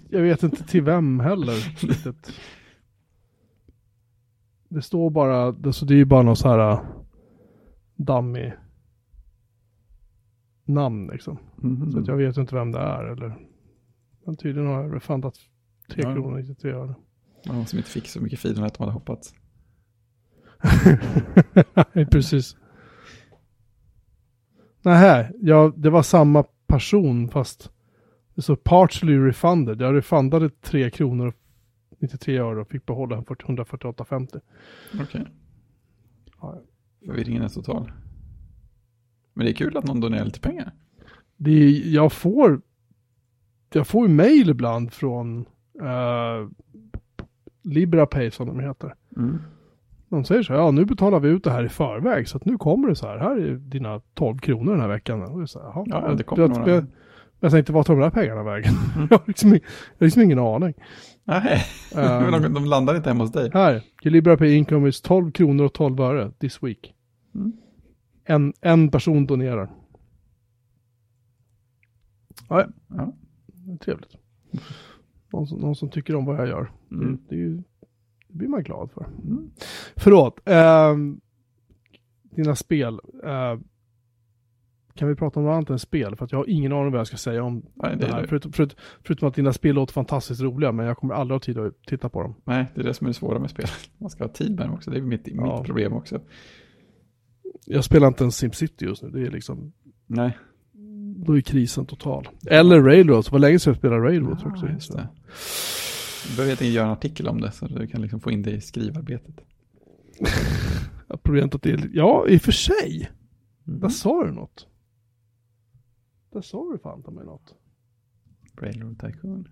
jag 0.10 0.22
vet 0.22 0.44
inte 0.44 0.64
till 0.64 0.82
vem 0.82 1.20
heller. 1.20 1.54
Riktigt. 1.88 2.40
Det 4.70 4.82
står 4.82 5.10
bara, 5.10 5.52
det, 5.52 5.74
så 5.74 5.86
det 5.86 5.94
är 5.94 5.98
ju 5.98 6.06
bara 6.06 6.24
någon 6.24 6.36
så 6.36 6.50
här 6.50 6.80
dummy 7.96 8.52
namn 10.66 11.08
liksom. 11.08 11.38
Mm. 11.64 11.92
Så 11.92 12.00
att 12.00 12.08
jag 12.08 12.18
vet 12.18 12.38
inte 12.38 12.56
vem 12.56 12.72
det 12.72 12.80
är 12.80 13.04
eller. 13.04 13.38
Men 14.26 14.36
tydligen 14.36 14.70
har 14.70 14.84
jag 14.84 14.96
refundat 14.96 15.36
3 15.90 16.04
ja. 16.04 16.14
kronor 16.14 16.38
93 16.38 16.72
öre. 16.72 16.96
Någon 17.46 17.66
som 17.66 17.78
inte 17.80 17.90
fick 17.90 18.08
så 18.08 18.22
mycket 18.22 18.40
feed 18.40 18.64
att 18.64 18.74
de 18.74 18.80
hade 18.80 18.92
hoppats. 18.92 19.34
Precis. 22.12 22.58
Nej, 24.82 25.32
ja, 25.42 25.74
det 25.78 25.90
var 25.90 26.04
samma 26.04 26.44
person 26.68 27.30
fast 27.30 27.72
det 28.36 28.42
står 28.42 28.56
partially 28.56 29.18
refunded. 29.18 29.82
Jag 29.82 29.96
refundade 29.96 30.50
3 30.50 30.90
kronor 30.90 31.34
93 32.00 32.38
öre 32.38 32.62
och 32.62 32.68
fick 32.68 32.86
behålla 32.86 33.18
148,50. 33.18 34.42
Okej. 34.94 35.04
Okay. 35.04 35.26
Ja. 36.42 36.62
Förvirringen 37.06 37.44
är 37.44 37.50
total. 37.50 37.92
Men 39.34 39.46
det 39.46 39.52
är 39.52 39.56
kul 39.56 39.78
att 39.78 39.86
någon 39.86 40.00
donerar 40.00 40.26
lite 40.26 40.40
pengar. 40.40 40.72
Det 41.38 41.52
är, 41.52 41.94
jag 41.94 42.12
får 42.12 42.62
jag 43.74 43.88
får 43.88 44.08
ju 44.08 44.14
mail 44.14 44.50
ibland 44.50 44.94
från 44.94 45.46
uh, 45.82 46.50
LibraPay 47.64 48.32
som 48.32 48.48
de 48.48 48.60
heter. 48.60 48.94
Mm. 49.18 49.42
De 50.10 50.24
säger 50.24 50.44
så 50.44 50.54
här, 50.54 50.60
ja 50.60 50.72
nu 50.72 50.86
betalar 50.86 51.20
vi 51.20 51.30
ut 51.30 51.44
det 51.44 51.52
här 51.52 51.64
i 51.64 51.70
förväg 51.70 52.28
så 52.28 52.38
att 52.38 52.46
nu 52.46 52.58
kommer 52.58 52.88
det 52.88 52.96
så 52.96 53.08
här, 53.08 53.18
här 53.18 53.38
är 53.38 53.54
dina 53.56 54.02
12 54.14 54.38
kronor 54.38 54.72
den 54.72 54.82
här 54.82 54.88
veckan. 54.88 55.22
Och 55.24 55.42
det 55.42 55.48
så 55.48 55.60
här, 55.60 55.84
ja, 55.86 56.14
det 56.14 56.24
kommer 56.24 56.48
några. 56.48 56.72
Jag, 56.72 56.86
jag 57.40 57.52
tänkte, 57.52 57.74
vart 57.74 57.88
tar 57.88 57.94
de 57.94 58.02
där 58.02 58.10
pengarna 58.10 58.44
vägen? 58.44 58.74
Mm. 58.96 59.08
jag, 59.12 59.18
har 59.18 59.24
liksom, 59.28 59.50
jag 59.50 59.60
har 60.00 60.06
liksom 60.06 60.22
ingen 60.22 60.40
aning. 60.40 60.74
Nej, 61.24 61.64
um, 61.96 62.42
de, 62.42 62.54
de 62.54 62.66
landar 62.66 62.96
inte 62.96 63.10
hemma 63.10 63.24
hos 63.24 63.32
dig. 63.32 63.50
Här, 63.54 63.82
LibraPay 64.02 64.54
income 64.54 64.90
is 64.90 65.02
12 65.02 65.32
kronor 65.32 65.66
och 65.66 65.74
12 65.74 66.00
öre 66.00 66.32
this 66.32 66.64
week. 66.64 66.95
Mm. 67.36 67.54
En, 68.24 68.54
en 68.62 68.90
person 68.90 69.26
donerar. 69.26 69.70
Ja, 72.50 72.66
ja. 72.88 73.14
trevligt. 73.82 74.16
Någon 75.32 75.48
som, 75.48 75.60
någon 75.60 75.76
som, 75.76 75.90
tycker 75.90 76.16
om 76.16 76.26
vad 76.26 76.36
jag 76.36 76.48
gör. 76.48 76.72
Mm. 76.92 77.12
Det, 77.12 77.22
det, 77.30 77.36
ju, 77.36 77.56
det, 78.28 78.34
blir 78.34 78.48
man 78.48 78.64
glad 78.64 78.92
för. 78.92 79.06
Mm. 79.24 79.50
Förlåt. 79.96 80.40
Eh, 80.46 80.96
dina 82.36 82.56
spel. 82.56 83.00
Eh, 83.24 83.60
kan 84.94 85.08
vi 85.08 85.16
prata 85.16 85.40
om 85.40 85.46
något 85.46 85.54
annat 85.54 85.70
än 85.70 85.80
spel? 85.80 86.16
För 86.16 86.26
att 86.26 86.32
jag 86.32 86.40
har 86.40 86.50
ingen 86.50 86.72
aning 86.72 86.92
vad 86.92 87.00
jag 87.00 87.08
ska 87.08 87.18
säga 87.18 87.44
om 87.44 87.66
Nej, 87.74 87.96
det, 87.96 88.06
det 88.06 88.14
här. 88.14 88.26
Förutom, 88.28 88.52
förut, 88.52 88.76
förutom 89.04 89.28
att 89.28 89.36
dina 89.36 89.54
spel 89.54 89.76
låter 89.76 89.94
fantastiskt 89.94 90.42
roliga, 90.42 90.72
men 90.72 90.86
jag 90.86 90.98
kommer 90.98 91.14
aldrig 91.14 91.36
ha 91.36 91.40
tid 91.40 91.58
att 91.58 91.74
titta 91.88 92.10
på 92.10 92.22
dem. 92.22 92.36
Nej, 92.44 92.66
det 92.76 92.82
är 92.82 92.86
det 92.86 92.94
som 92.94 93.06
är 93.06 93.10
det 93.10 93.14
svåra 93.14 93.40
med 93.40 93.50
spel. 93.50 93.68
Man 93.98 94.10
ska 94.10 94.24
ha 94.24 94.30
tid 94.30 94.56
med 94.56 94.68
dem 94.68 94.74
också. 94.74 94.92
Det 94.92 94.98
är 94.98 95.02
mitt, 95.02 95.28
ja. 95.28 95.56
mitt 95.58 95.66
problem 95.66 95.94
också. 95.94 96.20
Jag 97.66 97.84
spelar 97.84 98.08
inte 98.08 98.24
ens 98.24 98.38
SimCity 98.38 98.86
just 98.86 99.04
nu. 99.04 99.10
Det 99.10 99.22
är 99.22 99.32
liksom... 99.32 99.74
Nej. 100.08 100.38
Då 101.26 101.38
är 101.38 101.42
krisen 101.42 101.86
total. 101.86 102.30
Eller 102.48 102.82
Railroads. 102.82 103.32
Var 103.32 103.40
länge 103.40 103.60
sedan 103.60 103.72
jag 103.72 103.78
spelade 103.78 104.02
Railroads 104.02 104.42
ja, 104.44 104.52
också. 104.52 104.68
Just 104.68 104.92
det. 104.92 105.08
Du 106.28 106.36
behöver 106.36 106.50
helt 106.50 106.62
enkelt 106.62 106.76
göra 106.76 106.86
en 106.86 106.92
artikel 106.92 107.28
om 107.28 107.42
det 107.42 107.52
så 107.52 107.68
du 107.68 107.88
kan 107.88 108.02
liksom 108.02 108.20
få 108.20 108.32
in 108.32 108.42
det 108.42 108.52
i 108.52 108.62
skrivarbetet. 108.62 109.36
Problemet 111.24 111.56
att 111.56 111.62
det 111.62 111.72
är... 111.72 111.90
Ja, 111.94 112.28
i 112.28 112.38
och 112.38 112.42
för 112.42 112.52
sig. 112.52 113.10
Mm. 113.68 113.80
Där 113.80 113.90
sa 113.90 114.26
du 114.26 114.32
något. 114.32 114.68
Där 116.34 116.42
sa 116.42 116.72
du 116.72 116.78
fan 116.78 117.04
ta 117.04 117.12
mig 117.12 117.26
något. 117.26 117.56
Railroad 118.62 119.00
Tycoon. 119.00 119.48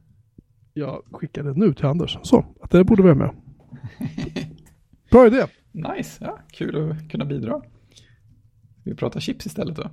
Jag 0.74 1.04
skickade 1.12 1.54
nu 1.54 1.74
till 1.74 1.86
Anders. 1.86 2.18
Så, 2.24 2.46
att 2.62 2.72
det 2.72 2.84
borde 2.84 3.04
vara 3.04 3.16
med. 3.16 3.36
Bra 5.12 5.28
idé. 5.28 5.46
Nice, 5.72 6.26
ja, 6.26 6.40
kul 6.52 6.92
att 6.92 7.10
kunna 7.10 7.26
bidra. 7.26 7.62
Vi 8.84 8.96
pratar 8.96 9.20
chips 9.20 9.46
istället 9.46 9.76
då? 9.76 9.92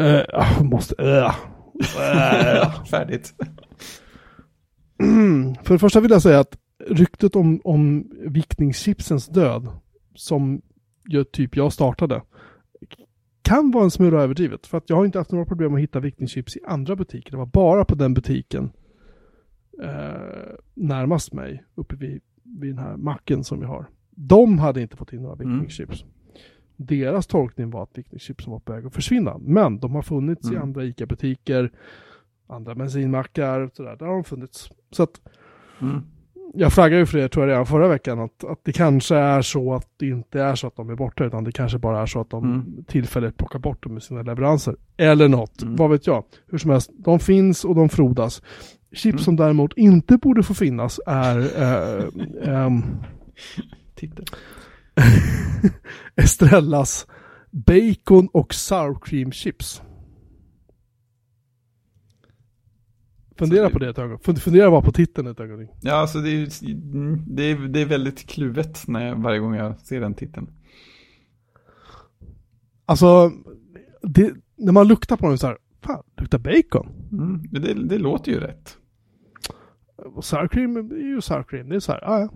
Uh, 0.00 0.62
måste, 0.62 0.94
uh. 1.02 1.34
Färdigt. 2.84 3.34
För 5.62 5.74
det 5.74 5.78
första 5.78 6.00
vill 6.00 6.10
jag 6.10 6.22
säga 6.22 6.40
att 6.40 6.58
ryktet 6.86 7.36
om, 7.36 7.60
om 7.64 8.10
viktningschipsens 8.26 9.26
död, 9.26 9.68
som 10.14 10.62
jag, 11.04 11.32
typ 11.32 11.56
jag 11.56 11.72
startade, 11.72 12.22
kan 13.42 13.70
vara 13.70 13.84
en 13.84 13.90
smula 13.90 14.22
överdrivet. 14.22 14.66
För 14.66 14.78
att 14.78 14.90
jag 14.90 14.96
har 14.96 15.04
inte 15.04 15.18
haft 15.18 15.32
några 15.32 15.44
problem 15.44 15.74
att 15.74 15.80
hitta 15.80 16.00
viktningschips 16.00 16.56
i 16.56 16.60
andra 16.66 16.96
butiker. 16.96 17.30
Det 17.30 17.36
var 17.36 17.46
bara 17.46 17.84
på 17.84 17.94
den 17.94 18.14
butiken 18.14 18.70
eh, 19.82 20.54
närmast 20.74 21.32
mig, 21.32 21.64
uppe 21.74 21.96
vid, 21.96 22.20
vid 22.42 22.70
den 22.70 22.78
här 22.78 22.96
macken 22.96 23.44
som 23.44 23.60
vi 23.60 23.66
har. 23.66 23.88
De 24.10 24.58
hade 24.58 24.80
inte 24.80 24.96
fått 24.96 25.12
in 25.12 25.22
några 25.22 25.42
mm. 25.42 25.48
viktningschips. 25.48 26.02
Mm. 26.02 26.14
Deras 26.82 27.26
tolkning 27.26 27.70
var 27.70 27.82
att 27.82 27.98
viktningschipsen 27.98 28.52
var 28.52 28.58
på 28.58 28.72
väg 28.72 28.86
att 28.86 28.94
försvinna. 28.94 29.38
Men 29.38 29.78
de 29.78 29.94
har 29.94 30.02
funnits 30.02 30.44
mm. 30.44 30.56
i 30.56 30.62
andra 30.62 30.84
ICA-butiker, 30.84 31.70
andra 32.46 32.74
bensinmackar, 32.74 33.70
sådär. 33.72 33.96
Där 33.96 34.06
har 34.06 34.14
de 34.14 34.24
funnits. 34.24 34.70
Så 34.90 35.02
att 35.02 35.20
mm. 35.80 36.02
jag 36.54 36.72
flaggade 36.72 37.00
ju 37.00 37.06
för 37.06 37.18
det 37.18 37.28
tror 37.28 37.44
jag 37.44 37.52
redan 37.52 37.66
förra 37.66 37.88
veckan, 37.88 38.20
att, 38.20 38.44
att 38.44 38.60
det 38.62 38.72
kanske 38.72 39.16
är 39.16 39.42
så 39.42 39.74
att 39.74 39.86
det 39.96 40.06
inte 40.08 40.42
är 40.42 40.54
så 40.54 40.66
att 40.66 40.76
de 40.76 40.90
är 40.90 40.94
borta, 40.94 41.24
utan 41.24 41.44
det 41.44 41.52
kanske 41.52 41.78
bara 41.78 42.02
är 42.02 42.06
så 42.06 42.20
att 42.20 42.30
de 42.30 42.44
mm. 42.44 42.84
tillfälligt 42.84 43.36
plockar 43.36 43.58
bort 43.58 43.82
dem 43.82 43.94
med 43.94 44.02
sina 44.02 44.22
leveranser. 44.22 44.76
Eller 44.96 45.28
något, 45.28 45.62
mm. 45.62 45.76
vad 45.76 45.90
vet 45.90 46.06
jag. 46.06 46.24
Hur 46.46 46.58
som 46.58 46.70
helst, 46.70 46.90
de 46.94 47.18
finns 47.18 47.64
och 47.64 47.74
de 47.74 47.88
frodas. 47.88 48.42
Chips 48.92 49.04
mm. 49.04 49.18
som 49.18 49.36
däremot 49.36 49.72
inte 49.76 50.16
borde 50.16 50.42
få 50.42 50.54
finnas 50.54 51.00
är 51.06 51.38
äh, 51.38 52.64
ähm, 52.64 52.82
Titel. 53.94 54.24
Estrellas 56.16 57.06
bacon 57.50 58.28
och 58.32 58.54
sour 58.54 58.98
cream 59.02 59.32
chips. 59.32 59.82
Fundera 63.38 63.64
det... 63.64 63.70
på 63.70 63.78
det 63.78 63.88
ett 63.88 63.98
ögonblick. 63.98 64.38
Fundera 64.38 64.70
bara 64.70 64.82
på 64.82 64.92
titeln 64.92 65.28
ett 65.28 65.40
ögonblick. 65.40 65.70
Ja, 65.80 65.94
alltså 65.94 66.18
det 66.18 66.30
är, 66.30 66.48
det 67.34 67.42
är, 67.42 67.68
det 67.68 67.80
är 67.80 67.86
väldigt 67.86 68.26
kluvet 68.26 68.88
när 68.88 69.06
jag, 69.06 69.16
varje 69.16 69.38
gång 69.38 69.54
jag 69.54 69.80
ser 69.80 70.00
den 70.00 70.14
titeln. 70.14 70.50
Alltså, 72.84 73.32
det, 74.02 74.34
när 74.56 74.72
man 74.72 74.88
luktar 74.88 75.16
på 75.16 75.28
den 75.28 75.38
så 75.38 75.46
här, 75.46 75.58
fan, 75.82 76.02
luktar 76.16 76.38
bacon. 76.38 76.88
Mm, 77.12 77.42
det, 77.50 77.74
det 77.74 77.98
låter 77.98 78.32
ju 78.32 78.40
rätt. 78.40 78.76
Och 79.96 80.24
sour 80.24 80.48
cream 80.48 80.76
är 80.76 80.94
ju 80.96 81.20
sour 81.20 81.42
cream. 81.42 81.68
Det 81.68 81.76
är 81.76 81.80
så 81.80 81.92
här, 81.92 82.00
ja, 82.02 82.20
ja. 82.20 82.30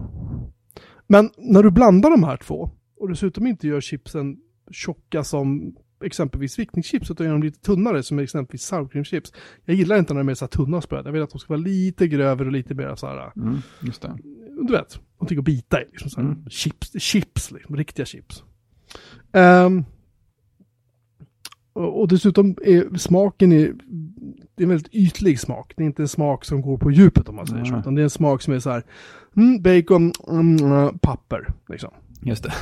Men 1.06 1.30
när 1.38 1.62
du 1.62 1.70
blandar 1.70 2.10
de 2.10 2.24
här 2.24 2.36
två 2.36 2.70
och 2.96 3.08
dessutom 3.08 3.46
inte 3.46 3.66
gör 3.68 3.80
chipsen 3.80 4.36
tjocka 4.70 5.24
som 5.24 5.74
exempelvis 6.04 6.58
vickningschips 6.58 7.10
utan 7.10 7.26
gör 7.26 7.32
dem 7.32 7.42
lite 7.42 7.60
tunnare 7.60 8.02
som 8.02 8.18
exempelvis 8.18 8.62
sour 8.62 8.88
cream 8.88 9.04
chips. 9.04 9.32
Jag 9.64 9.76
gillar 9.76 9.98
inte 9.98 10.14
när 10.14 10.20
de 10.20 10.28
är 10.28 10.34
så 10.34 10.44
här 10.44 10.50
tunna 10.50 10.80
spröd. 10.80 11.06
Jag 11.06 11.12
vill 11.12 11.22
att 11.22 11.30
de 11.30 11.38
ska 11.38 11.52
vara 11.52 11.60
lite 11.62 12.08
grövre 12.08 12.46
och 12.46 12.52
lite 12.52 12.74
mer 12.74 12.94
så 12.94 13.06
här, 13.06 13.32
Mm, 13.36 13.58
just 13.80 14.02
det. 14.02 14.18
du 14.66 14.72
vet, 14.72 15.00
någonting 15.18 15.38
att 15.38 15.44
bita 15.44 15.82
i. 15.82 15.84
Liksom 15.90 16.10
så 16.10 16.20
här. 16.20 16.28
Mm. 16.28 16.50
Chips, 16.50 16.92
chips 17.02 17.50
liksom, 17.50 17.76
riktiga 17.76 18.06
chips. 18.06 18.42
Ehm, 19.32 19.84
och, 21.72 22.08
dessutom 22.08 22.56
är 22.62 22.98
smaken 22.98 23.52
är, 23.52 23.74
det 24.54 24.62
är 24.62 24.64
en 24.64 24.68
väldigt 24.68 24.94
ytlig 24.94 25.40
smak. 25.40 25.72
Det 25.76 25.82
är 25.82 25.86
inte 25.86 26.02
en 26.02 26.08
smak 26.08 26.44
som 26.44 26.62
går 26.62 26.78
på 26.78 26.90
djupet 26.90 27.28
om 27.28 27.36
man 27.36 27.46
säger 27.46 27.64
så. 27.64 27.70
Nej. 27.70 27.80
Utan 27.80 27.94
det 27.94 28.00
är 28.02 28.04
en 28.04 28.10
smak 28.10 28.42
som 28.42 28.54
är 28.54 28.58
så 28.58 28.70
här, 28.70 28.84
mm, 29.36 29.62
bacon, 29.62 30.12
mm, 30.28 30.72
äh, 30.72 30.90
papper. 31.02 31.52
Liksom. 31.68 31.90
Just 32.20 32.42
det. 32.44 32.52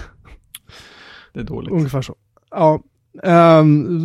Det 1.32 1.40
är 1.40 1.44
dåligt. 1.44 1.72
Ungefär 1.72 2.02
så. 2.02 2.16
Ja. 2.50 2.82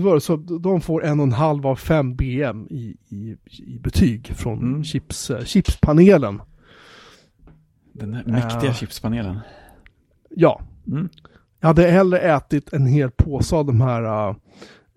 var 0.04 0.20
så 0.20 0.36
de 0.36 0.82
får 0.82 1.04
en 1.06 1.20
och 1.20 1.26
en 1.26 1.32
halv 1.32 1.68
av 1.68 1.76
fem 1.76 2.16
BM 2.16 2.68
i, 2.70 2.98
i, 3.10 3.38
i 3.58 3.80
betyg 3.80 4.28
från 4.36 4.60
Mm. 4.60 4.84
chips, 4.84 5.30
eh, 5.32 5.44
chipspanelen. 5.44 6.42
Den 7.94 8.14
här 8.14 8.24
mäktiga 8.26 8.66
Ja. 8.70 8.74
chipspanelen. 8.74 9.40
Ja, 10.30 10.62
Mm. 10.88 11.10
Jag 11.60 11.68
hade 11.68 11.84
hellre 11.88 12.20
ätit 12.20 12.74
en 12.74 12.86
hel 12.86 13.12
påse 13.12 13.56
av 13.56 13.66
de 13.66 13.82
här 13.82 14.36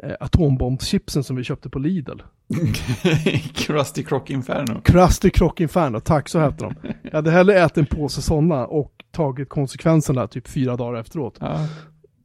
äh, 0.02 0.12
atombombschipsen 0.20 1.24
som 1.24 1.36
vi 1.36 1.44
köpte 1.44 1.70
på 1.70 1.78
Lidl. 1.78 2.22
Krusty 3.54 4.02
Croc 4.04 4.30
Inferno. 4.30 4.80
Krusty 4.80 5.30
Croc 5.30 5.52
Inferno, 5.60 6.00
tack 6.00 6.28
så 6.28 6.38
hette 6.38 6.64
de. 6.64 6.74
Jag 7.02 7.12
hade 7.12 7.30
hellre 7.30 7.54
ätit 7.54 7.78
en 7.78 7.86
påse 7.86 8.22
sådana 8.22 8.66
och 8.66 8.92
tagit 9.10 9.48
konsekvenserna 9.48 10.26
typ 10.26 10.48
fyra 10.48 10.76
dagar 10.76 11.00
efteråt. 11.00 11.36
Ja, 11.40 11.68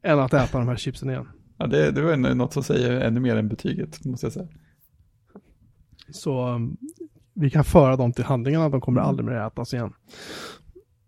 Än 0.03 0.19
att 0.19 0.33
äta 0.33 0.57
de 0.57 0.67
här 0.67 0.75
chipsen 0.75 1.09
igen. 1.09 1.27
ja 1.57 1.67
det, 1.67 1.91
det 1.91 2.01
var 2.01 2.17
något 2.17 2.53
som 2.53 2.63
säger 2.63 3.01
ännu 3.01 3.19
mer 3.19 3.35
än 3.35 3.47
betyget, 3.47 4.05
måste 4.05 4.25
jag 4.25 4.33
säga. 4.33 4.47
Så 6.09 6.47
um, 6.49 6.77
vi 7.33 7.49
kan 7.49 7.63
föra 7.63 7.95
dem 7.95 8.13
till 8.13 8.23
handlingarna, 8.23 8.69
de 8.69 8.81
kommer 8.81 9.01
aldrig 9.01 9.25
mer 9.25 9.47
ätas 9.47 9.73
igen. 9.73 9.93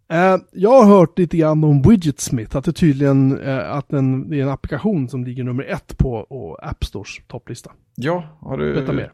Eh, 0.10 0.38
jag 0.52 0.84
har 0.84 0.86
hört 0.86 1.20
lite 1.20 1.38
grann 1.38 1.64
om 1.64 1.82
Widgetsmith, 1.82 2.58
att 2.58 2.66
det 2.66 2.74
tydligen 2.74 3.40
eh, 3.40 3.72
att 3.72 3.90
den, 3.90 4.30
det 4.30 4.40
är 4.40 4.44
en 4.44 4.50
applikation 4.50 5.10
som 5.10 5.24
ligger 5.26 5.44
nummer 5.44 5.64
ett 5.64 5.98
på 5.98 6.14
och 6.14 6.68
App 6.68 6.84
Stores 6.86 7.10
topplista. 7.28 7.72
Ja, 7.96 8.38
har 8.40 8.58
du... 8.58 8.74
Berätta 8.74 8.94
mer. 8.94 9.14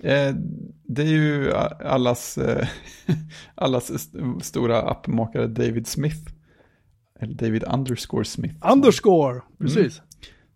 Eh, 0.00 0.34
det 0.86 1.02
är 1.02 1.06
ju 1.06 1.52
allas, 1.84 2.38
allas 3.54 3.90
st- 3.90 4.18
stora 4.40 4.82
appmakare 4.82 5.46
David 5.46 5.86
Smith. 5.86 6.18
Eller 7.20 7.34
David 7.34 7.64
underscore 7.74 8.24
Smith. 8.24 8.54
Underscore, 8.72 9.40
precis. 9.58 9.94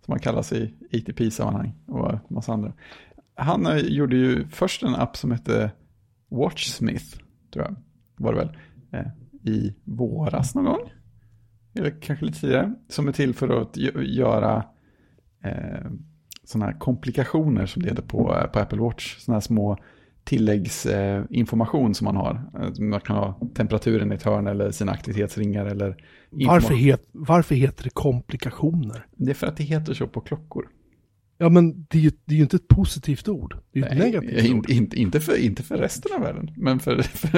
Som 0.04 0.12
han 0.12 0.18
kallas 0.20 0.52
i 0.52 0.74
ATP-sammanhang 0.92 1.74
och 1.86 2.30
massa 2.30 2.52
andra. 2.52 2.72
Han 3.34 3.66
gjorde 3.84 4.16
ju 4.16 4.48
först 4.48 4.82
en 4.82 4.94
app 4.94 5.16
som 5.16 5.30
hette 5.30 5.70
Watchsmith, 6.30 7.04
tror 7.52 7.64
jag, 7.64 7.76
var 8.16 8.32
det 8.32 8.38
väl, 8.38 8.56
i 9.48 9.74
våras 9.84 10.54
någon 10.54 10.64
gång. 10.64 10.92
Eller 11.74 12.00
kanske 12.00 12.24
lite 12.24 12.40
tidigare. 12.40 12.74
Som 12.88 13.08
är 13.08 13.12
till 13.12 13.34
för 13.34 13.62
att 13.62 13.76
gö- 13.76 14.02
göra 14.02 14.64
eh, 15.44 15.90
sådana 16.44 16.66
här 16.72 16.78
komplikationer 16.78 17.66
som 17.66 17.82
leder 17.82 18.02
på, 18.02 18.34
eh, 18.36 18.46
på 18.50 18.58
Apple 18.58 18.78
Watch. 18.80 19.16
Sådana 19.18 19.36
här 19.36 19.40
små 19.40 19.78
tilläggsinformation 20.24 21.86
eh, 21.86 21.92
som 21.92 22.04
man 22.04 22.16
har. 22.16 22.50
Eh, 22.60 22.80
Man 22.84 23.00
kan 23.00 23.16
ha 23.16 23.40
temperaturen 23.54 24.12
i 24.12 24.14
ett 24.14 24.22
hörn 24.22 24.46
eller 24.46 24.70
sina 24.70 24.92
aktivitetsringar 24.92 25.66
eller 25.66 25.96
Varför, 26.30 26.74
het, 26.74 27.08
varför 27.12 27.54
heter 27.54 27.84
det 27.84 27.90
komplikationer? 27.90 29.06
Det 29.16 29.30
är 29.30 29.34
för 29.34 29.46
att 29.46 29.56
det 29.56 29.64
heter 29.64 29.94
så 29.94 30.06
på 30.06 30.20
klockor. 30.20 30.68
Ja 31.38 31.48
men 31.48 31.86
det 31.90 31.98
är 31.98 32.02
ju, 32.02 32.10
det 32.24 32.34
är 32.34 32.36
ju 32.36 32.42
inte 32.42 32.56
ett 32.56 32.68
positivt 32.68 33.28
ord. 33.28 33.56
Det 33.72 33.78
är 33.80 33.82
ju 33.84 33.88
ett 33.90 33.98
negativt 33.98 34.44
in, 34.44 34.58
ord. 34.58 34.70
in, 34.70 34.90
inte, 34.94 35.20
för, 35.20 35.36
inte 35.36 35.62
för 35.62 35.76
resten 35.78 36.12
av 36.16 36.20
världen, 36.20 36.50
men 36.56 36.80
för, 36.80 37.02
för, 37.02 37.28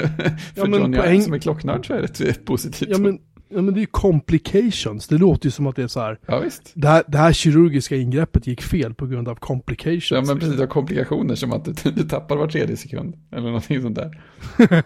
för 0.54 0.66
men 0.68 0.80
Johnny 0.80 0.96
poäng- 0.98 1.14
Ive 1.14 1.22
som 1.22 1.32
är 1.32 1.38
klocknörd 1.38 1.86
så 1.86 1.94
är 1.94 2.00
det 2.02 2.20
ett 2.20 2.44
positivt 2.44 2.88
Ja 2.90 2.96
ord. 2.96 3.02
men, 3.02 3.18
ja 3.48 3.62
men 3.62 3.74
det 3.74 3.78
är 3.78 3.82
ju 3.82 3.86
complications. 3.86 5.08
Det 5.08 5.18
låter 5.18 5.46
ju 5.46 5.50
som 5.50 5.66
att 5.66 5.76
det 5.76 5.82
är 5.82 5.86
så 5.88 6.00
här. 6.00 6.18
Ja, 6.26 6.40
visst. 6.40 6.72
Det 6.74 6.88
här, 6.88 7.02
det 7.08 7.18
här 7.18 7.32
kirurgiska 7.32 7.96
ingreppet 7.96 8.46
gick 8.46 8.62
fel 8.62 8.94
på 8.94 9.06
grund 9.06 9.28
av 9.28 9.34
complications. 9.34 10.10
Ja, 10.10 10.22
men 10.26 10.38
precis. 10.38 10.54
Du 10.54 10.60
har 10.60 10.66
komplikationer 10.66 11.34
som 11.34 11.52
att 11.52 11.64
du, 11.64 11.90
du 11.90 12.02
tappar 12.02 12.36
var 12.36 12.48
tredje 12.48 12.76
sekund. 12.76 13.14
Eller 13.32 13.46
någonting 13.46 13.82
sånt 13.82 13.96
där. 13.96 14.22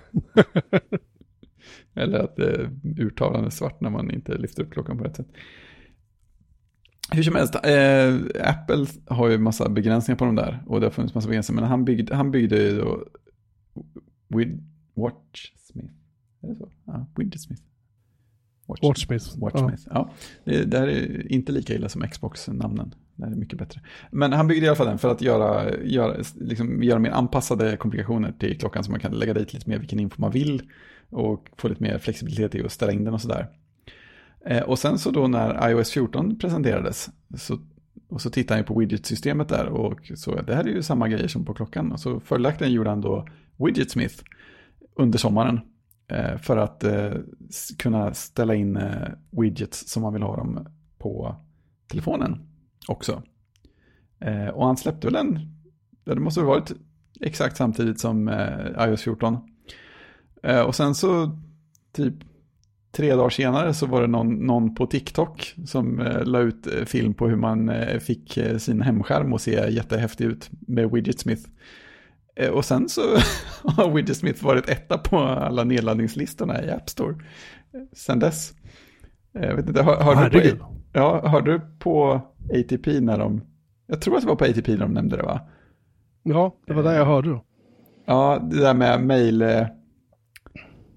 eller 1.97 2.19
att 2.19 2.39
eh, 2.39 2.69
urtalen 2.99 3.45
är 3.45 3.51
svart 3.51 3.81
när 3.81 3.91
man 3.91 4.11
inte 4.11 4.39
lyfter 4.39 4.63
upp 4.63 4.73
klockan 4.73 4.99
på 4.99 5.05
rätt 5.05 5.17
sätt. 5.17 5.29
Hur 7.13 7.23
som 7.23 7.35
helst, 7.35 7.55
eh, 7.55 8.15
Apple 8.51 8.87
har 9.07 9.29
ju 9.29 9.39
massa 9.39 9.69
begränsningar 9.69 10.19
på 10.19 10.25
de 10.25 10.35
där. 10.35 10.63
Och 10.67 10.81
det 10.81 10.87
har 10.87 10.91
funnits 10.91 11.15
massa 11.15 11.29
begränsningar. 11.29 11.61
Men 11.61 11.71
han 11.71 11.85
byggde, 11.85 12.15
han 12.17 12.31
byggde 12.31 12.57
ju 12.63 12.79
då 12.79 13.05
Wid, 14.29 14.63
Watchsmith. 14.95 15.95
Är 16.43 16.49
det 16.49 16.55
så? 16.55 16.69
Ja, 16.85 17.07
Widgetsmith. 17.17 17.63
Watch- 18.67 18.83
Watchsmith. 18.83 19.39
Watchsmith. 19.39 19.83
Ja. 19.91 20.11
Det, 20.45 20.65
det 20.65 20.79
här 20.79 20.87
är 20.89 21.33
inte 21.33 21.53
lika 21.53 21.75
illa 21.75 21.89
som 21.89 22.03
Xbox-namnen. 22.09 22.95
Det 23.17 23.25
här 23.25 23.33
är 23.33 23.37
mycket 23.37 23.59
bättre. 23.59 23.81
Men 24.11 24.33
han 24.33 24.47
byggde 24.49 24.67
i 24.67 24.69
alla 24.69 24.77
fall 24.77 24.87
den 24.87 24.99
för 24.99 25.11
att 25.11 25.23
göra, 25.23 25.77
göra, 25.85 26.17
liksom, 26.41 26.83
göra 26.83 26.99
mer 26.99 27.11
anpassade 27.11 27.77
komplikationer 27.77 28.33
till 28.33 28.59
klockan 28.59 28.85
så 28.85 28.91
man 28.91 29.01
kan 29.01 29.13
lägga 29.13 29.35
dit 29.35 29.53
lite 29.55 29.71
mer 29.71 29.79
vilken 29.79 29.99
info 30.01 30.21
man 30.21 30.31
vill 30.31 30.63
och 31.11 31.49
få 31.59 31.69
lite 31.69 31.83
mer 31.83 31.99
flexibilitet 31.99 32.55
i 32.55 32.65
att 32.65 32.73
ställa 32.73 32.93
in 32.93 33.05
den 33.05 33.15
och 33.15 33.21
sådär. 33.21 33.47
Eh, 34.47 34.63
och 34.63 34.79
sen 34.79 34.99
så 34.99 35.11
då 35.11 35.27
när 35.27 35.71
iOS 35.71 35.91
14 35.91 36.39
presenterades 36.39 37.11
så, 37.37 37.59
och 38.09 38.21
så 38.21 38.31
tittade 38.31 38.55
han 38.55 38.63
ju 38.63 38.67
på 38.67 38.79
widget-systemet 38.79 39.49
där 39.49 39.67
och 39.67 40.11
så 40.15 40.43
det 40.43 40.55
här 40.55 40.65
är 40.65 40.69
ju 40.69 40.83
samma 40.83 41.09
grejer 41.09 41.29
som 41.29 41.45
på 41.45 41.55
klockan. 41.55 41.93
Och 41.93 42.01
så 42.01 42.21
följaktligen 42.21 42.73
gjorde 42.73 42.91
han 42.91 43.01
då 43.01 43.27
Widgetsmith 43.57 44.25
under 44.97 45.19
sommaren 45.19 45.61
eh, 46.09 46.37
för 46.39 46.57
att 46.57 46.85
eh, 46.85 47.13
kunna 47.79 48.15
ställa 48.15 48.55
in 48.55 48.77
eh, 48.77 49.09
widgets 49.31 49.89
som 49.89 50.03
man 50.03 50.13
vill 50.13 50.23
ha 50.23 50.37
dem 50.37 50.67
på 50.99 51.37
telefonen 51.89 52.39
också. 52.89 53.23
Eh, 54.21 54.49
och 54.49 54.67
han 54.67 54.77
släppte 54.77 55.07
väl 55.07 55.17
en, 55.17 55.39
det 56.05 56.15
måste 56.15 56.41
ha 56.41 56.49
varit 56.49 56.73
exakt 57.21 57.57
samtidigt 57.57 58.01
som 58.01 58.29
eh, 58.29 58.89
iOS 58.89 59.03
14. 59.03 59.39
Eh, 60.43 60.61
och 60.61 60.75
sen 60.75 60.95
så 60.95 61.39
typ 61.93 62.15
tre 62.97 63.15
dagar 63.15 63.31
senare 63.31 63.75
så 63.75 63.87
var 63.87 64.01
det 64.01 64.07
någon, 64.07 64.35
någon 64.35 64.75
på 64.75 64.87
TikTok 64.87 65.55
som 65.67 66.01
eh, 66.01 66.25
la 66.25 66.39
ut 66.39 66.67
eh, 66.67 66.85
film 66.85 67.15
på 67.15 67.29
hur 67.29 67.37
man 67.37 67.69
eh, 67.69 67.99
fick 67.99 68.37
eh, 68.37 68.57
sin 68.57 68.83
hemskärm 68.83 69.33
att 69.33 69.43
se 69.43 69.71
jättehäftig 69.71 70.25
ut 70.25 70.51
med 70.51 70.91
Widgetsmith. 70.91 71.43
Eh, 72.37 72.51
och 72.51 72.65
sen 72.65 72.89
så 72.89 73.01
har 73.65 73.91
Widgetsmith 73.91 74.45
varit 74.45 74.69
etta 74.69 74.99
på 74.99 75.19
alla 75.19 75.65
nedladdningslistorna 75.65 76.65
i 76.65 76.71
App 76.71 76.91
Store 76.91 77.15
eh, 77.75 77.81
sen 77.93 78.19
dess. 78.19 78.53
Jag 79.33 79.57
vet 79.57 79.69
inte, 79.69 79.83
hör, 79.83 80.01
hörde, 80.03 80.41
du 80.41 80.57
på, 80.57 80.75
ja, 80.93 81.29
hörde 81.29 81.53
du 81.53 81.61
på 81.79 82.21
ATP 82.51 83.01
när 83.01 83.19
de, 83.19 83.41
jag 83.87 84.01
tror 84.01 84.17
att 84.17 84.23
det 84.23 84.29
var 84.29 84.37
på 84.37 84.45
ATP 84.45 84.73
när 84.73 84.79
de 84.79 84.93
nämnde 84.93 85.17
det 85.17 85.23
va? 85.23 85.41
Ja, 86.23 86.57
det 86.67 86.73
var 86.73 86.83
där 86.83 86.95
jag 86.95 87.05
hörde 87.05 87.29
då. 87.29 87.45
Ja, 88.07 88.49
det 88.51 88.61
där 88.61 88.75
med 88.75 89.01
mail, 89.01 89.43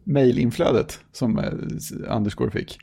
mailinflödet 0.08 1.00
som 1.12 1.40
eh, 1.40 2.16
Underscore 2.16 2.52
fick. 2.52 2.80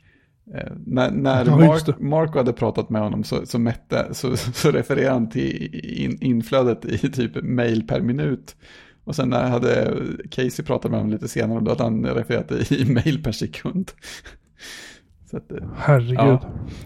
Eh, 0.53 0.71
när 0.85 1.11
när 1.11 1.45
Mark, 1.67 1.99
Marco 1.99 2.37
hade 2.37 2.53
pratat 2.53 2.89
med 2.89 3.01
honom 3.01 3.23
så, 3.23 3.45
så, 3.45 3.59
mätte, 3.59 4.07
så, 4.11 4.37
så 4.37 4.71
refererade 4.71 5.13
han 5.13 5.29
till 5.29 5.75
in, 5.83 6.17
inflödet 6.21 6.85
i 6.85 6.97
typ 6.97 7.43
mail 7.43 7.87
per 7.87 8.01
minut. 8.01 8.55
Och 9.03 9.15
sen 9.15 9.29
när 9.29 9.49
hade 9.49 9.97
Casey 10.31 10.65
pratat 10.65 10.91
med 10.91 10.99
honom 10.99 11.13
lite 11.13 11.27
senare 11.27 11.59
då 11.59 11.71
hade 11.71 11.83
han 11.83 12.05
refererat 12.05 12.51
i 12.51 12.75
i 12.81 12.85
mail 12.85 13.23
per 13.23 13.31
sekund. 13.31 13.91
Så 15.35 15.39
att, 15.39 15.51
eh, 15.51 15.67
Herregud. 15.75 16.17
Ja. 16.17 16.41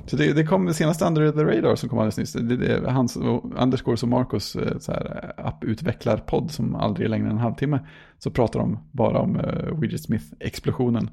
Så 0.06 0.16
det, 0.16 0.34
det 0.34 0.44
kom 0.44 0.74
senaste 0.74 1.06
Under 1.06 1.32
the 1.32 1.44
Radar 1.44 1.76
som 1.76 1.90
kom 1.90 2.00
alldeles 2.00 2.18
nyss. 2.18 2.34
Det, 2.34 2.58
det 2.58 2.92
hans, 2.92 3.18
Underscores 3.58 4.04
och 4.04 4.10
Marcos 4.10 4.56
eh, 4.56 4.78
så 4.78 4.92
här, 4.92 5.34
eh, 5.38 5.46
apputvecklarpodd 5.46 6.52
som 6.52 6.76
aldrig 6.76 7.06
är 7.06 7.10
längre 7.10 7.26
än 7.26 7.32
en 7.32 7.38
halvtimme. 7.38 7.80
Så 8.18 8.32
pratar 8.32 8.60
de 8.60 8.80
bara 8.92 9.20
om 9.20 9.36
uh, 9.36 9.80
Widget 9.80 10.02
Smith-explosionen. 10.02 11.10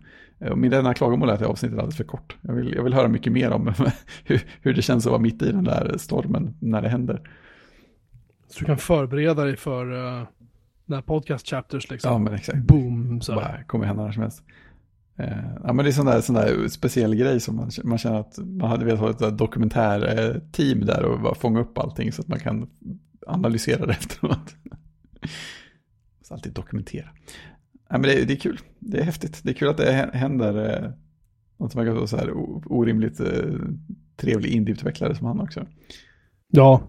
Och 0.51 0.59
min 0.59 0.73
enda 0.73 0.95
klagomål 0.95 1.29
är 1.29 1.33
att 1.33 1.41
det 1.41 1.47
avsnittet 1.47 1.77
är 1.77 1.81
alldeles 1.81 1.97
för 1.97 2.05
kort. 2.05 2.37
Jag 2.41 2.55
vill, 2.55 2.75
jag 2.75 2.83
vill 2.83 2.95
höra 2.95 3.09
mycket 3.09 3.33
mer 3.33 3.51
om 3.51 3.75
hur, 4.25 4.43
hur 4.61 4.75
det 4.75 4.83
känns 4.83 5.07
att 5.07 5.11
vara 5.11 5.23
mitt 5.23 5.43
i 5.43 5.53
den 5.53 5.65
där 5.65 5.95
stormen 5.99 6.55
när 6.61 6.83
det 6.83 6.89
händer. 6.89 7.21
Så 8.49 8.59
du 8.59 8.65
kan 8.65 8.79
förbereda 8.79 9.45
dig 9.45 9.57
för 9.57 9.93
uh, 9.93 10.27
när 10.87 11.03
podcast 11.03 11.47
chapters 11.47 11.91
liksom. 11.91 12.13
Ja, 12.13 12.19
men 12.19 12.35
exakt. 12.35 12.59
Boom, 12.59 13.21
så 13.21 13.33
här. 13.33 13.41
Bara 13.41 13.65
kommer 13.65 13.87
hända 13.87 14.05
när 14.05 14.13
som 14.13 14.23
helst. 14.23 14.43
Eh, 15.19 15.55
ja, 15.65 15.73
men 15.73 15.85
det 15.85 15.91
är 15.91 15.93
sån 15.93 16.07
där, 16.07 16.21
sån 16.21 16.35
där 16.35 16.69
speciell 16.69 17.15
grej 17.15 17.41
som 17.41 17.57
man, 17.57 17.71
man 17.85 17.99
känner 17.99 18.21
att 18.21 18.39
man 18.39 18.71
hade 18.71 18.85
velat 18.85 19.01
ha 19.01 19.29
ett 19.29 19.39
dokumentärteam 19.39 20.81
där 20.81 21.05
och 21.05 21.21
bara 21.21 21.35
fånga 21.35 21.61
upp 21.61 21.79
allting 21.79 22.13
så 22.13 22.23
att 22.23 22.29
man 22.29 22.39
kan 22.39 22.71
analysera 23.27 23.87
det 23.87 23.93
efteråt. 24.01 24.55
Så 26.23 26.35
alltid 26.35 26.53
dokumentera. 26.53 27.09
Ja, 27.89 27.99
men 27.99 28.03
det, 28.03 28.25
det, 28.25 28.33
är 28.33 28.39
kul, 28.39 28.61
det 28.79 28.99
är 28.99 29.05
häftigt. 29.05 29.41
Det 29.43 29.51
är 29.51 29.55
kul 29.55 29.69
att 29.69 29.77
det 29.77 30.11
händer 30.13 30.83
eh, 30.85 30.91
något 31.57 31.73
som 31.73 31.85
verkar 31.85 32.07
så 32.07 32.17
här 32.17 32.33
orimligt 32.73 33.21
eh, 33.21 33.55
trevlig 34.17 34.51
indieutvecklare 34.51 35.15
som 35.15 35.27
han 35.27 35.41
också. 35.41 35.67
Ja 36.49 36.83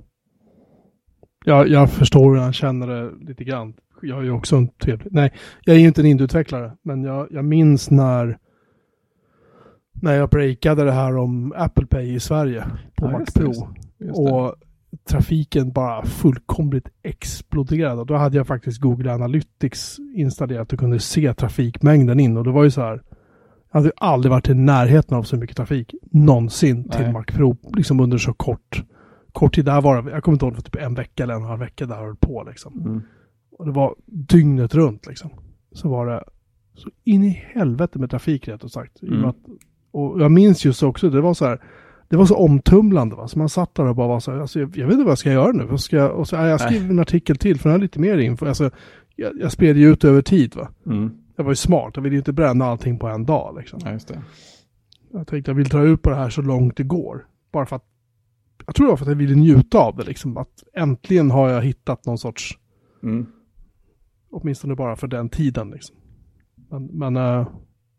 ja, 1.47 1.65
jag 1.65 1.91
förstår 1.91 2.33
hur 2.33 2.41
han 2.41 2.53
känner 2.53 2.87
det 2.87 3.11
lite 3.27 3.43
grann. 3.43 3.73
Jag 4.01 4.19
är 4.19 4.23
ju 4.23 4.31
också 4.31 4.55
en 4.55 4.67
trevlig, 4.67 5.07
nej, 5.11 5.33
jag 5.63 5.75
är 5.75 5.79
ju 5.79 5.87
inte 5.87 6.01
en 6.01 6.05
indieutvecklare, 6.05 6.71
men 6.81 7.03
jag, 7.03 7.27
jag 7.31 7.45
minns 7.45 7.91
när 7.91 8.37
när 10.01 10.13
jag 10.13 10.29
breakade 10.29 10.83
det 10.83 10.91
här 10.91 11.17
om 11.17 11.53
Apple 11.55 11.85
Pay 11.85 12.13
i 12.13 12.19
Sverige 12.19 12.65
på 12.95 13.05
ja, 13.05 13.11
Mac 13.11 13.25
Pro. 13.35 13.47
Just, 13.47 13.65
just 13.99 14.19
och 14.19 14.55
trafiken 15.09 15.71
bara 15.71 16.05
fullkomligt 16.05 16.87
exploderade. 17.03 18.05
Då 18.05 18.15
hade 18.15 18.37
jag 18.37 18.47
faktiskt 18.47 18.81
Google 18.81 19.13
Analytics 19.13 19.97
installerat 20.15 20.73
och 20.73 20.79
kunde 20.79 20.99
se 20.99 21.33
trafikmängden 21.33 22.19
in. 22.19 22.37
Och 22.37 22.43
det 22.43 22.51
var 22.51 22.63
ju 22.63 22.71
så 22.71 22.81
här. 22.81 23.01
Jag 23.71 23.79
hade 23.79 23.91
aldrig 23.97 24.31
varit 24.31 24.49
i 24.49 24.53
närheten 24.53 25.17
av 25.17 25.23
så 25.23 25.37
mycket 25.37 25.57
trafik 25.57 25.93
någonsin 26.11 26.85
Nej. 26.89 26.97
till 26.97 27.11
Mac 27.11 27.23
Pro. 27.23 27.57
Liksom 27.75 27.99
under 27.99 28.17
så 28.17 28.33
kort, 28.33 28.83
kort 29.37 29.55
tid. 29.55 29.65
Där 29.65 29.81
var 29.81 30.09
jag 30.09 30.23
kommer 30.23 30.35
inte 30.35 30.45
ihåg, 30.45 30.55
för 30.55 30.61
typ 30.61 30.75
en 30.75 30.93
vecka 30.93 31.23
eller 31.23 31.33
en 31.33 31.43
halv 31.43 31.59
vecka 31.59 31.85
där 31.85 31.95
höll 31.95 32.15
på 32.15 32.43
liksom. 32.49 32.81
Mm. 32.85 33.01
Och 33.51 33.65
det 33.65 33.71
var 33.71 33.95
dygnet 34.05 34.75
runt 34.75 35.07
liksom. 35.07 35.29
Så 35.71 35.89
var 35.89 36.07
det 36.07 36.23
så 36.73 36.89
in 37.03 37.23
i 37.23 37.29
helvete 37.29 37.99
med 37.99 38.09
trafik 38.09 38.47
rätt 38.47 38.63
och 38.63 38.71
sagt. 38.71 39.01
Mm. 39.01 39.25
Att, 39.25 39.37
och 39.91 40.21
jag 40.21 40.31
minns 40.31 40.65
just 40.65 40.83
också, 40.83 41.09
det 41.09 41.21
var 41.21 41.33
så 41.33 41.45
här 41.45 41.61
det 42.09 42.17
var 42.17 42.25
så 42.25 42.35
omtumlande. 42.35 43.15
Va? 43.15 43.27
Så 43.27 43.39
man 43.39 43.49
satt 43.49 43.75
där 43.75 43.85
och 43.85 43.95
bara 43.95 44.07
var 44.07 44.19
så 44.19 44.31
här, 44.31 44.39
alltså, 44.39 44.59
jag, 44.59 44.77
jag 44.77 44.85
vet 44.85 44.93
inte 44.93 45.03
vad 45.03 45.11
jag 45.11 45.17
ska 45.17 45.31
göra 45.31 45.51
nu. 45.51 45.77
Ska 45.77 45.95
jag, 45.95 46.11
och 46.11 46.27
så, 46.27 46.35
ja, 46.35 46.47
jag 46.47 46.61
skriver 46.61 46.89
en 46.89 46.99
artikel 46.99 47.37
till 47.37 47.59
för 47.59 47.69
den 47.69 47.71
har 47.71 47.79
lite 47.79 47.99
mer 47.99 48.17
info. 48.17 48.45
Alltså, 48.45 48.71
jag, 49.15 49.31
jag 49.39 49.51
spred 49.51 49.77
ju 49.77 49.91
ut 49.91 50.03
över 50.03 50.21
tid. 50.21 50.55
Va? 50.55 50.69
Mm. 50.85 51.11
Jag 51.35 51.43
var 51.43 51.51
ju 51.51 51.55
smart, 51.55 51.91
jag 51.95 52.03
ville 52.03 52.15
ju 52.15 52.19
inte 52.19 52.33
bränna 52.33 52.65
allting 52.65 52.99
på 52.99 53.07
en 53.07 53.25
dag. 53.25 53.55
Liksom. 53.57 53.79
Ja, 53.83 53.91
just 53.91 54.07
det. 54.07 54.21
Jag 55.11 55.27
tänkte 55.27 55.51
jag 55.51 55.55
vill 55.55 55.67
dra 55.67 55.83
ut 55.83 56.01
på 56.01 56.09
det 56.09 56.15
här 56.15 56.29
så 56.29 56.41
långt 56.41 56.77
det 56.77 56.83
går. 56.83 57.25
Bara 57.51 57.65
för 57.65 57.75
att, 57.75 57.85
jag 58.67 58.75
tror 58.75 58.85
det 58.85 58.89
var 58.89 58.97
för 58.97 59.05
att 59.05 59.09
jag 59.09 59.15
ville 59.15 59.35
njuta 59.35 59.77
av 59.77 59.95
det. 59.95 60.03
Liksom. 60.03 60.37
Att 60.37 60.63
äntligen 60.73 61.31
har 61.31 61.49
jag 61.49 61.61
hittat 61.61 62.05
någon 62.05 62.17
sorts, 62.17 62.57
mm. 63.03 63.25
åtminstone 64.31 64.75
bara 64.75 64.95
för 64.95 65.07
den 65.07 65.29
tiden. 65.29 65.69
Liksom. 65.69 65.95
Men, 66.69 66.85
men 66.85 67.17
uh, 67.17 67.47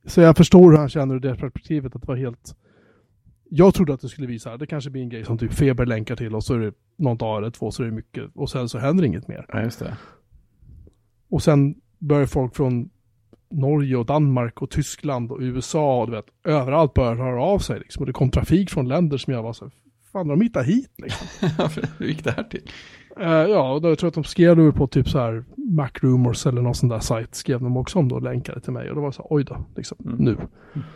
så 0.06 0.20
jag 0.20 0.36
förstår 0.36 0.70
hur 0.70 0.78
han 0.78 0.88
känner 0.88 1.14
ur 1.14 1.20
det 1.20 1.36
perspektivet, 1.36 1.96
att 1.96 2.02
det 2.02 2.08
var 2.08 2.16
helt 2.16 2.54
jag 3.50 3.74
trodde 3.74 3.94
att 3.94 4.00
det 4.00 4.08
skulle 4.08 4.26
visa, 4.26 4.56
det 4.56 4.66
kanske 4.66 4.90
blir 4.90 5.02
en 5.02 5.08
grej 5.08 5.24
som 5.24 5.38
typ 5.38 5.52
Feber 5.52 5.86
länkar 5.86 6.16
till 6.16 6.34
och 6.34 6.44
så 6.44 6.54
är 6.54 6.58
det 6.58 6.72
någon 6.96 7.16
dag 7.16 7.38
eller 7.38 7.50
två 7.50 7.70
så 7.70 7.82
är 7.82 7.86
det 7.86 7.92
mycket 7.92 8.24
och 8.34 8.50
sen 8.50 8.68
så 8.68 8.78
händer 8.78 9.04
inget 9.04 9.28
mer. 9.28 9.46
Ja, 9.48 9.62
just 9.62 9.78
det. 9.78 9.96
Och 11.28 11.42
sen 11.42 11.74
börjar 11.98 12.26
folk 12.26 12.56
från 12.56 12.90
Norge 13.50 13.96
och 13.96 14.06
Danmark 14.06 14.62
och 14.62 14.70
Tyskland 14.70 15.32
och 15.32 15.38
USA 15.40 16.00
och 16.00 16.06
du 16.06 16.12
vet, 16.12 16.26
överallt 16.44 16.94
börjar 16.94 17.14
höra 17.14 17.42
av 17.42 17.58
sig 17.58 17.78
liksom. 17.78 18.00
Och 18.00 18.06
det 18.06 18.12
kom 18.12 18.30
trafik 18.30 18.70
från 18.70 18.88
länder 18.88 19.16
som 19.16 19.32
jag 19.32 19.42
var 19.42 19.52
så 19.52 19.70
fan 20.18 20.28
de 20.28 20.40
hittat 20.40 20.66
hit 20.66 20.90
liksom? 20.96 21.26
Hur 21.98 22.06
gick 22.06 22.24
det 22.24 22.30
här 22.30 22.42
till? 22.42 22.62
Uh, 23.20 23.26
ja, 23.26 23.72
och 23.72 23.82
då 23.82 23.88
jag 23.88 23.98
tror 23.98 24.08
att 24.08 24.14
de 24.14 24.24
skrev 24.24 24.72
på 24.72 24.86
typ 24.86 25.08
så 25.08 25.18
här 25.18 25.44
Mac 25.56 25.90
Rumors 25.94 26.46
eller 26.46 26.62
någon 26.62 26.74
sån 26.74 26.88
där 26.88 27.00
sajt 27.00 27.34
skrev 27.34 27.60
de 27.60 27.76
också 27.76 27.98
om 27.98 28.08
då 28.08 28.18
länkade 28.18 28.60
till 28.60 28.72
mig 28.72 28.88
och 28.88 28.94
då 28.94 29.00
var 29.00 29.08
det 29.08 29.14
så 29.14 29.22
här, 29.22 29.28
oj 29.30 29.44
då, 29.44 29.64
liksom, 29.76 29.96
mm. 30.04 30.16
nu. 30.18 30.30
Mm. 30.30 30.86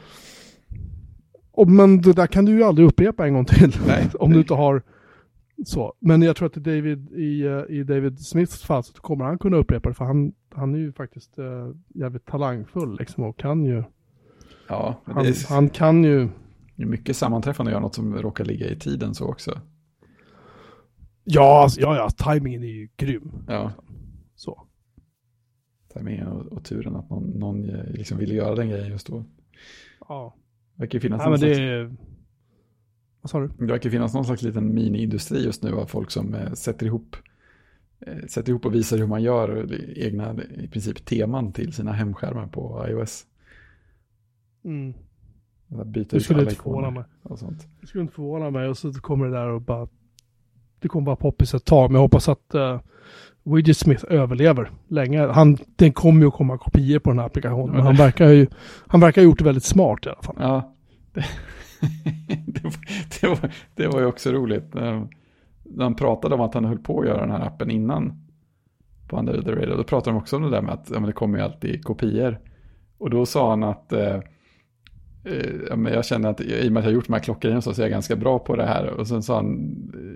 Och, 1.53 1.71
men 1.71 2.01
det 2.01 2.13
där 2.13 2.27
kan 2.27 2.45
du 2.45 2.53
ju 2.53 2.63
aldrig 2.63 2.89
upprepa 2.89 3.27
en 3.27 3.35
gång 3.35 3.45
till. 3.45 3.77
Nej, 3.87 4.11
om 4.19 4.33
du 4.33 4.39
inte 4.39 4.55
har 4.55 4.83
så. 5.65 5.95
Men 5.99 6.23
jag 6.23 6.37
tror 6.37 6.47
att 6.47 6.55
David, 6.55 7.13
i, 7.13 7.43
eh, 7.43 7.63
i 7.69 7.85
David 7.85 8.19
Smiths 8.19 8.63
fall 8.63 8.85
så 8.85 8.93
kommer 8.93 9.25
han 9.25 9.39
kunna 9.39 9.57
upprepa 9.57 9.89
det. 9.89 9.95
För 9.95 10.05
han, 10.05 10.33
han 10.55 10.75
är 10.75 10.79
ju 10.79 10.93
faktiskt 10.93 11.39
uh, 11.39 11.75
jävligt 11.95 12.27
talangfull 12.27 12.97
liksom 12.99 13.25
och 13.25 13.39
kan 13.39 13.65
ju. 13.65 13.83
Ja, 14.69 15.01
han, 15.05 15.27
är, 15.27 15.49
han 15.49 15.69
kan 15.69 16.05
ju. 16.05 16.29
Det 16.83 16.87
är 16.87 16.91
mycket 16.91 17.17
sammanträffande 17.17 17.71
att 17.71 17.73
göra 17.73 17.83
något 17.83 17.95
som 17.95 18.15
råkar 18.15 18.45
ligga 18.45 18.67
i 18.67 18.77
tiden 18.77 19.15
så 19.15 19.27
också. 19.29 19.61
Ja, 21.25 21.63
alltså, 21.63 21.81
ja, 21.81 21.97
ja, 21.97 22.11
tajmingen 22.11 22.63
är 22.63 22.67
ju 22.67 22.89
grym. 22.97 23.33
Ja. 23.49 23.73
Så. 24.35 24.67
Tajmingen 25.93 26.27
och, 26.27 26.47
och 26.47 26.65
turen 26.65 26.97
att 26.97 27.11
någon, 27.11 27.25
någon 27.25 27.67
liksom 27.67 28.19
ville 28.19 28.35
göra 28.35 28.55
den 28.55 28.69
grejen 28.69 28.89
just 28.89 29.07
då. 29.07 29.25
Ja. 30.09 30.37
Det 30.75 30.83
verkar 30.83 30.99
finnas 30.99 31.21
ja, 31.25 31.29
någon 31.29 31.39
slags... 31.39 31.59
Är... 31.59 31.97
Vad 33.21 33.31
sa 33.31 33.41
du? 33.41 33.49
Det 33.59 33.73
verkar 33.73 33.91
finnas 33.91 34.15
någon 34.15 34.25
slags 34.25 34.43
liten 34.43 34.75
mini-industri 34.75 35.45
just 35.45 35.63
nu 35.63 35.75
av 35.75 35.87
folk 35.87 36.11
som 36.11 36.35
eh, 36.35 36.53
sätter 36.53 36.87
ihop 36.87 37.17
eh, 38.01 38.27
sätter 38.29 38.51
ihop 38.51 38.67
och 38.67 38.75
visar 38.75 38.99
hur 38.99 39.07
man 39.07 39.23
gör 39.23 39.73
egna 39.99 40.37
i 40.43 40.69
princip 40.69 41.05
teman 41.05 41.53
till 41.53 41.73
sina 41.73 41.93
hemskärmar 41.93 42.47
på 42.47 42.87
iOS. 42.89 43.27
Mm. 44.65 44.95
Byta 45.85 46.17
ut 46.17 46.31
alla 46.31 46.51
ikoner 46.51 46.91
mig. 46.91 47.05
och 47.23 47.39
sånt. 47.39 47.67
Det 47.81 47.87
skulle 47.87 48.03
inte 48.03 48.15
förvåna 48.15 48.51
mig 48.51 48.69
och 48.69 48.79
så 48.79 48.93
kommer 48.93 49.27
det 49.27 49.33
där 49.33 49.47
och 49.47 49.61
bara 49.61 49.89
det 50.81 50.89
kommer 50.89 51.07
bara 51.07 51.17
poppis 51.17 51.55
ett 51.55 51.65
tag 51.65 51.91
men 51.91 51.95
jag 51.95 52.03
hoppas 52.03 52.29
att 52.29 52.55
uh, 52.55 52.81
Widget 53.43 53.77
Smith 53.77 54.05
överlever 54.09 54.71
länge. 54.89 55.27
Han, 55.27 55.59
den 55.77 55.93
kommer 55.93 56.21
ju 56.21 56.29
att 56.29 56.35
komma 56.35 56.59
kopior 56.59 56.99
på 56.99 57.11
den 57.11 57.19
här 57.19 57.27
applikationen. 57.27 57.77
Men 57.77 57.87
han 57.87 57.97
verkar 57.97 58.29
ju, 58.29 58.47
han 58.87 59.01
verkar 59.01 59.23
ha 59.23 59.25
gjort 59.25 59.39
det 59.39 59.45
väldigt 59.45 59.65
smart 59.65 60.07
i 60.07 60.09
alla 60.09 60.23
fall. 60.23 60.37
Ja, 60.39 60.75
det, 61.13 61.25
det, 62.47 62.65
var, 62.65 62.75
det, 63.21 63.27
var, 63.27 63.51
det 63.75 63.87
var 63.87 64.01
ju 64.01 64.07
också 64.07 64.33
roligt. 64.33 64.75
När 64.75 65.85
han 65.85 65.95
pratade 65.95 66.35
om 66.35 66.41
att 66.41 66.55
han 66.55 66.65
höll 66.65 66.79
på 66.79 67.01
att 67.01 67.07
göra 67.07 67.21
den 67.21 67.31
här 67.31 67.47
appen 67.47 67.71
innan 67.71 68.23
på 69.09 69.19
Under 69.19 69.43
the 69.43 69.51
Radio. 69.51 69.77
Då 69.77 69.85
pratade 69.85 70.17
de 70.17 70.21
också 70.21 70.37
om 70.37 70.43
det 70.43 70.51
där 70.51 70.63
med 70.63 70.75
att 70.75 70.91
ja, 70.95 71.01
det 71.01 71.13
kommer 71.13 71.39
ju 71.39 71.45
alltid 71.45 71.85
kopior. 71.85 72.39
Och 72.99 73.11
då 73.11 73.27
sa 73.27 73.51
han 73.51 73.63
att 73.63 73.93
eh, 73.93 74.21
Eh, 75.25 75.77
men 75.77 75.93
jag 75.93 76.05
känner 76.05 76.31
att 76.31 76.41
i 76.41 76.69
och 76.69 76.73
med 76.73 76.81
att 76.81 76.85
jag 76.85 76.91
har 76.91 76.95
gjort 76.95 77.07
de 77.07 77.13
här 77.13 77.21
klockgrejerna 77.21 77.63
så 77.63 77.71
är 77.71 77.81
jag 77.81 77.91
ganska 77.91 78.17
bra 78.17 78.39
på 78.39 78.57
det 78.57 78.67
här. 78.67 78.87
Och 78.87 79.09
sen 79.09 79.23
sa 79.23 79.35
han, 79.35 79.47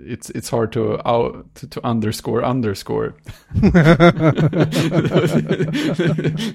it's, 0.07 0.35
it's 0.35 0.51
hard 0.51 0.71
to, 0.71 0.79
out, 1.09 1.35
to, 1.55 1.67
to 1.69 1.79
underscore 1.83 2.49
underscore. 2.49 3.11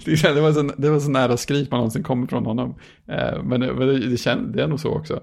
det, 0.06 0.40
var 0.40 0.52
så, 0.52 0.62
det 0.76 0.90
var 0.90 1.00
så 1.00 1.10
nära 1.10 1.36
skrik 1.36 1.70
man 1.70 1.78
någonsin 1.78 2.02
kommer 2.02 2.26
från 2.26 2.46
honom. 2.46 2.74
Eh, 3.08 3.42
men 3.42 3.60
det, 3.60 3.86
det, 3.86 4.08
det, 4.08 4.16
känd, 4.16 4.56
det 4.56 4.62
är 4.62 4.68
nog 4.68 4.80
så 4.80 4.90
också. 4.90 5.20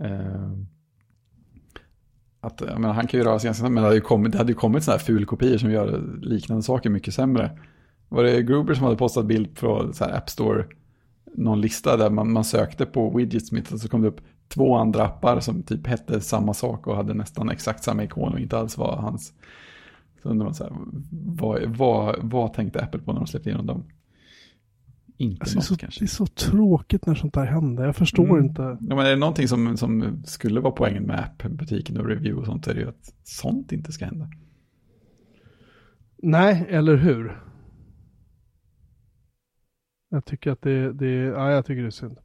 Eh, 0.00 0.52
att, 2.40 2.60
menar, 2.60 2.92
han 2.92 3.06
kan 3.06 3.20
ju 3.20 3.26
röra 3.26 3.38
sig 3.38 3.48
ganska 3.48 3.60
snabbt, 3.60 3.72
men 3.72 3.82
det 3.82 3.88
hade 3.88 3.96
ju 3.96 4.00
kommit, 4.00 4.32
det 4.32 4.38
hade 4.38 4.52
ju 4.52 4.58
kommit 4.58 4.84
sådana 4.84 4.98
här 4.98 5.04
fulkopior 5.04 5.58
som 5.58 5.70
gör 5.70 6.02
liknande 6.22 6.62
saker 6.62 6.90
mycket 6.90 7.14
sämre. 7.14 7.50
Var 8.08 8.24
det 8.24 8.42
Gruber 8.42 8.74
som 8.74 8.84
hade 8.84 8.96
postat 8.96 9.26
bild 9.26 9.56
på 9.56 9.92
så 9.92 10.04
här 10.04 10.16
App 10.16 10.30
Store 10.30 10.64
någon 11.34 11.60
lista 11.60 11.96
där 11.96 12.10
man, 12.10 12.32
man 12.32 12.44
sökte 12.44 12.86
på 12.86 13.16
Widgetsmith 13.16 13.72
och 13.72 13.80
så 13.80 13.88
kom 13.88 14.02
det 14.02 14.08
upp 14.08 14.20
två 14.48 14.76
andra 14.76 15.04
appar 15.04 15.40
som 15.40 15.62
typ 15.62 15.86
hette 15.86 16.20
samma 16.20 16.54
sak 16.54 16.86
och 16.86 16.96
hade 16.96 17.14
nästan 17.14 17.50
exakt 17.50 17.84
samma 17.84 18.04
ikon 18.04 18.32
och 18.32 18.40
inte 18.40 18.58
alls 18.58 18.78
var 18.78 18.96
hans. 18.96 19.32
Så 20.22 20.28
undrar 20.28 20.44
man 20.44 20.54
så 20.54 20.64
här, 20.64 20.72
vad, 21.10 21.62
vad, 21.62 22.16
vad 22.22 22.52
tänkte 22.52 22.80
Apple 22.80 23.00
på 23.00 23.12
när 23.12 23.20
de 23.20 23.26
släppte 23.26 23.48
igenom 23.48 23.66
dem? 23.66 23.84
Inte 25.16 25.42
alltså, 25.42 25.56
något, 25.56 25.64
så, 25.64 25.76
kanske. 25.76 26.00
Det 26.00 26.04
är 26.04 26.08
så 26.08 26.26
tråkigt 26.26 27.06
när 27.06 27.14
sånt 27.14 27.36
här 27.36 27.44
händer. 27.44 27.84
Jag 27.84 27.96
förstår 27.96 28.30
mm. 28.30 28.44
inte. 28.44 28.62
Ja, 28.62 28.96
men 28.96 28.98
är 28.98 29.10
det 29.10 29.16
någonting 29.16 29.48
som, 29.48 29.76
som 29.76 30.22
skulle 30.24 30.60
vara 30.60 30.72
poängen 30.72 31.02
med 31.02 31.18
app-butiken 31.18 31.96
och 31.96 32.06
review 32.06 32.40
och 32.40 32.46
sånt 32.46 32.64
så 32.64 32.70
är 32.70 32.74
det 32.74 32.80
ju 32.80 32.88
att 32.88 33.14
sånt 33.24 33.72
inte 33.72 33.92
ska 33.92 34.04
hända. 34.04 34.28
Nej, 36.22 36.66
eller 36.68 36.96
hur? 36.96 37.42
Jag 40.12 40.24
tycker 40.24 40.50
att 40.50 40.62
det, 40.62 40.92
det 40.92 41.10
ja, 41.10 41.50
jag 41.50 41.66
tycker 41.66 41.82
det 41.82 41.88
är 41.88 41.90
synd. 41.90 42.18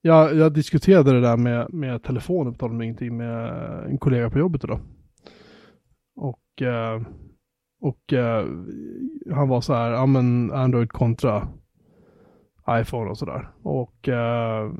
Jag, 0.00 0.36
jag 0.36 0.52
diskuterade 0.52 1.12
det 1.12 1.20
där 1.20 1.36
med, 1.36 1.72
med 1.72 2.02
telefonen 2.02 2.54
på 2.54 2.82
ingenting, 2.82 3.16
med 3.16 3.48
en 3.84 3.98
kollega 3.98 4.30
på 4.30 4.38
jobbet 4.38 4.64
idag. 4.64 4.80
Och, 6.16 6.62
eh, 6.62 7.02
och 7.80 8.12
eh, 8.12 8.46
han 9.32 9.48
var 9.48 9.60
så 9.60 9.74
här, 9.74 9.90
ja 9.90 10.06
men 10.06 10.52
Android 10.52 10.92
kontra 10.92 11.48
iPhone 12.70 13.10
och 13.10 13.18
sådär. 13.18 13.48
Och 13.62 14.08
eh, 14.08 14.72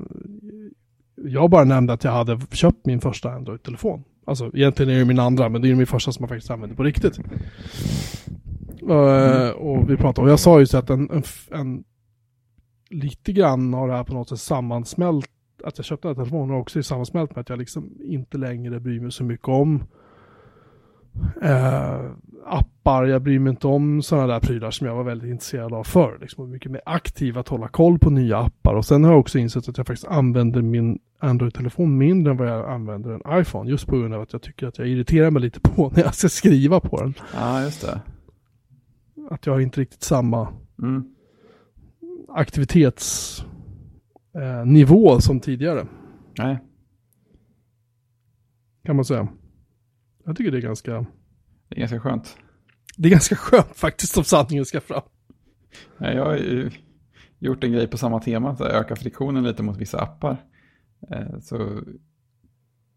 jag 1.17 1.51
bara 1.51 1.65
nämnde 1.65 1.93
att 1.93 2.05
jag 2.05 2.13
hade 2.13 2.41
köpt 2.51 2.87
min 2.87 3.01
första 3.01 3.31
Android-telefon. 3.31 4.05
Alltså 4.25 4.51
egentligen 4.55 4.95
är 4.95 4.99
det 4.99 5.05
min 5.05 5.19
andra, 5.19 5.49
men 5.49 5.63
det 5.63 5.71
är 5.71 5.75
min 5.75 5.87
första 5.87 6.13
som 6.13 6.23
jag 6.23 6.29
faktiskt 6.29 6.51
använder 6.51 6.77
på 6.77 6.83
riktigt. 6.83 7.19
Eh, 8.83 9.51
och 9.51 9.91
vi 9.91 9.97
pratade, 9.97 10.25
och 10.25 10.33
jag 10.33 10.41
sa 10.41 10.61
ju 10.61 10.67
så 10.67 10.79
att 10.79 10.91
en, 10.91 11.11
en, 11.11 11.23
en, 11.51 11.85
lite 12.91 13.33
grann 13.33 13.75
har 13.75 13.89
det 13.89 13.95
här 13.95 14.05
på 14.05 14.15
något 14.15 14.29
sätt 14.29 14.41
sammansmält, 14.41 15.31
att 15.65 15.79
jag 15.79 15.85
köpte 15.85 16.09
den 16.09 16.17
här 16.17 16.25
telefonen 16.25 16.57
också 16.57 16.79
är 16.79 16.83
sammansmält 16.83 17.31
med 17.31 17.41
att 17.41 17.49
jag 17.49 17.59
liksom 17.59 17.91
inte 18.05 18.39
längre 18.39 18.81
bryr 18.81 19.01
mig 19.01 19.13
så 19.13 19.25
mycket 19.25 19.49
om 19.49 19.83
eh, 21.43 22.11
appar, 22.47 23.05
jag 23.05 23.23
bryr 23.23 23.39
mig 23.39 23.51
inte 23.51 23.67
om 23.67 24.03
sådana 24.03 24.27
där 24.27 24.41
prylar 24.41 24.71
som 24.71 24.87
jag 24.87 24.95
var 24.95 25.05
väldigt 25.05 25.31
intresserad 25.31 25.73
av 25.73 25.85
förr. 25.85 26.19
Liksom, 26.21 26.51
mycket 26.51 26.71
mer 26.71 26.83
aktiv 26.87 27.39
att 27.39 27.49
hålla 27.49 27.69
koll 27.69 27.99
på 27.99 28.11
nya 28.11 28.39
appar. 28.39 28.75
Och 28.75 28.85
sen 28.85 29.05
har 29.05 29.11
jag 29.11 29.21
också 29.21 29.39
insett 29.39 29.69
att 29.69 29.77
jag 29.77 29.87
faktiskt 29.87 30.09
använder 30.09 30.63
min 30.63 30.99
Android-telefon 31.19 31.99
mindre 31.99 32.31
än 32.31 32.37
vad 32.37 32.49
jag 32.49 32.71
använder 32.71 33.11
en 33.11 33.41
iPhone. 33.41 33.71
Just 33.71 33.87
på 33.87 33.99
grund 33.99 34.15
av 34.15 34.23
att 34.23 34.33
jag 34.33 34.43
tycker 34.43 34.67
att 34.67 34.79
jag 34.79 34.89
irriterar 34.89 35.31
mig 35.31 35.43
lite 35.43 35.61
på 35.61 35.93
när 35.97 36.03
jag 36.03 36.15
ska 36.15 36.29
skriva 36.29 36.81
på 36.81 36.97
den. 37.03 37.15
Ja, 37.35 37.63
just 37.63 37.83
det. 37.83 38.01
Att 39.31 39.47
jag 39.47 39.53
har 39.53 39.61
inte 39.61 39.81
riktigt 39.81 40.03
samma 40.03 40.49
Mm. 40.83 41.15
aktivitetsnivå 42.29 45.13
eh, 45.13 45.19
som 45.19 45.41
tidigare. 45.41 45.87
Nej, 46.39 46.59
Kan 48.85 48.97
man 48.97 49.05
säga. 49.05 49.29
Jag 50.25 50.37
tycker 50.37 50.51
det 50.53 50.59
är 50.59 50.63
ganska, 50.63 51.07
det 51.69 51.77
är 51.77 51.81
ganska 51.81 52.01
skönt. 52.01 52.37
det 52.97 53.09
är 53.09 53.11
ganska 53.11 53.37
skönt 53.37 53.77
faktiskt 53.77 54.19
om 54.19 54.25
sanningen 54.25 54.65
ska 54.65 54.81
fram. 54.81 55.03
Nej, 55.99 56.17
Jag 56.17 56.25
har 56.25 56.37
ju 56.37 56.71
gjort 57.39 57.65
en 57.65 57.73
grej 57.73 57.89
på 57.89 57.99
samma 57.99 58.21
tema, 58.21 58.51
att 58.51 58.61
öka 58.61 58.97
friktionen 58.97 59.45
lite 59.45 59.63
mot 59.63 59.77
vissa 59.77 60.01
appar. 60.01 60.37
Eh, 61.11 61.39
Så 61.41 61.81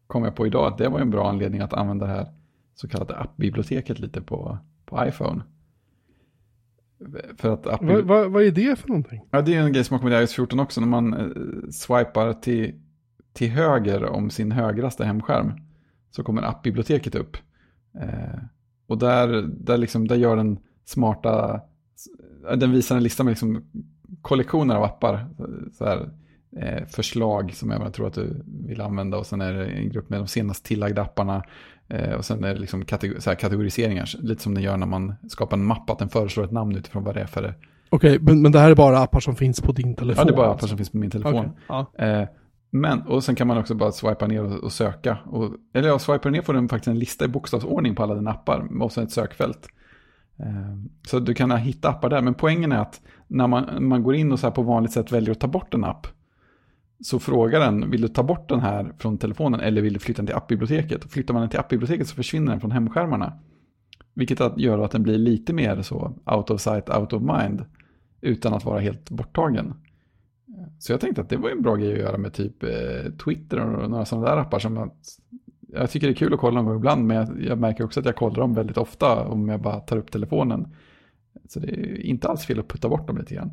kom 0.08 0.24
jag 0.24 0.36
på 0.36 0.48
idag 0.48 0.68
att 0.68 0.78
det 0.78 0.90
var 0.90 1.00
en 1.00 1.10
bra 1.10 1.30
anledning 1.30 1.62
att 1.62 1.74
använda 1.74 2.06
det 2.06 2.12
här 2.12 2.28
så 2.76 2.88
kallade 2.88 3.16
appbiblioteket 3.18 4.00
lite 4.00 4.22
på, 4.22 4.58
på 4.86 5.06
iPhone. 5.08 5.44
För 7.38 7.54
att 7.54 7.66
Vad, 7.66 7.74
appbiblioteket... 7.74 8.08
vad, 8.08 8.32
vad 8.32 8.44
är 8.44 8.52
det 8.52 8.80
för 8.80 8.88
någonting? 8.88 9.22
Ja, 9.32 9.42
det 9.42 9.56
är 9.56 9.62
en 9.62 9.74
grej 9.74 9.84
som 9.84 9.94
har 9.94 10.00
kommit 10.00 10.14
i 10.14 10.18
iOS 10.18 10.34
14 10.34 10.60
också. 10.60 10.82
När 10.82 10.88
man 10.88 11.14
eh, 11.14 11.70
swipar 11.72 12.34
till, 12.34 12.74
till 13.34 13.50
höger 13.50 14.06
om 14.06 14.30
sin 14.30 14.52
högraste 14.52 15.06
hemskärm 15.06 15.52
så 16.12 16.24
kommer 16.24 16.42
appbiblioteket 16.42 17.16
upp. 17.16 17.38
Eh, 18.02 18.40
och 18.88 18.98
där, 18.98 19.42
där, 19.42 19.78
liksom, 19.78 20.08
där 20.08 20.16
gör 20.16 20.36
den 20.36 20.60
smarta, 20.86 21.62
den 22.58 22.72
visar 22.72 22.98
en 22.98 23.04
lista 23.04 23.24
med 23.24 23.32
liksom 23.32 23.64
kollektioner 24.22 24.76
av 24.76 24.84
appar. 24.84 25.28
Så 25.74 25.86
här, 25.86 26.10
förslag 26.88 27.54
som 27.54 27.70
jag 27.70 27.94
tror 27.94 28.08
att 28.08 28.14
du 28.14 28.44
vill 28.68 28.82
använda 28.82 29.18
och 29.18 29.26
sen 29.26 29.42
är 29.42 29.54
det 29.54 29.66
en 29.66 29.90
grupp 29.90 30.10
med 30.10 30.20
de 30.20 30.28
senast 30.28 30.66
tillagda 30.66 31.02
apparna. 31.02 31.44
Eh, 31.90 32.14
och 32.14 32.26
sen 32.26 32.44
är 32.44 32.54
det 32.54 32.60
liksom 32.60 32.86
kategor 32.86 33.20
så 33.20 33.36
kategoriseringar, 33.36 34.10
lite 34.20 34.44
som 34.44 34.54
den 34.54 34.64
gör 34.64 34.78
när 34.78 34.88
man 34.88 35.16
skapar 35.30 35.58
en 35.58 35.66
mapp, 35.66 35.90
att 35.90 36.00
den 36.00 36.10
föreslår 36.10 36.44
ett 36.44 36.52
namn 36.52 36.76
utifrån 36.76 37.04
vad 37.04 37.16
det 37.16 37.22
är 37.22 37.26
för 37.26 37.56
Okej, 37.90 38.20
men, 38.20 38.42
men 38.42 38.52
det 38.52 38.60
här 38.60 38.72
är 38.72 38.76
bara 38.76 39.00
appar 39.00 39.20
som 39.20 39.36
finns 39.36 39.62
på 39.62 39.72
din 39.72 39.96
telefon? 39.96 40.16
Ja, 40.18 40.26
det 40.26 40.34
är 40.34 40.38
bara 40.38 40.52
appar 40.52 40.68
som 40.68 40.78
finns 40.78 40.90
på 40.90 40.98
min 40.98 41.12
telefon. 41.12 41.36
Okej, 41.36 41.52
Ja. 41.68 42.06
Eh, 42.06 42.28
men, 42.70 43.02
och 43.02 43.24
sen 43.24 43.36
kan 43.36 43.48
man 43.48 43.58
också 43.58 43.76
bara 43.76 43.92
swipa 43.92 44.28
ner 44.28 44.44
och, 44.44 44.64
och 44.64 44.72
söka. 44.72 45.18
Och, 45.26 45.52
eller 45.74 45.88
ja, 45.88 46.00
swipar 46.00 46.30
ner 46.30 46.42
får 46.42 46.54
den 46.54 46.70
faktiskt 46.70 46.88
en 46.88 47.00
lista 47.00 47.26
i 47.26 47.28
bokstavsordning 47.28 47.96
på 47.96 48.04
alla 48.04 48.16
dina 48.16 48.32
appar 48.32 48.82
och 48.82 48.92
sen 48.92 49.04
ett 49.04 49.12
sökfält. 49.12 49.68
Eh, 50.40 50.78
så 51.08 51.20
du 51.20 51.34
kan 51.34 51.52
hitta 51.52 51.90
appar 51.90 52.10
där, 52.10 52.22
men 52.22 52.34
poängen 52.34 52.72
är 52.72 52.80
att 52.80 53.02
när 53.28 53.48
man, 53.48 53.88
man 53.88 54.04
går 54.04 54.16
in 54.16 54.32
och 54.32 54.40
så 54.40 54.48
här 54.48 54.52
på 54.52 54.62
vanligt 54.62 54.92
sätt 54.92 55.12
väljer 55.12 55.32
att 55.32 55.40
ta 55.40 55.48
bort 55.48 55.74
en 55.74 55.84
app, 55.84 56.08
så 57.02 57.20
frågar 57.20 57.60
den, 57.60 57.92
vill 57.92 58.02
du 58.02 58.08
ta 58.08 58.24
bort 58.24 58.50
den 58.50 58.60
här 58.60 58.94
från 58.98 59.18
telefonen 59.18 59.60
eller 59.60 59.82
vill 59.82 59.94
du 59.94 60.00
flytta 60.00 60.18
den 60.18 60.26
till 60.26 60.36
appbiblioteket? 60.36 61.06
Och 61.06 61.12
flyttar 61.12 61.34
man 61.34 61.42
den 61.42 61.50
till 61.50 61.60
appbiblioteket 61.60 62.08
så 62.08 62.16
försvinner 62.16 62.52
den 62.52 62.62
från 62.62 62.72
hemskärmarna. 62.72 63.34
Vilket 64.14 64.40
gör 64.58 64.80
att 64.80 64.92
den 64.92 65.04
blir 65.04 65.18
lite 65.18 65.54
mer 65.54 65.82
så 65.82 66.14
out 66.26 66.50
of 66.50 66.62
sight, 66.62 66.90
out 66.90 67.14
of 67.14 67.22
mind, 67.22 67.66
utan 68.22 68.54
att 68.54 68.66
vara 68.66 68.80
helt 68.80 69.10
borttagen. 69.10 69.74
Så 70.80 70.94
jag 70.94 71.02
tänkte 71.02 71.22
att 71.22 71.30
det 71.30 71.38
var 71.38 71.50
en 71.50 71.62
bra 71.62 71.76
grej 71.76 71.94
att 71.94 72.00
göra 72.00 72.18
med 72.18 72.34
typ 72.34 72.64
eh, 72.64 73.12
Twitter 73.24 73.60
och 73.60 73.90
några 73.90 74.06
sådana 74.06 74.28
där 74.28 74.38
appar 74.38 74.60
som 74.60 74.92
jag 75.68 75.92
tycker 75.92 76.08
det 76.08 76.14
är 76.14 76.16
kul 76.16 76.34
att 76.34 76.40
kolla 76.40 76.56
någon 76.56 76.66
gång 76.66 76.78
ibland, 76.78 77.06
men 77.06 77.18
jag, 77.18 77.44
jag 77.44 77.60
märker 77.60 77.84
också 77.84 78.00
att 78.00 78.06
jag 78.06 78.16
kollar 78.16 78.36
dem 78.36 78.54
väldigt 78.54 78.78
ofta 78.78 79.28
om 79.28 79.50
jag 79.50 79.62
bara 79.62 79.80
tar 79.80 79.98
upp 79.98 80.12
telefonen. 80.12 80.68
Så 81.48 81.60
det 81.60 81.68
är 81.68 82.02
inte 82.02 82.28
alls 82.28 82.46
fel 82.46 82.60
att 82.60 82.68
putta 82.68 82.90
bort 82.90 83.08
dem 83.08 83.18
lite 83.18 83.36
grann. 83.36 83.52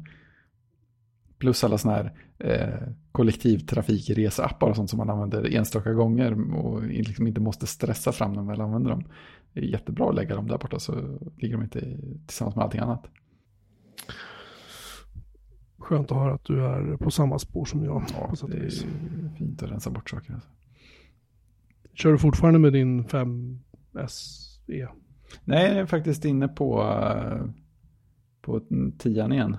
Plus 1.44 1.64
alla 1.64 1.78
sådana 1.78 1.98
här 1.98 2.12
eh, 2.38 2.88
kollektivtrafikreseappar 3.12 4.68
och 4.68 4.76
sånt 4.76 4.90
som 4.90 4.96
man 4.96 5.10
använder 5.10 5.54
enstaka 5.54 5.92
gånger 5.92 6.54
och 6.54 6.82
liksom 6.82 7.26
inte 7.26 7.40
måste 7.40 7.66
stressa 7.66 8.12
fram 8.12 8.32
när 8.32 8.36
man 8.36 8.46
väl 8.46 8.60
använder 8.60 8.90
dem. 8.90 9.04
Det 9.52 9.60
är 9.60 9.64
jättebra 9.64 10.08
att 10.08 10.14
lägga 10.14 10.36
dem 10.36 10.48
där 10.48 10.58
borta 10.58 10.78
så 10.78 11.18
ligger 11.36 11.56
de 11.56 11.62
inte 11.62 11.80
tillsammans 12.26 12.56
med 12.56 12.64
allting 12.64 12.80
annat. 12.80 13.06
Skönt 15.78 16.12
att 16.12 16.18
höra 16.18 16.34
att 16.34 16.44
du 16.44 16.66
är 16.66 16.96
på 16.96 17.10
samma 17.10 17.38
spår 17.38 17.64
som 17.64 17.84
jag. 17.84 18.04
Ja, 18.14 18.46
det 18.48 18.56
är 18.56 18.70
fint 19.38 19.62
att 19.62 19.70
rensa 19.70 19.90
bort 19.90 20.10
saker. 20.10 20.34
Alltså. 20.34 20.48
Kör 21.94 22.12
du 22.12 22.18
fortfarande 22.18 22.58
med 22.58 22.72
din 22.72 23.04
5 23.04 23.60
SE? 24.08 24.88
Nej, 25.44 25.68
jag 25.68 25.78
är 25.78 25.86
faktiskt 25.86 26.24
inne 26.24 26.48
på, 26.48 26.82
eh, 26.82 27.46
på 28.40 28.60
tian 28.98 29.32
igen. 29.32 29.56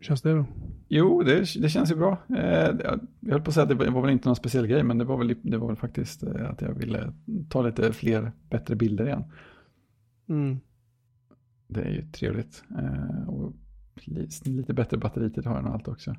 Hur 0.00 0.04
känns 0.04 0.22
det 0.22 0.32
då? 0.34 0.46
Jo, 0.88 1.22
det, 1.22 1.38
det 1.60 1.68
känns 1.68 1.90
ju 1.90 1.94
bra. 1.96 2.18
Eh, 2.28 2.36
jag- 2.84 3.00
höll 3.30 3.40
på 3.42 3.48
att 3.48 3.54
säga 3.54 3.62
att 3.62 3.68
det 3.68 3.90
var- 3.90 4.02
väl 4.02 4.10
inte 4.10 4.28
någon 4.28 4.36
speciell 4.36 4.66
grej, 4.66 4.82
men 4.82 4.98
det 4.98 5.04
var 5.04 5.18
väl, 5.18 5.34
det 5.42 5.58
var 5.58 5.66
väl 5.66 5.76
faktiskt 5.76 6.22
eh, 6.22 6.50
att 6.50 6.60
jag 6.62 6.74
ville 6.74 7.12
ta 7.48 7.62
lite 7.62 7.92
fler, 7.92 8.32
bättre 8.50 8.76
bilder 8.76 9.06
igen. 9.06 9.24
Mm. 10.28 10.60
Det 11.68 11.80
är 11.82 11.90
ju 11.90 12.02
trevligt. 12.12 12.64
Eh, 12.78 13.28
och 13.28 13.54
li- 14.04 14.28
lite 14.44 14.74
bättre 14.74 14.96
batteritid 14.96 15.46
har 15.46 15.54
jag 15.54 15.64
nog 15.64 15.72
allt 15.72 15.88
också. 15.88 16.14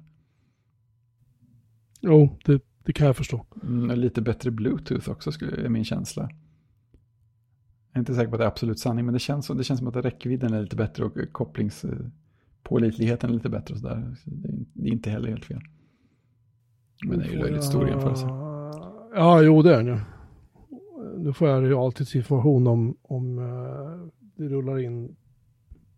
Jo, 2.01 2.39
det, 2.45 2.61
det 2.83 2.93
kan 2.93 3.07
jag 3.07 3.17
förstå. 3.17 3.45
Mm, 3.63 3.99
lite 3.99 4.21
bättre 4.21 4.51
bluetooth 4.51 5.09
också 5.09 5.31
skulle, 5.31 5.65
är 5.65 5.69
min 5.69 5.83
känsla. 5.85 6.23
Jag 7.91 7.97
är 7.97 7.99
inte 7.99 8.15
säker 8.15 8.29
på 8.29 8.35
att 8.35 8.39
det 8.39 8.45
är 8.45 8.47
absolut 8.47 8.79
sanning, 8.79 9.05
men 9.05 9.13
det 9.13 9.19
känns, 9.19 9.47
det 9.47 9.63
känns 9.63 9.77
som 9.79 9.87
att 9.87 9.95
räckvidden 9.95 10.53
är 10.53 10.61
lite 10.61 10.75
bättre 10.75 11.03
och 11.05 11.17
kopplingspålitligheten 11.31 12.20
är 12.69 13.27
lite 13.27 13.49
bättre 13.49 13.73
och 13.73 13.79
sådär. 13.79 14.15
Så 14.23 14.29
det, 14.29 14.49
är, 14.87 14.91
inte 14.93 15.09
heller 15.09 15.29
helt 15.29 15.45
fel. 15.45 15.61
Men 17.05 17.19
det 17.19 17.25
är 17.25 17.29
ju 17.29 17.37
löjligt 17.37 17.63
stor 17.63 17.87
jämförelse. 17.87 18.25
Ja, 19.15 19.41
jo 19.41 19.61
det 19.61 19.75
är 19.75 19.83
det. 19.83 20.01
Nu 21.17 21.33
får 21.33 21.49
jag 21.49 21.69
realtidsinformation 21.69 22.67
om, 22.67 22.97
om 23.01 23.39
eh, 23.39 24.09
det 24.35 24.49
rullar 24.49 24.79
in, 24.79 25.15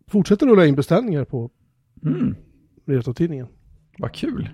fortsätter 0.06 0.46
rulla 0.46 0.66
in 0.66 0.74
beställningar 0.74 1.24
på 1.24 1.50
Mm, 2.02 2.34
Retrotidningen. 2.86 3.46
vad 3.98 4.12
kul. 4.12 4.48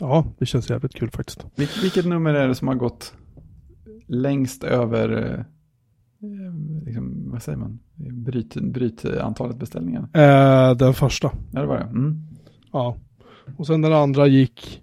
Ja, 0.00 0.34
det 0.38 0.46
känns 0.46 0.70
jävligt 0.70 0.94
kul 0.94 1.10
faktiskt. 1.10 1.46
Vil, 1.56 1.68
vilket 1.82 2.06
nummer 2.06 2.34
är 2.34 2.48
det 2.48 2.54
som 2.54 2.68
har 2.68 2.74
gått 2.74 3.14
längst 4.06 4.64
över, 4.64 5.32
eh, 5.32 5.44
liksom, 6.86 7.30
vad 7.30 7.42
säger 7.42 7.58
man, 7.58 7.78
bryt, 8.24 8.54
bryt 8.54 9.04
antalet 9.04 9.56
beställningar? 9.58 10.08
Eh, 10.12 10.76
den 10.76 10.94
första. 10.94 11.30
Ja, 11.52 11.60
det 11.60 11.66
var 11.66 11.76
det. 11.76 11.82
Mm. 11.84 12.22
Ja. 12.72 12.96
Och 13.56 13.66
sen 13.66 13.80
den 13.82 13.92
andra 13.92 14.26
gick... 14.26 14.82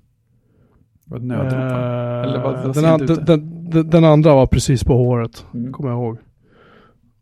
Det 1.06 1.12
var 1.12 1.18
ett 1.18 1.24
nödrop, 1.24 1.54
eh, 1.54 2.22
Eller 2.30 2.44
vad- 2.44 2.66
vad 2.66 2.76
den, 2.76 2.86
an, 2.86 3.00
den, 3.26 3.70
den, 3.70 3.90
den, 3.90 4.04
andra 4.04 4.34
var 4.36 4.48
precis 4.48 4.84
på 4.84 4.94
håret, 4.94 5.46
Mm. 5.54 5.72
kommer 5.74 5.90
jag 5.90 6.00
ihåg. 6.00 6.18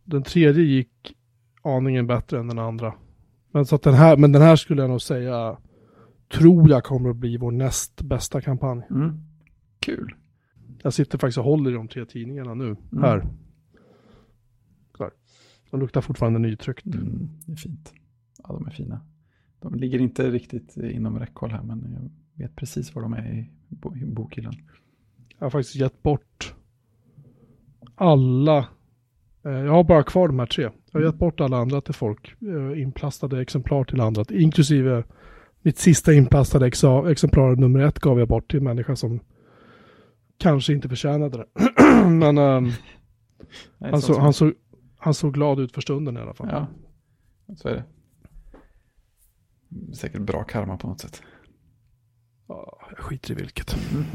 Den 0.04 0.24
tredje 0.24 0.64
gick 0.64 1.16
aningen 1.64 2.08
bättre 2.08 2.40
än 2.40 2.48
den 2.48 2.60
andra. 2.60 2.94
Men, 3.52 3.66
så 3.66 3.78
den, 3.78 3.94
här, 3.94 4.18
men 4.18 4.32
den 4.32 4.42
här 4.42 4.56
skulle 4.56 4.82
jag 4.82 4.90
nog 4.90 5.02
säga, 5.02 5.58
tror 6.38 6.70
jag 6.70 6.84
kommer 6.84 7.10
att 7.10 7.16
bli 7.16 7.38
vår 7.38 7.52
näst 7.52 8.02
bästa 8.02 8.42
kampanj. 8.42 8.82
Mm. 8.90 9.20
Kul. 9.80 10.14
Jag 10.84 10.94
sitter 10.94 11.18
faktiskt 11.18 11.38
och 11.38 11.44
håller 11.44 11.72
i 11.72 11.74
de 11.74 11.88
tre 11.88 12.06
tidningarna 12.06 12.54
nu, 12.54 12.66
Mm. 12.66 13.04
här. 13.04 13.26
De 15.72 15.80
luktar 15.80 16.02
fortfarande 16.02 16.40
nytryckt. 16.40 16.86
Mm, 16.86 17.30
det 17.46 17.52
är 17.52 17.56
fint. 17.56 17.94
Ja, 18.44 18.54
de 18.54 18.66
är 18.68 18.72
fina. 18.72 19.02
De 19.62 19.76
ligger 19.76 20.00
inte 20.00 20.32
riktigt 20.32 20.78
inom 20.78 21.20
räckhåll 21.20 21.52
här, 21.52 21.62
men 21.64 22.10
jag 22.36 22.44
vet 22.44 22.56
precis 22.56 22.96
var 22.96 23.02
de 23.02 23.14
är 23.14 23.34
i 23.34 23.50
bo- 23.70 23.96
i 23.96 24.06
bokhyllan. 24.06 24.54
Jag 25.38 25.46
har 25.46 25.50
faktiskt 25.50 25.76
gett 25.76 26.04
bort 26.04 26.54
alla. 27.96 28.58
Eh, 29.46 29.52
jag 29.52 29.72
har 29.72 29.84
bara 29.84 30.04
kvar 30.04 30.28
de 30.28 30.40
här 30.40 30.46
tre. 30.46 30.70
Jag 30.92 31.00
har 31.00 31.06
gett 31.06 31.20
bort 31.20 31.40
alla 31.42 31.58
andra 31.58 31.82
till 31.82 31.94
folk. 31.94 32.34
Eh, 32.42 32.82
inplastade 32.82 33.42
exemplar 33.42 33.84
till 33.84 34.02
andra. 34.02 34.24
Inklusive 34.30 35.04
mitt 35.62 35.78
sista 35.78 36.14
inplastade 36.14 36.68
exemplar 36.68 37.56
nummer 37.56 37.80
ett 37.80 38.00
gav 38.00 38.20
jag 38.20 38.28
bort 38.28 38.50
till 38.52 38.58
en 38.58 38.64
människa 38.64 38.96
som 38.96 39.20
kanske 40.38 40.74
inte 40.74 40.90
förtjänade 40.90 41.38
det. 41.38 41.46
Men 42.10 42.38
ehm, 42.38 42.64
Nej, 43.78 43.92
han, 43.92 44.02
så, 44.02 44.20
han, 44.20 44.34
såg, 44.34 44.54
han 45.00 45.14
såg 45.14 45.34
glad 45.34 45.60
ut 45.60 45.72
för 45.74 45.82
stunden 45.82 46.18
i 46.18 46.20
alla 46.20 46.34
fall. 46.34 46.48
Ja, 46.52 46.68
så 47.56 47.68
är 47.68 47.74
det. 47.74 47.84
Säkert 49.96 50.22
bra 50.22 50.44
karma 50.44 50.78
på 50.78 50.88
något 50.88 51.00
sätt. 51.02 51.22
Ja, 52.48 52.80
jag 52.90 53.00
skiter 53.00 53.32
i 53.32 53.36
vilket. 53.36 53.76
Mm. 53.92 54.06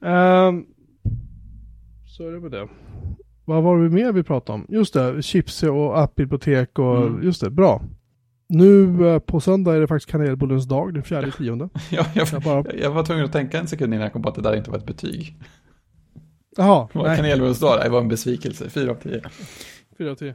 Ehm, 0.00 0.66
så 2.06 2.28
är 2.28 2.32
det 2.32 2.40
med 2.40 2.50
det. 2.50 2.68
Vad 3.44 3.62
var 3.62 3.78
det 3.82 3.90
mer 3.90 4.12
vi 4.12 4.22
pratade 4.22 4.58
om? 4.58 4.66
Just 4.68 4.94
det, 4.94 5.22
chips 5.22 5.62
och 5.62 6.00
appbibliotek 6.00 6.78
och 6.78 6.96
Mm. 7.06 7.22
just 7.22 7.40
det, 7.40 7.50
bra. 7.50 7.82
Nu 8.48 9.06
eh, 9.08 9.18
på 9.18 9.40
söndag 9.40 9.74
är 9.76 9.80
det 9.80 9.86
faktiskt 9.86 10.10
kanelbullens 10.10 10.68
dag, 10.68 10.94
den 10.94 11.02
fjärde 11.02 11.30
tionde. 11.32 11.68
Ja, 11.90 12.06
jag, 12.14 12.28
Jag 12.32 12.42
bara, 12.42 12.64
jag 12.74 12.90
var 12.90 13.04
tvungen 13.04 13.24
att 13.24 13.32
tänka 13.32 13.58
en 13.60 13.66
sekund 13.66 13.94
innan 13.94 14.02
jag 14.04 14.12
kom 14.12 14.22
på 14.22 14.28
att 14.28 14.34
det 14.34 14.42
där 14.42 14.56
inte 14.56 14.70
var 14.70 14.78
ett 14.78 14.86
betyg. 14.86 15.36
Jaha, 16.58 16.88
Det 16.92 16.98
var 16.98 17.06
nej, 17.06 17.16
kanelbullsdag, 17.16 17.80
det 17.84 17.88
var 17.88 18.00
en 18.00 18.08
besvikelse. 18.08 18.70
Fyra 18.70 18.90
av 18.90 18.94
tio. 18.94 19.22
fyra 19.98 20.10
av 20.10 20.14
tio. 20.14 20.34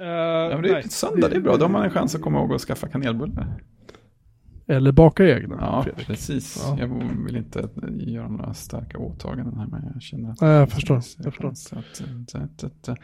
Uh, 0.00 0.06
Ja, 0.06 0.48
men 0.48 0.62
det 0.62 0.68
är 0.78 0.82
söndag, 0.82 1.28
det 1.28 1.36
är 1.36 1.40
bra. 1.40 1.56
Då 1.56 1.64
har 1.64 1.68
man 1.70 1.84
en 1.84 1.90
chans 1.90 2.14
att 2.14 2.20
komma 2.20 2.38
ihåg 2.38 2.54
att 2.54 2.60
skaffa 2.60 2.88
kanelbullar. 2.88 3.62
Eller 4.66 4.92
baka 4.92 5.36
egna, 5.36 5.56
Ja, 5.60 5.82
Fredrik. 5.82 6.06
precis. 6.06 6.58
Ja. 6.62 6.76
Jag 6.80 6.88
vill 7.24 7.36
inte 7.36 7.68
göra 7.96 8.28
några 8.28 8.54
starka 8.54 8.98
åtaganden 8.98 9.58
här, 9.58 9.66
men 9.66 9.90
jag 9.92 10.02
känner 10.02 10.30
att... 10.30 10.40
Nej, 10.40 10.50
jag 10.50 10.70
förstår, 10.70 10.96
jag 11.18 11.34
förstår. 11.34 11.48
Att, 11.48 11.72
att, 12.34 12.64
att, 12.88 12.98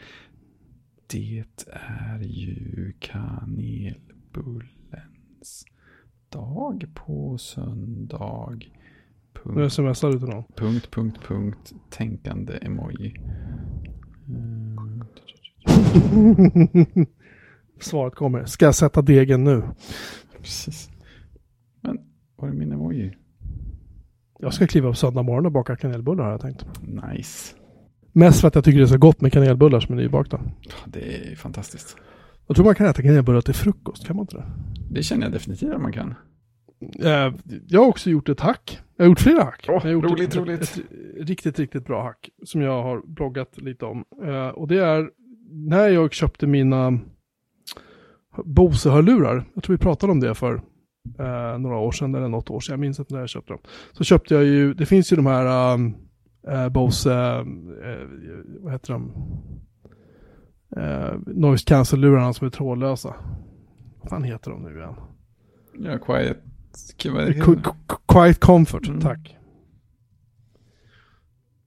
det 1.07 1.43
är 1.71 2.19
ju 2.23 2.93
kanelbullens 2.99 5.65
dag 6.29 6.85
på 6.93 7.37
söndag. 7.37 8.59
Nu 9.45 9.53
Punkt, 9.53 9.73
smsar 9.73 10.11
du 10.11 10.19
till 10.19 10.27
någon. 10.27 10.43
punkt, 10.55 10.91
punkt, 10.91 11.19
punkt, 11.27 11.73
tänkande 11.89 12.53
emoji. 12.61 13.13
Mm. 14.27 15.03
Svaret 17.81 18.15
kommer. 18.15 18.45
Ska 18.45 18.65
jag 18.65 18.75
sätta 18.75 19.01
degen 19.01 19.43
nu? 19.43 19.63
Precis. 20.41 20.89
Men, 21.81 21.97
var 22.35 22.47
är 22.47 22.51
min 22.53 22.71
emoji? 22.71 23.13
Jag 24.39 24.53
ska 24.53 24.67
kliva 24.67 24.89
upp 24.89 24.97
söndag 24.97 25.23
morgon 25.23 25.45
och 25.45 25.51
baka 25.51 25.75
kanelbullar 25.75 26.23
har 26.23 26.31
jag 26.31 26.41
tänkt. 26.41 26.65
Nice. 26.81 27.55
Mest 28.11 28.41
för 28.41 28.47
att 28.47 28.55
jag 28.55 28.63
tycker 28.63 28.77
det 28.79 28.85
är 28.85 28.87
så 28.87 28.97
gott 28.97 29.21
med 29.21 29.33
kanelbullar 29.33 29.79
som 29.79 29.97
är 29.97 30.01
nybakta. 30.01 30.41
Det 30.85 31.31
är 31.31 31.35
fantastiskt. 31.35 31.95
Jag 32.47 32.55
tror 32.55 32.65
man 32.65 32.75
kan 32.75 32.87
äta 32.87 33.01
kanelbullar 33.01 33.41
till 33.41 33.53
frukost, 33.53 34.07
kan 34.07 34.15
man 34.15 34.23
inte 34.23 34.35
det? 34.37 34.45
Det 34.89 35.03
känner 35.03 35.23
jag 35.23 35.31
definitivt 35.33 35.73
att 35.73 35.81
man 35.81 35.91
kan. 35.93 36.15
Eh, 36.99 37.33
Jag 37.67 37.81
har 37.81 37.87
också 37.87 38.09
gjort 38.09 38.29
ett 38.29 38.39
hack. 38.39 38.79
Jag 39.01 39.05
har 39.05 39.09
gjort 39.09 39.19
flera 39.19 39.43
hack. 39.43 39.65
Åh, 39.69 39.87
jag 39.87 40.01
har 40.01 40.09
roligt, 40.09 40.29
ett, 40.29 40.35
roligt. 40.35 40.61
Ett, 40.61 40.77
ett 41.19 41.27
riktigt, 41.29 41.59
riktigt 41.59 41.85
bra 41.85 42.03
hack. 42.03 42.29
Som 42.43 42.61
jag 42.61 42.83
har 42.83 43.01
bloggat 43.05 43.57
lite 43.57 43.85
om. 43.85 44.03
Eh, 44.23 44.47
Och 44.47 44.67
det 44.67 44.83
är 44.83 45.09
när 45.51 45.87
jag 45.89 46.13
köpte 46.13 46.47
mina 46.47 46.99
Bose-hörlurar. 48.45 49.45
Jag 49.53 49.63
tror 49.63 49.73
vi 49.75 49.81
pratade 49.81 50.11
om 50.11 50.19
det 50.19 50.35
för 50.35 50.53
eh, 51.19 51.57
några 51.59 51.77
år 51.77 51.91
sedan 51.91 52.15
eller 52.15 52.27
något 52.27 52.49
år 52.49 52.59
sedan. 52.59 52.73
Jag 52.73 52.79
minns 52.79 52.99
inte 52.99 53.13
när 53.13 53.19
jag 53.19 53.29
köpte 53.29 53.53
dem. 53.53 53.61
Så 53.91 54.03
köpte 54.03 54.33
jag 54.33 54.43
ju, 54.43 54.73
det 54.73 54.85
finns 54.85 55.11
ju 55.11 55.15
de 55.15 55.25
här 55.25 55.75
eh, 56.47 56.69
Bose, 56.69 57.45
vad 58.59 58.71
heter 58.71 58.93
de? 58.93 59.11
Noise 61.25 61.65
cancel-lurarna 61.67 62.33
som 62.33 62.47
är 62.47 62.51
trådlösa. 62.51 63.15
Vad 64.01 64.09
fan 64.09 64.23
heter 64.23 64.51
de 64.51 64.61
nu 64.63 64.77
igen? 64.77 64.95
Ja, 65.79 65.97
quiet. 65.97 66.37
Quiet 68.07 68.39
Comfort, 68.39 68.87
Mm. 68.87 69.01
tack. 69.01 69.37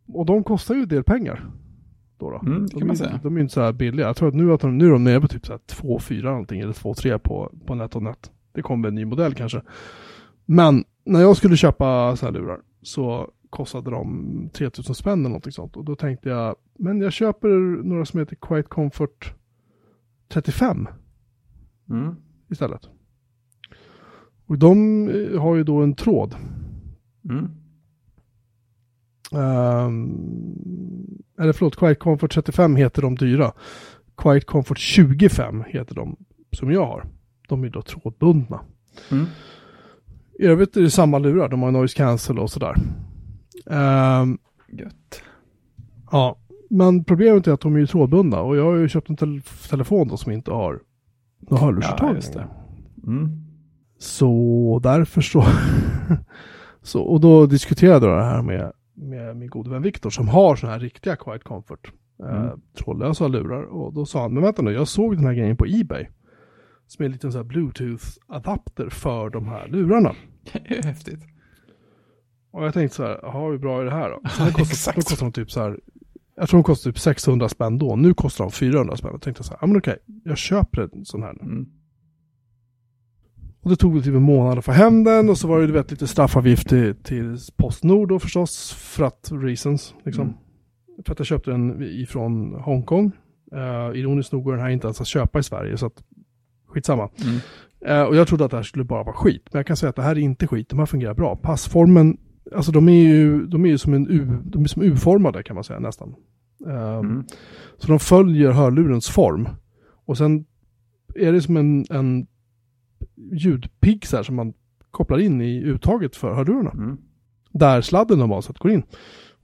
Och 0.09 0.27
de 0.27 0.45
kostar 0.45 0.75
ju 0.75 0.83
en 0.83 0.89
del 0.89 1.05
pengar. 1.05 1.51
Då 2.19 2.31
då. 2.31 2.39
Mm, 2.47 2.67
de, 2.67 2.91
är, 2.91 2.95
säga. 2.95 3.21
de 3.23 3.37
är 3.37 3.41
inte 3.41 3.55
så 3.55 3.61
här 3.61 3.73
billiga. 3.73 4.07
Jag 4.07 4.17
tror 4.17 4.29
att 4.29 4.35
nu, 4.35 4.53
att 4.53 4.61
de, 4.61 4.79
nu 4.79 4.87
är 4.87 4.91
de 4.91 5.05
nere 5.05 5.21
på 5.21 5.29
typ 5.29 5.45
2-4 5.45 6.23
någonting, 6.23 6.61
eller 6.61 6.73
2-3 6.73 7.19
på, 7.19 7.53
på 7.67 7.75
NetOnNet. 7.75 8.31
Det 8.53 8.63
kommer 8.63 8.89
en 8.89 8.95
ny 8.95 9.05
modell 9.05 9.35
kanske. 9.35 9.63
Men 10.45 10.85
när 11.05 11.21
jag 11.21 11.37
skulle 11.37 11.57
köpa 11.57 12.17
så 12.17 12.27
här 12.27 12.33
lurar 12.33 12.61
så 12.83 13.31
kostade 13.51 13.91
de 13.91 14.51
3000 14.53 14.95
spänn 14.95 15.19
eller 15.19 15.29
någonting 15.29 15.53
sånt. 15.53 15.77
Och 15.77 15.85
då 15.85 15.97
tänkte 15.97 16.29
jag, 16.29 16.57
men 16.79 17.01
jag 17.01 17.13
köper 17.13 17.49
några 17.85 18.05
som 18.05 18.21
heter 18.21 18.37
Quiet 18.37 18.69
Comfort 18.69 19.35
35 20.29 20.89
Mm. 21.91 22.15
istället. 22.51 22.89
Och 24.47 24.59
de 24.59 25.09
eh, 25.09 25.41
har 25.41 25.55
ju 25.55 25.65
då 25.65 25.83
en 25.83 25.95
tråd. 25.95 26.35
Mm. 27.31 27.51
Um, 29.33 31.23
eller 31.41 31.53
förlåt, 31.53 31.77
Quiet 31.77 31.99
Comfort 31.99 32.33
35 32.33 32.77
heter 32.77 33.03
de 33.03 33.15
dyra. 33.15 33.53
Quiet 34.17 34.47
Comfort 34.47 34.79
25 34.79 35.65
heter 35.67 35.95
de 35.95 36.17
som 36.53 36.71
jag 36.73 36.87
har. 36.87 37.07
De 37.49 37.65
är 37.65 37.71
då 37.71 37.83
trådbundna. 37.83 38.61
Mm. 39.11 39.27
I 40.39 40.47
övrigt 40.47 40.77
är 40.77 40.81
det 40.83 40.91
samma 40.91 41.19
lurar, 41.19 41.49
de 41.49 41.63
har 41.63 41.71
noise 41.71 41.97
cancel 41.97 42.39
och 42.39 42.51
sådär. 42.51 42.75
Ehm, 43.71 44.39
Gött. 44.69 45.23
ja, 46.11 46.37
men 46.71 47.05
problemet 47.05 47.47
är 47.47 47.53
att 47.53 47.61
de 47.61 47.75
är 47.75 47.79
ju 47.79 47.87
trådbundna 47.87 48.41
och 48.41 48.57
jag 48.57 48.65
har 48.65 48.75
ju 48.77 48.89
köpt 48.89 49.09
en 49.11 49.17
tel- 49.17 49.43
telefon 49.71 50.09
då 50.09 50.17
som 50.17 50.33
inte 50.33 50.51
har 50.51 50.81
några 51.39 51.57
Ja, 51.63 51.67
hörlursuttag 51.67 52.13
längre. 52.35 52.49
Mm. 53.07 53.44
Så 54.05 54.81
därför 54.83 55.21
så, 55.21 55.45
så... 56.83 57.03
Och 57.03 57.21
då 57.21 57.47
diskuterade 57.47 58.07
jag 58.07 58.19
det 58.19 58.25
här 58.25 58.43
med, 58.43 58.73
med 58.95 59.37
min 59.37 59.49
gode 59.49 59.71
vän 59.71 59.83
Viktor 59.83 60.11
som 60.11 60.29
har 60.29 60.57
sådana 60.57 60.73
här 60.73 60.81
riktiga 60.81 61.17
Quiet 61.17 61.45
Comfort. 61.45 61.93
Eh, 62.23 62.45
Mm. 62.45 62.61
trådlösa 62.79 63.29
lurar. 63.29 63.63
Och 63.63 63.93
då 63.95 64.07
sa 64.07 64.23
han, 64.23 64.35
men 64.35 64.43
vänta 64.43 64.63
nu, 64.63 64.71
jag 64.73 64.89
såg 64.89 65.17
den 65.17 65.27
här 65.27 65.35
grejen 65.35 65.57
på 65.57 65.67
Ebay. 65.69 66.07
Som 66.87 67.03
är 67.03 67.07
en 67.07 67.13
liten 67.13 67.33
så 67.33 67.39
här 67.39 67.45
bluetooth-adapter 67.45 68.89
för 68.89 69.31
de 69.31 69.47
här 69.49 69.69
lurarna. 69.69 70.15
Det 70.53 70.77
är 70.79 70.83
häftigt. 70.83 71.21
Och 72.51 72.65
jag 72.65 72.75
tänkte 72.75 72.97
så 72.97 73.03
här, 73.03 73.19
jaha 73.23 73.51
hur 73.51 73.59
bra 73.59 73.81
är 73.81 73.85
det 73.85 73.91
här 73.91 74.11
då? 74.11 74.21
Så 74.29 74.45
det 74.45 74.53
kostar, 74.53 74.63
Exakt. 74.73 74.97
då 74.97 75.03
kostar 75.03 75.27
de 75.27 75.33
typ 75.33 75.51
så 75.51 75.61
här, 75.61 75.81
jag 76.37 76.49
tror 76.49 76.59
de 76.59 76.65
kostar 76.65 76.91
typ 76.91 76.99
600 76.99 77.49
spänn 77.49 77.79
då. 77.79 77.97
Nu 77.97 78.15
kostar 78.15 78.45
de 78.45 78.51
400 78.51 78.97
spänn. 78.97 79.11
Jag 79.13 79.23
tänkte 79.23 79.43
så 79.45 79.51
här, 79.51 79.59
ja 79.61 79.67
men 79.67 79.77
okej, 79.77 79.99
jag 80.25 80.39
köper 80.39 80.83
en 80.83 81.05
sån 81.05 81.23
här 81.23 81.33
nu. 81.33 81.43
Mm. 81.43 81.67
Och 83.65 83.71
det 83.71 83.77
tog 83.77 84.05
typ 84.05 84.15
en 84.15 84.23
månad 84.23 84.59
att 84.59 84.65
få 84.65 84.73
hem 84.73 85.05
den 85.05 85.29
och 85.29 85.39
så 85.39 85.49
var 85.49 85.61
det 85.61 85.67
du 85.67 85.73
vet 85.73 85.91
lite 85.91 86.07
straffavgift 86.07 86.69
till, 86.69 86.95
till 86.95 87.37
Postnord 87.57 88.09
då 88.09 88.19
förstås. 88.19 88.73
För 88.73 89.05
att 89.05 89.31
reasons 89.33 89.95
liksom. 90.05 90.25
Mm. 90.25 90.35
För 91.05 91.13
att 91.13 91.19
jag 91.19 91.27
köpte 91.27 91.51
den 91.51 91.83
ifrån 91.83 92.55
Hongkong. 92.55 93.13
Uh, 93.55 93.99
ironiskt 93.99 94.33
nog 94.33 94.45
går 94.45 94.53
den 94.53 94.61
här 94.61 94.69
inte 94.69 94.87
ens 94.87 95.01
att 95.01 95.07
köpa 95.07 95.39
i 95.39 95.43
Sverige 95.43 95.79
så 95.79 95.87
att 95.87 96.05
skitsamma. 96.67 97.11
Mm. 97.25 97.39
Eh, 97.87 98.03
och 98.03 98.17
jag 98.17 98.29
trodde 98.29 98.45
att 98.45 98.51
det 98.51 98.57
här 98.57 98.65
skulle 98.65 98.85
bara 98.85 99.03
vara 99.03 99.17
skit. 99.17 99.49
Men 99.53 99.59
jag 99.59 99.67
kan 99.67 99.77
säga 99.77 99.91
att 99.91 99.97
det 99.97 100.03
här 100.03 100.17
är 100.17 100.21
inte 100.21 100.47
skit. 100.47 100.69
De 100.69 100.79
här 100.79 100.87
fungerar 100.87 101.15
bra. 101.15 101.37
Passformen, 101.37 102.17
alltså 102.55 102.73
de 102.73 102.89
är 102.89 103.03
ju, 103.03 103.47
de 103.47 103.65
är 103.65 103.69
ju 103.69 103.79
som 103.79 103.95
en 103.95 104.11
U, 104.11 104.39
de 104.45 104.63
är 104.63 104.69
som 104.69 104.83
U-formade 104.83 105.43
kan 105.43 105.55
man 105.55 105.65
säga 105.65 105.81
nästan. 105.81 106.15
Eh, 106.67 106.99
Mm. 106.99 107.25
Så 107.79 107.89
de 107.89 107.99
följer 107.99 108.51
hörlurens 108.51 109.09
form. 109.09 109.49
Och 110.07 110.19
sen 110.19 110.45
är 111.15 111.33
det 111.33 111.43
som 111.43 111.57
en, 111.57 111.85
en 111.91 112.27
ljudpigg 113.33 114.07
så 114.07 114.17
här 114.17 114.23
som 114.23 114.37
man 114.37 114.53
kopplar 114.91 115.19
in 115.19 115.41
i 115.41 115.63
uttaget 115.63 116.17
för 116.17 116.35
hörlurarna. 116.35 116.71
Mm. 116.71 116.97
Där 117.51 117.81
sladden 117.81 118.19
normalt 118.19 118.45
sett 118.45 118.59
går 118.59 118.71
in. 118.71 118.83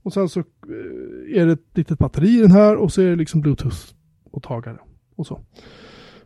Och 0.03 0.13
sen 0.13 0.29
så 0.29 0.39
eh, 0.39 1.41
är 1.41 1.45
det 1.45 1.51
ett 1.51 1.77
litet 1.77 1.99
batteri 1.99 2.37
i 2.37 2.41
den 2.41 2.51
här 2.51 2.75
och 2.75 2.91
så 2.91 3.01
är 3.01 3.05
det 3.05 3.15
liksom 3.15 3.41
bluetooth-mottagare. 3.41 4.77
Och 5.15 5.27
så. 5.27 5.39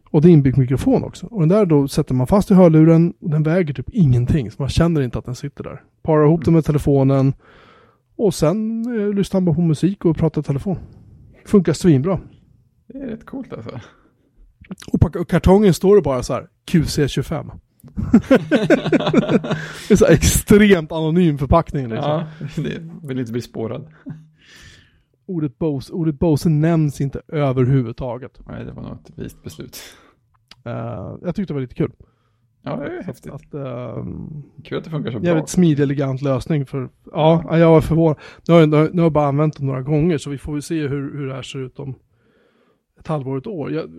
Och 0.09 0.21
det 0.21 0.29
är 0.29 0.31
inbyggd 0.31 0.57
mikrofon 0.57 1.03
också. 1.03 1.25
Och 1.25 1.39
den 1.39 1.49
där 1.49 1.65
då 1.65 1.87
sätter 1.87 2.13
man 2.13 2.27
fast 2.27 2.51
i 2.51 2.53
hörluren 2.53 3.13
och 3.19 3.29
den 3.29 3.43
väger 3.43 3.73
typ 3.73 3.89
ingenting. 3.89 4.51
Så 4.51 4.61
man 4.61 4.69
känner 4.69 5.01
inte 5.01 5.19
att 5.19 5.25
den 5.25 5.35
sitter 5.35 5.63
där. 5.63 5.83
Parar 6.01 6.25
ihop 6.25 6.45
den 6.45 6.53
med 6.53 6.65
telefonen. 6.65 7.33
Och 8.15 8.33
sen 8.33 8.85
eh, 8.99 9.13
lyssnar 9.13 9.41
man 9.41 9.55
på 9.55 9.61
musik 9.61 10.05
och 10.05 10.17
pratar 10.17 10.41
i 10.41 10.43
telefon. 10.43 10.77
Funkar 11.45 11.73
svinbra. 11.73 12.19
Det 12.87 12.97
är 12.97 13.07
rätt 13.07 13.25
coolt 13.25 13.53
alltså. 13.53 13.79
Och 14.91 14.99
på 15.01 15.09
kartongen 15.25 15.73
står 15.73 15.95
det 15.95 16.01
bara 16.01 16.23
så 16.23 16.33
här 16.33 16.47
QC25. 16.71 17.51
det 19.87 19.93
är 19.93 19.95
så 19.95 20.05
extremt 20.05 20.91
anonym 20.91 21.37
förpackning 21.37 21.87
liksom. 21.89 22.11
Ja, 22.11 22.27
det 22.55 23.07
vill 23.07 23.19
inte 23.19 23.31
bli 23.31 23.41
spårad. 23.41 23.87
Ordet 25.25 25.57
Bose, 25.57 25.93
ordet 25.93 26.19
Bose 26.19 26.49
nämns 26.49 27.01
inte 27.01 27.21
överhuvudtaget. 27.27 28.39
Nej, 28.47 28.65
det 28.65 28.71
var 28.71 28.83
nog 28.83 28.91
ett 28.93 29.11
vist 29.15 29.43
beslut. 29.43 29.77
Eh, 30.65 31.15
jag 31.21 31.35
tyckte 31.35 31.53
det 31.53 31.53
var 31.53 31.61
lite 31.61 31.75
kul. 31.75 31.91
Ja, 32.61 32.75
det 32.75 32.97
är 32.97 33.03
häftigt. 33.03 33.31
att, 33.31 33.53
ehm, 33.53 34.43
Kul 34.63 34.77
att 34.77 34.83
det 34.83 34.89
funkar 34.89 35.11
så 35.11 35.19
bra. 35.19 35.27
jävligt 35.27 35.49
smidig, 35.49 35.83
elegant 35.83 36.21
lösning 36.21 36.65
för, 36.65 36.89
ja, 37.11 37.57
jag 37.57 37.71
var 37.71 37.81
förvånad. 37.81 38.17
Nu 38.47 38.53
har 38.53 38.59
jag, 38.61 38.69
nu 38.69 38.77
har 38.77 39.05
jag 39.05 39.11
bara 39.11 39.27
använt 39.27 39.57
dem 39.57 39.67
några 39.67 39.81
gånger 39.81 40.17
så 40.17 40.29
vi 40.29 40.37
får 40.37 40.53
väl 40.53 40.61
se 40.61 40.87
hur, 40.87 41.17
hur 41.17 41.27
det 41.27 41.33
här 41.33 41.41
ser 41.41 41.59
ut 41.59 41.79
om 41.79 41.95
ett 43.05 43.09
halvår, 43.09 43.37
ett 43.37 43.47
år. 43.47 43.71
Jag, 43.71 43.89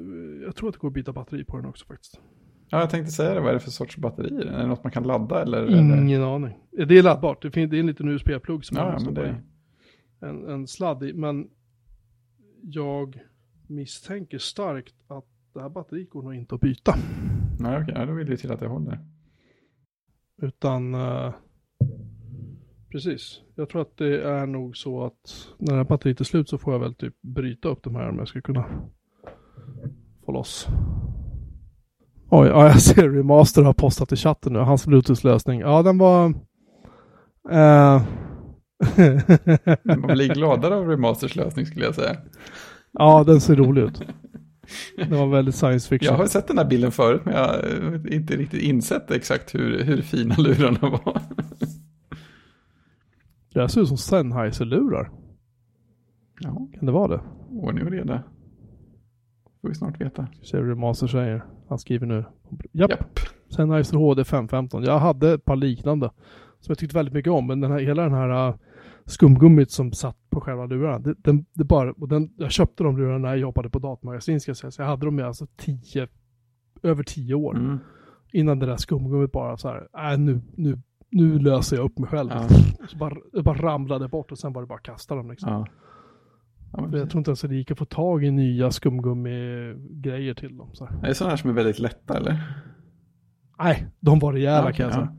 jag 0.43 0.57
tror 0.57 0.69
att 0.69 0.75
det 0.75 0.79
går 0.79 0.89
att 0.89 0.95
byta 0.95 1.13
batteri 1.13 1.45
på 1.45 1.57
den 1.57 1.67
också 1.67 1.87
faktiskt. 1.87 2.21
Ja, 2.69 2.81
jag 2.81 2.91
tänkte 2.91 3.13
säga 3.13 3.35
det. 3.35 3.41
Vad 3.41 3.49
är 3.49 3.55
det 3.55 3.61
för 3.61 3.71
sorts 3.71 3.97
batteri? 3.97 4.37
Är 4.37 4.59
det 4.59 4.67
något 4.67 4.85
man 4.85 4.93
kan 4.93 5.03
ladda 5.03 5.43
eller? 5.43 5.59
eller? 5.63 6.03
Ingen 6.03 6.23
aning. 6.23 6.59
Det 6.71 6.99
är 6.99 7.03
laddbart, 7.03 7.43
det, 7.43 7.51
finns, 7.51 7.71
det 7.71 7.77
är 7.77 7.81
en 7.81 7.87
liten 7.87 8.09
USB-plugg 8.09 8.65
som 8.65 8.77
Ja, 8.77 8.91
man 8.91 9.01
stoppar 9.01 9.23
det... 9.23 9.43
En, 10.27 10.49
en 10.49 10.67
sladd 10.67 11.03
i, 11.03 11.13
men 11.13 11.51
jag 12.63 13.21
misstänker 13.67 14.39
starkt 14.39 14.95
att 15.09 15.25
det 15.55 15.61
här 15.61 15.69
batteriet 15.69 16.11
går 16.11 16.23
nog 16.23 16.35
inte 16.35 16.55
att 16.55 16.61
byta. 16.61 16.95
Nej, 17.61 17.83
okej. 17.83 17.95
Ja, 17.97 18.07
då 18.07 18.13
vill 18.13 18.27
det 18.27 18.37
till 18.37 18.53
att 18.53 18.61
det 18.61 18.69
håller. 18.69 18.99
Utan 20.43 20.95
eh, 20.95 21.35
precis. 22.91 23.41
Jag 23.55 23.69
tror 23.69 23.83
att 23.83 23.97
det 23.97 24.23
är 24.23 24.47
nog 24.47 24.77
så 24.77 25.05
att 25.05 25.49
när 25.59 25.73
det 25.73 25.77
här 25.77 25.85
batteriet 25.85 26.21
är 26.21 26.25
slut 26.25 26.49
så 26.49 26.59
får 26.59 26.73
jag 26.73 26.81
väl 26.81 26.95
typ 26.95 27.23
bryta 27.23 27.69
upp 27.69 27.83
de 27.83 27.95
här 27.95 28.09
om 28.09 28.19
jag 28.19 28.29
ska 28.29 28.41
kunna 28.41 28.89
få 30.27 30.33
loss. 30.33 30.67
Oj, 32.31 32.49
ja, 32.49 32.67
jag 32.67 32.81
ser 32.83 33.09
Remaster 33.11 33.63
har 33.63 33.73
postat 33.73 34.13
i 34.13 34.17
chatten 34.17 34.53
nu. 34.53 34.59
Hans 34.59 34.87
Bluetooth-lösning. 34.87 35.61
Ja, 35.61 35.83
den 35.83 35.99
var... 35.99 36.27
eh, 37.51 38.03
Man 39.85 40.03
blir 40.03 40.35
gladare 40.35 40.75
av 40.75 40.89
Remasters 40.89 41.37
lösning 41.37 41.67
skulle 41.67 41.85
jag 41.85 41.95
säga. 41.95 42.17
ja, 42.93 43.25
den 43.25 43.41
ser 43.41 43.57
rolig 43.57 43.83
ut. 43.83 44.03
Den 44.97 45.19
var 45.19 45.27
väldigt 45.27 45.55
science 45.55 45.95
Jag 45.95 46.01
fiction. 46.01 46.17
har 46.17 46.27
sett 46.27 46.47
den 46.49 46.59
här 46.59 46.65
bilden 46.65 46.93
förut 46.93 47.23
men 47.25 47.35
jag 47.35 47.45
har 47.49 48.13
inte 48.13 48.37
riktigt 48.37 48.63
insett 48.63 49.11
exakt 49.11 49.55
hur, 49.55 49.85
hur 49.85 50.03
fina 50.03 50.35
lurarna 50.39 50.79
var. 50.81 51.23
Det 53.55 53.61
här 53.61 53.69
ser 53.69 53.81
ut 53.81 53.89
som 53.89 53.97
Sennheiser-lurar. 53.97 55.11
Ja, 56.41 56.69
Kan 56.75 56.87
det 56.87 56.93
vara 56.93 57.09
det? 57.17 57.21
ordning 57.51 57.85
och 57.85 57.91
reda. 57.91 58.23
Får 59.67 59.71
vi 59.71 59.75
snart 59.75 60.01
veta. 60.01 60.27
Ser 60.43 60.63
du 60.63 60.71
Remaster 60.71 61.07
säger. 61.07 61.45
Han 61.69 61.79
skriver 61.79 62.07
nu. 62.07 62.25
Japp. 62.73 62.91
Japp. 62.91 63.19
Sennheiser 63.49 63.97
HD 63.97 64.25
515. 64.25 64.83
Jag 64.85 64.99
hade 64.99 65.33
ett 65.33 65.45
par 65.45 65.57
liknande. 65.57 66.11
Som 66.61 66.71
jag 66.71 66.79
tyckte 66.79 66.97
väldigt 66.97 67.15
mycket 67.15 67.33
om. 67.33 67.47
Men 67.47 67.61
den 67.61 67.71
här, 67.71 67.79
hela 67.79 68.03
den 68.03 68.13
här 68.13 68.49
uh, 68.49 68.57
skumgummit 69.05 69.71
som 69.71 69.93
satt 69.93 70.17
på 70.31 70.41
själva 70.41 70.67
lurarna. 70.67 70.99
Det, 70.99 71.15
den, 71.19 71.47
det 71.53 71.65
bara, 71.65 71.93
och 71.93 72.09
den, 72.09 72.33
jag 72.37 72.51
köpte 72.51 72.85
de 72.85 72.99
lurarna 72.99 73.19
när 73.19 73.29
jag 73.29 73.39
jobbade 73.39 73.71
på 73.71 73.79
datamagasin 73.79 74.41
ska 74.41 74.51
jag 74.51 74.57
säga. 74.57 74.71
Så 74.71 74.83
jag 74.83 74.87
hade 74.87 75.07
dem 75.07 75.21
i 75.21 75.23
alltså 75.23 75.47
tio, 75.57 76.09
över 76.83 77.03
tio 77.03 77.35
år. 77.35 77.57
Mm. 77.57 77.79
Innan 78.33 78.59
det 78.59 78.67
där 78.67 78.77
skumgummit 78.77 79.33
bara 79.33 79.57
så 79.57 79.69
här, 79.69 80.13
äh, 80.13 80.19
nu, 80.19 80.41
nu, 80.57 80.81
nu 81.11 81.39
löser 81.39 81.77
jag 81.77 81.85
upp 81.85 81.99
mig 81.99 82.09
själv. 82.09 82.31
Ja. 82.33 82.49
Så 82.89 82.97
bara, 82.97 83.15
det 83.33 83.43
bara 83.43 83.59
ramlade 83.59 84.09
bort 84.09 84.33
och 84.33 84.39
sen 84.39 84.53
var 84.53 84.63
det 84.63 84.69
bara 84.69 84.79
att 84.79 84.83
kasta 84.83 85.15
dem 85.15 85.31
liksom. 85.31 85.53
Ja. 85.53 85.67
Ja, 86.77 86.99
jag 86.99 87.11
tror 87.11 87.19
inte 87.21 87.31
ens 87.31 87.45
att 87.45 87.51
det 87.51 87.57
gick 87.57 87.71
att 87.71 87.79
få 87.79 87.85
tag 87.85 88.25
i 88.25 88.31
nya 88.31 88.71
skumgummi-grejer 88.71 90.35
till 90.35 90.57
dem. 90.57 90.71
Så 90.73 90.87
här. 90.87 90.99
Är 91.03 91.09
det 91.09 91.15
sådana 91.15 91.31
här 91.31 91.37
som 91.37 91.51
är 91.51 91.55
väldigt 91.55 91.79
lätta 91.79 92.17
eller? 92.17 92.63
Nej, 93.59 93.87
de 94.01 94.19
var 94.19 94.33
rejäla 94.33 94.67
Ja, 94.67 94.73
kan 94.73 94.85
jag 94.87 94.95
säga. 94.95 95.17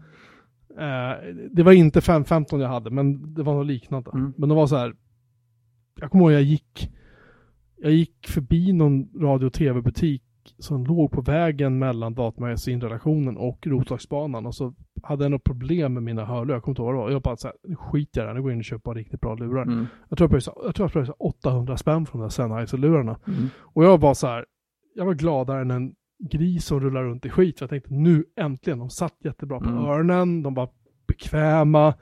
Eh, 0.79 1.35
det 1.51 1.63
var 1.63 1.71
inte 1.71 2.01
515 2.01 2.59
jag 2.59 2.69
hade, 2.69 2.89
men 2.89 3.33
det 3.33 3.43
var 3.43 3.53
något 3.53 3.67
liknande. 3.67 4.11
Mm. 4.13 4.33
Men 4.37 4.49
de 4.49 4.57
var 4.57 4.67
så 4.67 4.77
här. 4.77 4.95
Jag 5.99 6.11
kommer 6.11 6.23
ihåg 6.23 6.33
jag 6.33 6.41
gick. 6.41 6.91
Jag 7.77 7.91
gick 7.91 8.27
förbi 8.27 8.73
någon 8.73 9.09
radio 9.21 9.45
och 9.45 9.53
tv-butik 9.53 10.23
som 10.59 10.85
låg 10.85 11.11
på 11.11 11.21
vägen 11.21 11.79
mellan 11.79 12.13
datamagasinredaktionen 12.13 13.37
och 13.37 13.67
Roslagsbanan. 13.67 14.45
Och 14.45 14.55
så 14.55 14.73
hade 15.03 15.23
jag 15.23 15.31
något 15.31 15.43
problem 15.43 15.93
med 15.93 16.03
mina 16.03 16.25
hörlurar. 16.25 16.55
Jag 16.55 16.63
kommer 16.63 16.71
inte 16.71 16.81
ihåg 16.81 16.85
vad 16.93 16.95
det 16.95 16.99
var. 17.05 17.11
Jag 17.11 17.21
bara 17.21 17.37
så 17.37 17.47
här, 17.47 17.55
jag 17.63 17.99
i 18.01 18.07
det 18.13 18.21
här. 18.21 18.33
Nu 18.33 18.41
går 18.41 18.51
jag 18.51 18.55
in 18.55 18.59
och 18.59 18.65
köper 18.65 18.93
riktigt 18.93 19.21
bra 19.21 19.35
lurar. 19.35 19.61
Mm. 19.61 19.85
Jag 20.09 20.17
tror 20.17 20.25
jag 20.25 20.31
pröjsade, 20.31 20.57
jag 20.65 20.75
tror 20.75 20.83
jag 20.85 20.91
pröjsade 20.93 21.15
800 21.19 21.77
spänn 21.77 22.05
från 22.05 22.21
de 22.21 22.25
där 22.25 22.29
Sennheiser-lurarna. 22.29 23.19
Mm. 23.27 23.47
Och 23.59 23.83
jag 23.85 23.97
var 23.97 24.13
så 24.13 24.27
här, 24.27 24.45
jag 24.95 25.05
var 25.05 25.13
gladare 25.13 25.61
än 25.61 25.71
en 25.71 25.93
gris 26.31 26.65
som 26.65 26.79
rullar 26.79 27.03
runt 27.03 27.25
i 27.25 27.29
skit. 27.29 27.57
För 27.59 27.63
jag 27.63 27.69
tänkte 27.69 27.93
nu 27.93 28.25
äntligen, 28.39 28.79
de 28.79 28.89
satt 28.89 29.15
jättebra 29.23 29.59
på 29.59 29.69
Mm. 29.69 29.85
öronen, 29.85 30.43
de 30.43 30.53
var 30.53 30.69
bekväma. 31.07 31.93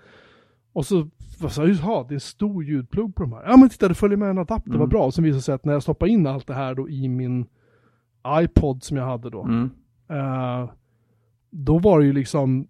Och 0.74 0.86
så 0.86 1.10
var 1.42 1.50
så 1.50 1.62
här, 1.62 1.70
jaha, 1.70 2.04
det 2.04 2.12
är 2.12 2.16
en 2.16 2.20
stor 2.20 2.64
ljudplugg 2.64 3.16
på 3.16 3.24
de 3.24 3.34
här. 3.34 3.44
Ja 3.48 3.58
men 3.58 3.70
titta, 3.70 3.88
det 3.88 3.94
följer 3.94 4.18
med 4.18 4.30
en 4.30 4.38
adapter, 4.38 4.70
Mm. 4.70 4.80
vad 4.80 4.90
bra. 4.90 5.06
Och 5.06 5.14
sen 5.14 5.24
visade 5.24 5.38
det 5.38 5.44
sig 5.44 5.56
att 5.56 5.66
när 5.66 5.74
jag 5.74 5.84
stoppade 5.84 6.12
in 6.12 6.28
allt 6.28 6.48
det 6.48 6.54
här 6.54 6.76
då 6.76 6.90
i 6.90 7.08
min 7.08 7.46
iPod 8.28 8.84
som 8.84 8.98
jag 8.98 9.06
hade 9.06 9.30
då. 9.30 9.44
Mm. 9.44 9.70
eh, 10.10 10.70
då 11.50 11.80
var 11.80 12.00
det 12.00 12.06
ju 12.06 12.14
liksom, 12.14 12.68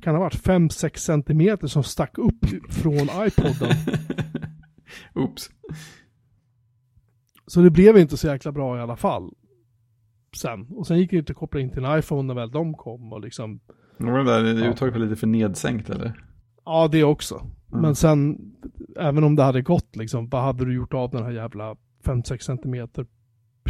kan 0.00 0.14
det 0.14 0.18
ha 0.18 0.24
varit 0.24 0.44
5-6 0.46 0.96
centimeter 0.96 1.66
som 1.66 1.82
stack 1.82 2.18
upp 2.18 2.46
från 2.70 3.26
iPoden. 3.26 3.76
Oops. 5.14 5.50
Så 7.46 7.60
det 7.60 7.70
blev 7.70 7.98
inte 7.98 8.16
så 8.16 8.26
jäkla 8.26 8.52
bra 8.52 8.78
i 8.78 8.80
alla 8.80 8.96
fall. 8.96 9.34
Sen. 10.36 10.66
Och 10.70 10.86
sen 10.86 10.98
gick 10.98 11.10
det 11.10 11.16
inte 11.16 11.32
att 11.32 11.38
koppla 11.38 11.60
in 11.60 11.70
till 11.70 11.84
en 11.84 11.98
iPhone 11.98 12.22
när 12.22 12.34
väl 12.34 12.50
de 12.50 12.74
kom 12.74 13.12
och 13.12 13.20
liksom. 13.20 13.60
Var 13.96 14.18
det 14.18 14.24
där 14.24 14.68
uttaget 14.68 14.94
var 14.94 15.00
lite 15.00 15.16
för 15.16 15.26
nedsänkt 15.26 15.90
eller? 15.90 16.24
Ja, 16.64 16.88
det 16.92 17.04
också. 17.04 17.34
Mm. 17.34 17.82
Men 17.82 17.94
sen, 17.94 18.52
även 18.96 19.24
om 19.24 19.36
det 19.36 19.42
hade 19.42 19.62
gått 19.62 19.96
liksom, 19.96 20.28
vad 20.28 20.42
hade 20.42 20.64
du 20.64 20.74
gjort 20.74 20.94
av 20.94 21.10
den 21.10 21.22
här 21.22 21.30
jävla 21.30 21.76
5-6 22.04 22.38
centimeter 22.38 23.06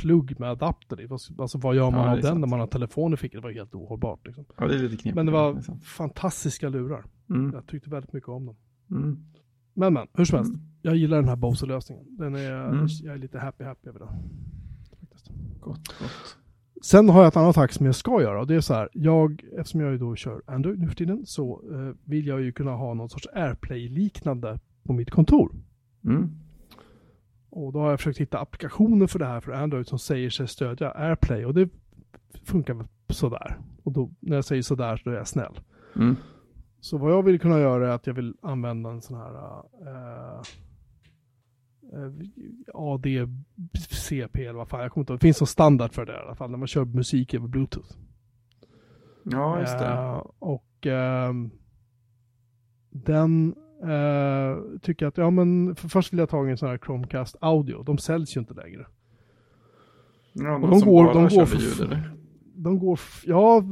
plugg 0.01 0.41
med 0.41 0.51
adapter 0.51 1.01
i? 1.01 1.07
Vad- 1.07 1.21
Alltså 1.39 1.59
vad 1.59 1.77
gör 1.77 1.91
man 1.91 2.01
Ja, 2.01 2.05
det 2.07 2.11
av 2.11 2.17
den 2.17 2.23
sant. 2.25 2.41
när 2.41 2.49
man 2.49 2.61
har 2.61 2.67
telefon 2.67 3.15
i 3.15 3.17
fickan? 3.17 3.41
Det 3.41 3.47
var 3.47 3.53
helt 3.55 3.75
ohållbart 3.75 4.27
liksom. 4.27 4.45
Ja, 4.59 4.67
det 4.67 4.75
är 4.75 4.79
lite 4.79 4.97
knepigt. 4.97 5.15
Men 5.17 5.27
det 5.27 5.33
var 5.33 5.61
sant. 5.61 5.85
fantastiska 5.85 6.69
lurar. 6.69 7.05
Mm. 7.31 7.51
Jag 7.55 7.67
tyckte 7.67 7.91
väldigt 7.91 8.13
mycket 8.13 8.29
om 8.29 8.47
dem. 8.47 8.57
Mm. 8.91 9.19
Men 9.75 9.93
men, 9.93 10.07
hur 10.15 10.25
som 10.25 10.37
helst. 10.37 10.51
Mm. 10.55 10.63
Jag 10.83 10.97
gillar 10.97 11.17
den 11.17 11.29
här 11.29 11.37
Bose-lösningen. 11.37 12.05
Den 12.17 12.35
är, 12.35 12.69
Mm. 12.69 12.87
jag 13.03 13.15
är 13.15 13.19
lite 13.19 13.39
happy 13.39 13.65
happy 13.65 13.89
över 13.89 13.99
den. 13.99 14.09
Gott, 15.61 15.89
gott. 15.99 16.37
Sen 16.83 17.09
har 17.09 17.21
jag 17.21 17.29
ett 17.29 17.37
annat 17.37 17.57
hack 17.57 17.73
som 17.73 17.87
jag 17.87 17.95
ska 17.95 18.23
göra 18.23 18.41
och 18.41 18.47
det 18.47 18.55
är 18.55 18.61
så 18.61 18.75
här, 18.75 18.89
jag, 18.93 19.45
eftersom 19.59 19.81
jag 19.81 19.93
ju 19.93 19.99
då 19.99 20.15
kör 20.17 20.43
Android 20.47 20.79
nu 20.79 20.89
för 20.89 20.95
tiden 20.95 21.27
så 21.27 21.63
eh, 21.73 21.97
vill 22.11 22.27
jag 22.27 22.41
ju 22.41 22.53
kunna 22.53 22.71
ha 22.71 22.95
någon 22.95 23.09
sorts 23.11 23.27
AirPlay-liknande 23.35 24.59
på 24.83 24.93
mitt 24.93 25.11
kontor. 25.11 25.53
Mm. 26.05 26.31
Och 27.51 27.73
då 27.73 27.79
har 27.79 27.91
jag 27.91 27.99
försökt 27.99 28.19
hitta 28.19 28.39
applikationer 28.39 29.07
för 29.07 29.19
det 29.19 29.27
här 29.27 29.41
för 29.41 29.53
Android 29.53 29.87
som 29.87 29.99
säger 29.99 30.31
sig 30.31 30.49
stödja 30.49 30.93
AirPlay 30.95 31.45
och 31.45 31.55
det 31.55 31.69
funkar 32.45 32.75
väl 32.75 32.87
sådär. 33.09 33.59
Och 33.83 33.93
då, 33.93 34.11
när 34.21 34.37
jag 34.37 34.45
säger 34.45 34.63
sådär 34.63 34.97
så 34.97 35.11
är 35.11 35.15
jag 35.15 35.29
snäll. 35.29 35.61
Mm. 35.97 36.17
Så 36.81 36.99
vad 36.99 37.13
jag 37.13 37.23
vill 37.23 37.41
kunna 37.41 37.59
göra 37.59 37.89
är 37.89 37.93
att 37.93 38.07
jag 38.07 38.15
vill 38.15 38.35
använda 38.43 38.91
en 38.91 39.03
sån 39.03 39.17
här 39.17 39.35
eh, 39.87 40.41
eh, 41.93 42.13
ADCP 42.75 44.45
eller 44.45 44.59
vad 44.59 44.69
fan, 44.69 44.81
jag 44.81 44.93
kommer 44.93 45.03
inte 45.03 45.13
ihåg. 45.13 45.21
Det 45.21 45.27
finns 45.27 45.41
någon 45.41 45.47
standard 45.47 45.93
för 45.93 46.07
det 46.07 46.13
i 46.13 46.17
alla 46.17 46.35
fall 46.35 46.51
när 46.51 46.59
man 46.59 46.69
kör 46.69 46.85
musik 46.85 47.35
över 47.35 47.49
Bluetooth. 47.49 47.93
Ja, 49.23 49.61
just 49.61 49.79
det. 49.79 49.87
Eh, 49.87 50.23
och 50.39 50.87
ehm, 50.87 51.51
den 52.91 53.55
eh, 53.83 54.79
tycker 54.83 55.07
att, 55.07 55.19
ja 55.19 55.31
men 55.31 55.75
för 55.77 55.89
först 55.89 56.13
vill 56.13 56.19
jag 56.21 56.29
ta 56.29 56.47
en 56.49 56.59
sån 56.59 56.69
här 56.69 56.79
Chromecast 56.79 57.37
Audio. 57.41 57.83
De 57.83 57.99
säljs 57.99 58.37
ju 58.37 58.41
inte 58.41 58.55
längre. 58.55 58.87
Ja, 60.33 60.55
och 60.55 60.61
de 60.71 60.81
går- 60.81 61.15
de 61.15 61.29
går 61.37 61.47
för- 61.47 61.59
ljud, 61.59 61.81
eller? 61.93 62.13
De 62.55 62.79
går, 62.79 63.01
ja, 63.27 63.63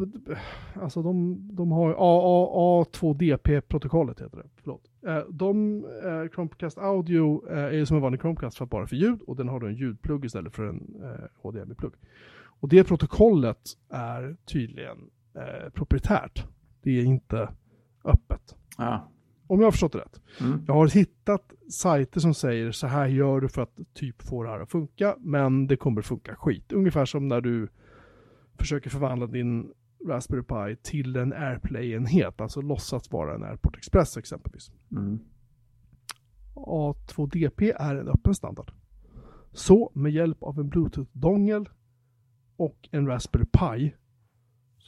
alltså 0.75 1.03
de, 1.03 1.39
de 1.53 1.73
har 1.73 1.91
AA, 1.91 2.85
A2DP-protokollet 2.85 4.21
heter 4.21 4.37
det. 4.37 4.47
Förlåt. 4.57 4.83
Eh, 5.07 5.19
De, 5.31 5.85
eh, 5.85 6.31
Chromecast 6.35 6.79
Audio 6.79 7.49
eh, 7.51 7.59
är 7.59 7.73
ju 7.73 7.87
som 7.87 7.97
en 7.97 8.03
vanlig 8.03 8.21
Chromecast 8.21 8.59
för 8.59 8.67
bara 8.67 8.87
för 8.87 8.97
ljud 8.97 9.23
och 9.23 9.37
den 9.37 9.49
har 9.49 9.61
då 9.61 9.67
en 9.67 9.75
ljudplugg 9.75 10.25
istället 10.25 10.55
för 10.55 10.65
en 10.67 10.95
eh, 11.03 11.25
HDMI-plugg. 11.43 11.93
Och 12.61 12.69
det 12.69 12.85
protokollet 12.85 13.61
är 13.91 14.37
tydligen 14.47 14.97
eh, 15.35 15.71
proprietärt. 15.71 16.47
Det 16.83 16.91
är 17.01 17.05
inte 17.05 17.49
öppet. 18.05 18.57
Ja. 18.79 19.09
Om 19.49 19.61
jag 19.61 19.67
har 19.67 19.71
förstått 19.73 19.93
det 19.93 19.99
rätt. 19.99 20.21
Mm. 20.41 20.65
Jag 20.67 20.75
har 20.75 20.89
hittat 20.89 21.53
sajter 21.71 22.21
som 22.21 22.35
säger 22.35 22.73
så 22.73 22.87
här 22.87 23.07
gör 23.07 23.41
du 23.41 23.49
för 23.49 23.63
att 23.63 23.79
typ 23.95 24.23
få 24.23 24.43
det 24.43 24.49
här 24.49 24.61
att 24.61 24.71
funka, 24.71 25.17
men 25.19 25.67
det 25.67 25.77
kommer 25.77 26.03
funka 26.03 26.37
skit. 26.37 26.73
Ungefär 26.73 27.05
som 27.05 27.29
när 27.29 27.41
du 27.41 27.69
försöker 28.59 28.91
förvandla 28.91 29.27
din 29.27 29.73
Raspberry 30.07 30.43
Pi 30.43 30.77
till 30.83 31.17
en 31.17 31.33
AirPlay-enhet, 31.33 32.41
alltså 32.41 32.61
låtsas 32.61 33.13
vara 33.13 33.35
en 33.35 33.45
AirPort 33.45 33.77
Express 33.77 34.17
exempelvis. 34.17 34.71
Mm. 34.93 35.19
A2DP 36.55 37.73
är 37.79 37.97
en 37.97 38.09
öppen 38.09 38.35
standard. 38.35 38.73
Så 39.53 39.93
med 39.95 40.13
hjälp 40.13 40.43
av 40.43 40.59
en 40.59 40.71
Bluetooth-dongel 40.71 41.69
och 42.57 42.89
en 42.91 43.07
Raspberry 43.07 43.45
Pi 43.45 43.95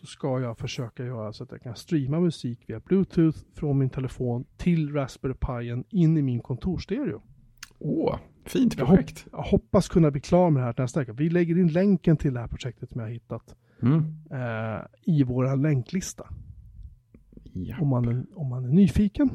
så 0.01 0.07
ska 0.07 0.41
jag 0.41 0.59
försöka 0.59 1.05
göra 1.05 1.33
så 1.33 1.45
att 1.45 1.53
jag 1.53 1.63
kan 1.63 1.77
streama 1.77 2.21
musik 2.21 2.59
via 2.67 2.81
Bluetooth 2.81 3.39
från 3.55 3.79
min 3.79 3.91
telefon 3.91 4.45
till 4.57 4.93
Raspberry 4.93 5.35
Pi 5.35 5.83
in 5.99 6.17
i 6.17 6.23
min 6.23 6.41
kontorsstereo. 6.41 7.23
Åh, 7.79 8.17
fint 8.45 8.79
Jag 8.79 8.89
projekt. 8.89 9.27
Jag 9.33 9.43
hoppas 9.43 9.89
kunna 9.89 10.11
bli 10.11 10.21
klar 10.21 10.51
med 10.51 10.63
det 10.63 10.67
här 10.67 10.75
nästa 10.79 11.01
vecka. 11.01 11.13
Vi 11.13 11.31
lägger 11.31 11.59
in 11.59 11.69
länken 11.69 12.17
till 12.17 12.35
det 12.35 12.41
här 12.41 12.47
projektet 12.49 12.91
som 12.91 13.01
jag 13.01 13.07
har 13.09 13.13
hittat 13.13 13.55
Mm. 13.83 14.05
eh, 14.31 14.81
i 15.03 15.23
vår 15.23 15.57
länklista. 15.57 16.25
Om 17.81 17.89
man, 17.89 18.09
är, 18.09 18.25
om 18.35 18.49
man 18.49 18.65
är 18.65 18.69
nyfiken. 18.69 19.31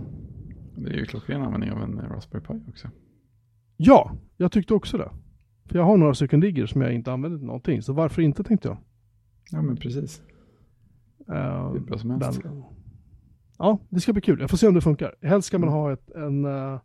Det 0.78 0.90
är 0.90 0.94
ju 0.94 1.06
klockren 1.06 1.42
användning 1.42 1.72
av 1.72 1.82
en 1.82 2.00
Raspberry 2.00 2.44
Pi 2.44 2.70
också. 2.70 2.88
Ja, 3.78 4.12
jag 4.38 4.52
tyckte 4.52 4.74
också 4.74 4.98
det. 4.98 5.12
För 5.66 5.78
jag 5.78 5.84
har 5.86 5.98
några 5.98 6.14
stycken 6.14 6.40
ligger 6.40 6.66
som 6.66 6.82
jag 6.82 6.94
inte 6.94 7.12
använder 7.12 7.38
till 7.38 7.48
någonting. 7.48 7.82
Så 7.82 7.94
varför 7.94 8.22
inte 8.22 8.44
tänkte 8.44 8.68
jag. 8.68 8.78
Ja, 9.52 9.62
men 9.62 9.78
precis. 9.78 10.22
Eh, 11.30 11.72
Hur 11.72 11.80
bra 11.80 11.98
som 11.98 12.10
helst. 12.10 12.42
den- 12.44 12.64
ja, 13.58 13.80
det 13.90 14.00
ska 14.00 14.14
bli 14.14 14.22
kul. 14.22 14.40
Jag 14.40 14.50
får 14.50 14.58
se 14.58 14.68
om 14.68 14.74
det 14.74 14.82
funkar. 14.82 15.16
Helst 15.22 15.48
ska 15.48 15.60
man 15.60 15.70
ha 15.70 15.92
ett, 15.94 16.12
en, 16.12 16.46
eh, 16.46 16.80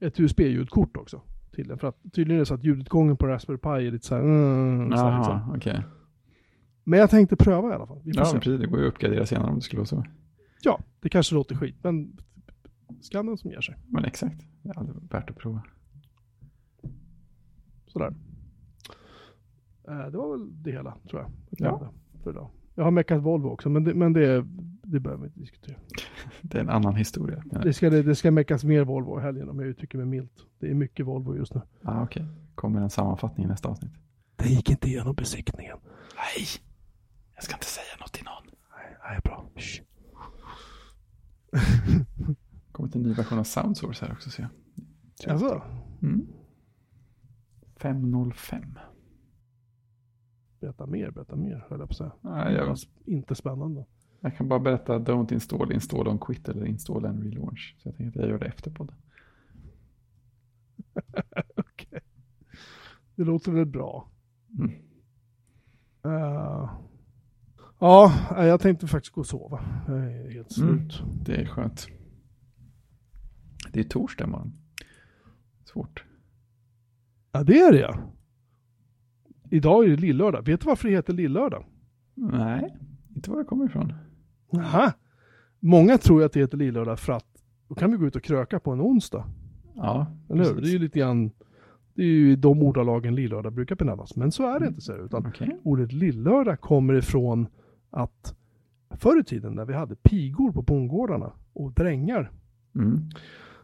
ett 0.00 0.20
USB-ljudkort 0.20 0.96
också. 0.96 1.20
Till 1.52 1.68
den. 1.68 1.78
För 1.78 1.88
att 1.88 1.96
tydligen 2.12 2.34
är 2.34 2.38
det 2.38 2.46
så 2.46 2.54
att 2.54 2.64
ljudutgången 2.64 3.16
på 3.16 3.26
Raspberry 3.26 3.58
Pi 3.58 3.68
är 3.86 3.90
lite 3.92 4.06
så 4.06 4.14
här, 4.14 4.22
mm, 4.22 4.90
så 4.90 4.96
här 4.96 5.16
liksom. 5.18 5.34
Jaha, 5.34 5.54
okej. 5.56 5.82
Men 6.84 6.98
jag 6.98 7.10
tänkte 7.10 7.36
pröva 7.36 7.70
i 7.70 7.72
alla 7.72 7.86
fall. 7.86 8.00
Vi 8.04 8.12
får 8.12 8.20
Ja, 8.22 8.24
se. 8.26 8.38
precis. 8.38 8.60
Det 8.60 8.66
går 8.66 8.78
ju 8.80 8.86
att 8.86 8.92
uppgradera 8.92 9.26
senare 9.26 9.48
om 9.48 9.54
det 9.54 9.60
skulle 9.60 9.78
vara 9.80 9.86
så. 9.86 10.04
Ja, 10.62 10.80
det 11.00 11.08
kanske 11.08 11.34
låter 11.34 11.54
skit, 11.56 11.76
men 11.82 12.16
skammen 13.00 13.36
som 13.38 13.50
ger 13.50 13.60
sig. 13.60 13.76
Men 13.88 14.04
exakt. 14.04 14.46
Det 14.62 14.70
är 14.70 14.86
värt 15.10 15.30
att 15.30 15.36
prova. 15.36 15.62
Sådär. 17.86 18.14
Eh, 19.88 20.06
det 20.10 20.16
var 20.16 20.30
väl 20.38 20.62
det 20.62 20.70
hela, 20.72 20.94
tror 21.10 21.20
jag. 21.22 21.30
Ja. 21.50 21.92
för 22.22 22.30
idag. 22.30 22.50
Jag 22.74 22.84
har 22.84 22.90
meckat 22.90 23.22
Volvo 23.22 23.48
också, 23.48 23.68
men 23.68 23.84
det, 23.84 23.94
men 23.94 24.12
det, 24.12 24.44
det 24.82 25.00
behöver 25.00 25.22
vi 25.22 25.26
inte 25.26 25.40
diskutera. 25.40 25.76
Det 26.42 26.58
är 26.58 26.62
en 26.62 26.70
annan 26.70 26.96
historia. 26.96 27.42
Det 27.62 27.72
ska, 27.72 27.90
det, 27.90 28.02
det 28.02 28.14
ska 28.14 28.30
meckas 28.30 28.64
mer 28.64 28.84
Volvo 28.84 29.18
i 29.18 29.22
helgen 29.22 29.48
om 29.48 29.60
jag 29.60 29.68
uttrycker 29.68 29.98
mig 29.98 30.06
milt. 30.06 30.32
Det 30.58 30.70
är 30.70 30.74
mycket 30.74 31.06
Volvo 31.06 31.36
just 31.36 31.54
nu. 31.54 31.60
Ah, 31.82 32.02
Okej, 32.02 32.22
okay. 32.22 32.34
kommer 32.54 32.80
en 32.80 32.90
sammanfattning 32.90 33.46
i 33.46 33.48
nästa 33.48 33.68
avsnitt. 33.68 33.92
Det 34.36 34.48
gick 34.48 34.70
inte 34.70 34.88
igenom 34.88 35.14
besiktningen. 35.14 35.76
Nej, 36.16 36.46
jag 37.34 37.44
ska 37.44 37.54
inte 37.54 37.66
säga 37.66 37.96
något 38.00 38.12
till 38.12 38.24
någon. 38.24 38.54
Nej, 38.76 38.96
nej 39.08 39.20
bra. 39.24 39.44
Shh. 39.56 39.82
kommit 42.72 42.94
en 42.94 43.02
ny 43.02 43.12
version 43.12 43.38
av 43.38 43.44
Soundsource 43.44 44.04
här 44.06 44.12
också 44.12 44.30
ser 44.30 44.48
jag. 45.22 45.32
Alltså? 45.32 45.62
Mm. 46.02 46.26
505. 47.76 48.78
Berätta 50.64 50.86
mer, 50.86 51.10
berätta 51.10 51.36
mer, 51.36 51.64
höll 51.68 51.78
jag 51.80 51.88
på 51.88 51.92
att 51.92 51.96
säga. 51.96 52.12
Nej, 52.20 52.54
jag, 52.54 52.76
Inte 53.04 53.34
spännande. 53.34 53.84
jag 54.20 54.36
kan 54.36 54.48
bara 54.48 54.58
berätta 54.60 54.98
don't 54.98 55.32
install, 55.32 55.72
install 55.72 56.08
on 56.08 56.18
quit 56.18 56.48
eller 56.48 56.66
install 56.66 57.04
and 57.04 57.22
relaunch. 57.22 57.74
Så 57.78 57.88
jag 57.88 57.96
tänkte 57.96 58.18
att 58.20 58.24
jag 58.24 58.30
gör 58.32 58.38
det 58.38 58.46
efter 58.46 58.70
podden. 58.70 58.96
Okej. 61.56 62.00
Det 63.14 63.24
låter 63.24 63.52
väl 63.52 63.66
bra. 63.66 64.08
Mm. 64.58 64.70
Eh, 66.04 66.70
ja, 67.78 68.12
jag 68.46 68.60
tänkte 68.60 68.86
faktiskt 68.86 69.14
gå 69.14 69.20
och 69.20 69.26
sova. 69.26 69.60
Jag 69.88 69.96
är 69.98 70.30
helt 70.30 70.58
Mm. 70.58 70.88
slut. 70.90 71.02
Det 71.24 71.36
är 71.42 71.46
skönt. 71.46 71.86
Det 73.72 73.80
är 73.80 73.84
torsdag 73.84 74.24
imorgon. 74.24 74.52
Svårt. 75.64 76.04
Ja, 77.32 77.42
det 77.42 77.58
är 77.60 77.72
det 77.72 77.78
ja. 77.80 77.98
Idag 79.50 79.84
är 79.84 79.88
det 79.88 79.96
lillördag. 79.96 80.42
Vet 80.46 80.60
du 80.60 80.66
varför 80.66 80.88
det 80.88 80.94
heter 80.94 81.12
lillördag? 81.12 81.64
Nej, 82.14 82.74
inte 83.16 83.30
var 83.30 83.38
det 83.38 83.44
kommer 83.44 83.64
ifrån. 83.64 83.92
Aha. 84.56 84.92
Många 85.60 85.98
tror 85.98 86.20
ju 86.20 86.26
att 86.26 86.32
det 86.32 86.40
heter 86.40 86.58
lillördag 86.58 86.98
för 86.98 87.12
att 87.12 87.26
då 87.68 87.74
kan 87.74 87.90
vi 87.90 87.96
gå 87.96 88.06
ut 88.06 88.16
och 88.16 88.22
kröka 88.22 88.60
på 88.60 88.70
en 88.72 88.80
onsdag. 88.80 89.24
Ja, 89.74 90.06
Eller 90.28 90.44
hur? 90.44 90.60
Det 90.60 90.68
är 90.68 90.72
ju 90.72 90.78
lite 90.78 90.98
grann, 90.98 91.30
det 91.94 92.02
är 92.02 92.06
ju 92.06 92.36
de 92.36 92.62
ordalagen 92.62 93.14
lillördag 93.14 93.52
brukar 93.52 93.76
benämnas. 93.76 94.16
Men 94.16 94.32
så 94.32 94.46
är 94.54 94.60
det 94.60 94.66
inte 94.66 94.80
så 94.80 94.92
utan 94.96 95.26
Okej. 95.26 95.60
ordet 95.62 95.92
lillördag 95.92 96.60
kommer 96.60 96.94
ifrån 96.94 97.46
att 97.90 98.36
förr 98.90 99.20
i 99.20 99.24
tiden 99.24 99.52
när 99.52 99.64
vi 99.64 99.72
hade 99.74 99.94
pigor 99.96 100.52
på 100.52 100.62
bondgårdarna 100.62 101.32
och 101.52 101.72
drängar 101.72 102.30
Mm. 102.76 103.00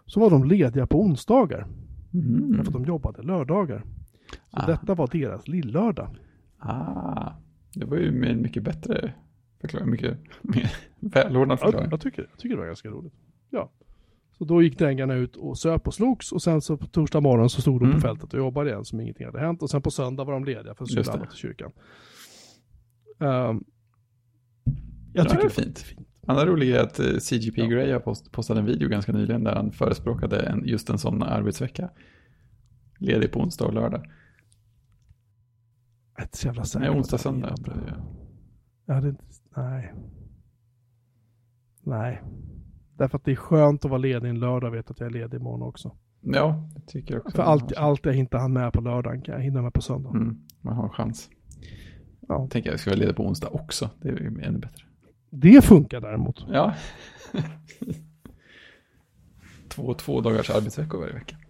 så 0.07 0.21
var 0.21 0.31
de 0.31 0.45
lediga 0.45 0.87
på 0.87 1.01
onsdagar. 1.03 1.67
Mm. 2.15 2.53
Därför 2.53 2.67
att 2.67 2.73
de 2.73 2.85
jobbade 2.85 3.23
lördagar. 3.23 3.85
Så 4.33 4.37
Ah. 4.51 4.67
detta 4.67 4.95
var 4.95 5.07
deras 5.13 5.49
lillördag. 5.49 6.17
Ah, 6.59 7.33
det 7.75 7.85
var 7.85 7.97
ju 7.97 8.27
en 8.31 8.43
mycket 8.43 8.63
bättre 8.63 9.15
förklaring, 9.61 9.91
mycket 9.91 10.19
mer 10.43 10.73
välordnad 11.01 11.59
Ja, 11.61 11.65
förklaring. 11.67 11.91
jag, 11.91 12.01
tycker, 12.01 12.27
jag 12.31 12.39
tycker 12.39 12.55
det 12.55 12.61
var 12.61 12.67
ganska 12.67 12.89
roligt. 12.89 13.13
Ja. 13.51 13.71
Så 14.39 14.45
då 14.45 14.63
gick 14.63 14.79
drängarna 14.79 15.15
ut 15.15 15.37
och 15.37 15.59
söp 15.59 15.87
och 15.87 15.95
slogs 15.95 16.33
och 16.33 16.43
sen 16.43 16.61
så 16.61 16.77
på 16.77 16.87
torsdag 16.87 17.21
morgon 17.21 17.51
så 17.51 17.61
stod 17.61 17.81
de 17.81 17.85
Mm. 17.85 17.95
på 18.01 18.01
fältet 18.07 18.33
och 18.35 18.39
jobbade 18.39 18.71
igen 18.71 18.85
som 18.85 19.01
ingenting 19.01 19.27
hade 19.27 19.41
hänt. 19.41 19.63
Och 19.63 19.71
sen 19.71 19.83
på 19.83 19.91
söndag 19.91 20.25
var 20.25 20.33
de 20.33 20.45
lediga 20.45 20.75
för 20.75 20.85
att 20.85 20.91
skulle 20.91 21.13
alla 21.13 21.27
till 21.27 21.39
kyrkan. 21.39 21.73
Ehm, 23.21 23.65
jag 25.13 25.25
Ja, 25.25 25.25
tycker 25.25 25.35
det 25.37 25.41
är 25.41 25.43
var 25.43 25.49
fint. 25.49 25.79
fint. 25.79 26.09
Andra 26.27 26.47
roliga 26.47 26.81
är 26.81 26.85
att 26.85 26.99
eh, 26.99 27.17
CGP 27.19 27.61
Ja. 27.61 27.67
Grey 27.67 27.99
post, 27.99 28.33
postat 28.33 28.59
en 28.59 28.65
video 28.65 28.89
ganska 28.89 29.13
nyligen 29.13 29.45
där 29.45 29.55
han 29.55 29.73
förespråkade 29.73 30.41
en, 30.41 30.63
just 30.67 30.91
en 30.91 30.99
sån 30.99 31.23
arbetsvecka. 31.23 31.91
Ledig 32.99 33.33
på 33.33 33.41
onsdag 33.41 33.65
och 33.67 33.75
lördag. 33.75 34.07
Ett 36.23 36.35
så 36.35 36.47
jävla 36.47 36.61
Nej, 36.61 36.67
säkert. 36.67 36.91
onsdag, 36.91 37.19
söndag. 37.19 37.55
Jag 38.87 38.95
hade 38.95 39.09
inte, 39.09 39.25
nej. 39.57 39.95
Nej. 41.83 42.23
Därför 42.97 43.19
att 43.19 43.25
det 43.25 43.33
är 43.33 43.37
skönt 43.37 43.85
att 43.85 43.91
vara 43.91 43.99
ledig 43.99 44.29
en 44.29 44.41
lördag 44.41 44.69
och 44.69 44.75
veta 44.75 44.93
att 44.93 45.01
jag 45.01 45.07
är 45.07 45.11
ledig 45.11 45.37
imorgon 45.37 45.63
också. 45.63 45.97
Ja, 46.21 46.69
det 46.75 46.81
tycker 46.87 47.15
jag 47.15 47.27
också. 47.27 47.37
För 47.37 47.43
allt, 47.43 47.77
allt 47.77 48.07
jag 48.07 48.15
inte 48.15 48.39
hann 48.39 48.53
med 48.53 48.73
på 48.73 48.81
lördagen 48.81 49.23
kan 49.23 49.35
jag 49.35 49.43
hinna 49.43 49.63
med 49.63 49.75
på 49.75 49.83
söndag. 49.83 50.11
Mm, 50.11 50.39
man 50.61 50.77
har 50.77 50.85
en 50.85 50.91
chans. 50.91 51.31
Ja. 52.29 52.49
Tänker 52.51 52.69
jag, 52.71 52.73
jag 52.73 52.81
ska 52.81 52.91
vara 52.91 53.01
ledig 53.01 53.17
på 53.17 53.27
onsdag 53.27 53.49
också. 53.49 53.91
Det 54.03 54.09
är 54.09 54.17
ännu 54.43 54.59
bättre. 54.59 54.85
Det 55.31 55.65
funkar 55.65 56.01
däremot. 56.01 56.45
Ja. 56.49 56.75
två, 59.69 59.95
två 59.95 60.21
dagars 60.21 60.51
arbetsveckor 60.51 60.99
varje 60.99 61.13
vecka. 61.15 61.37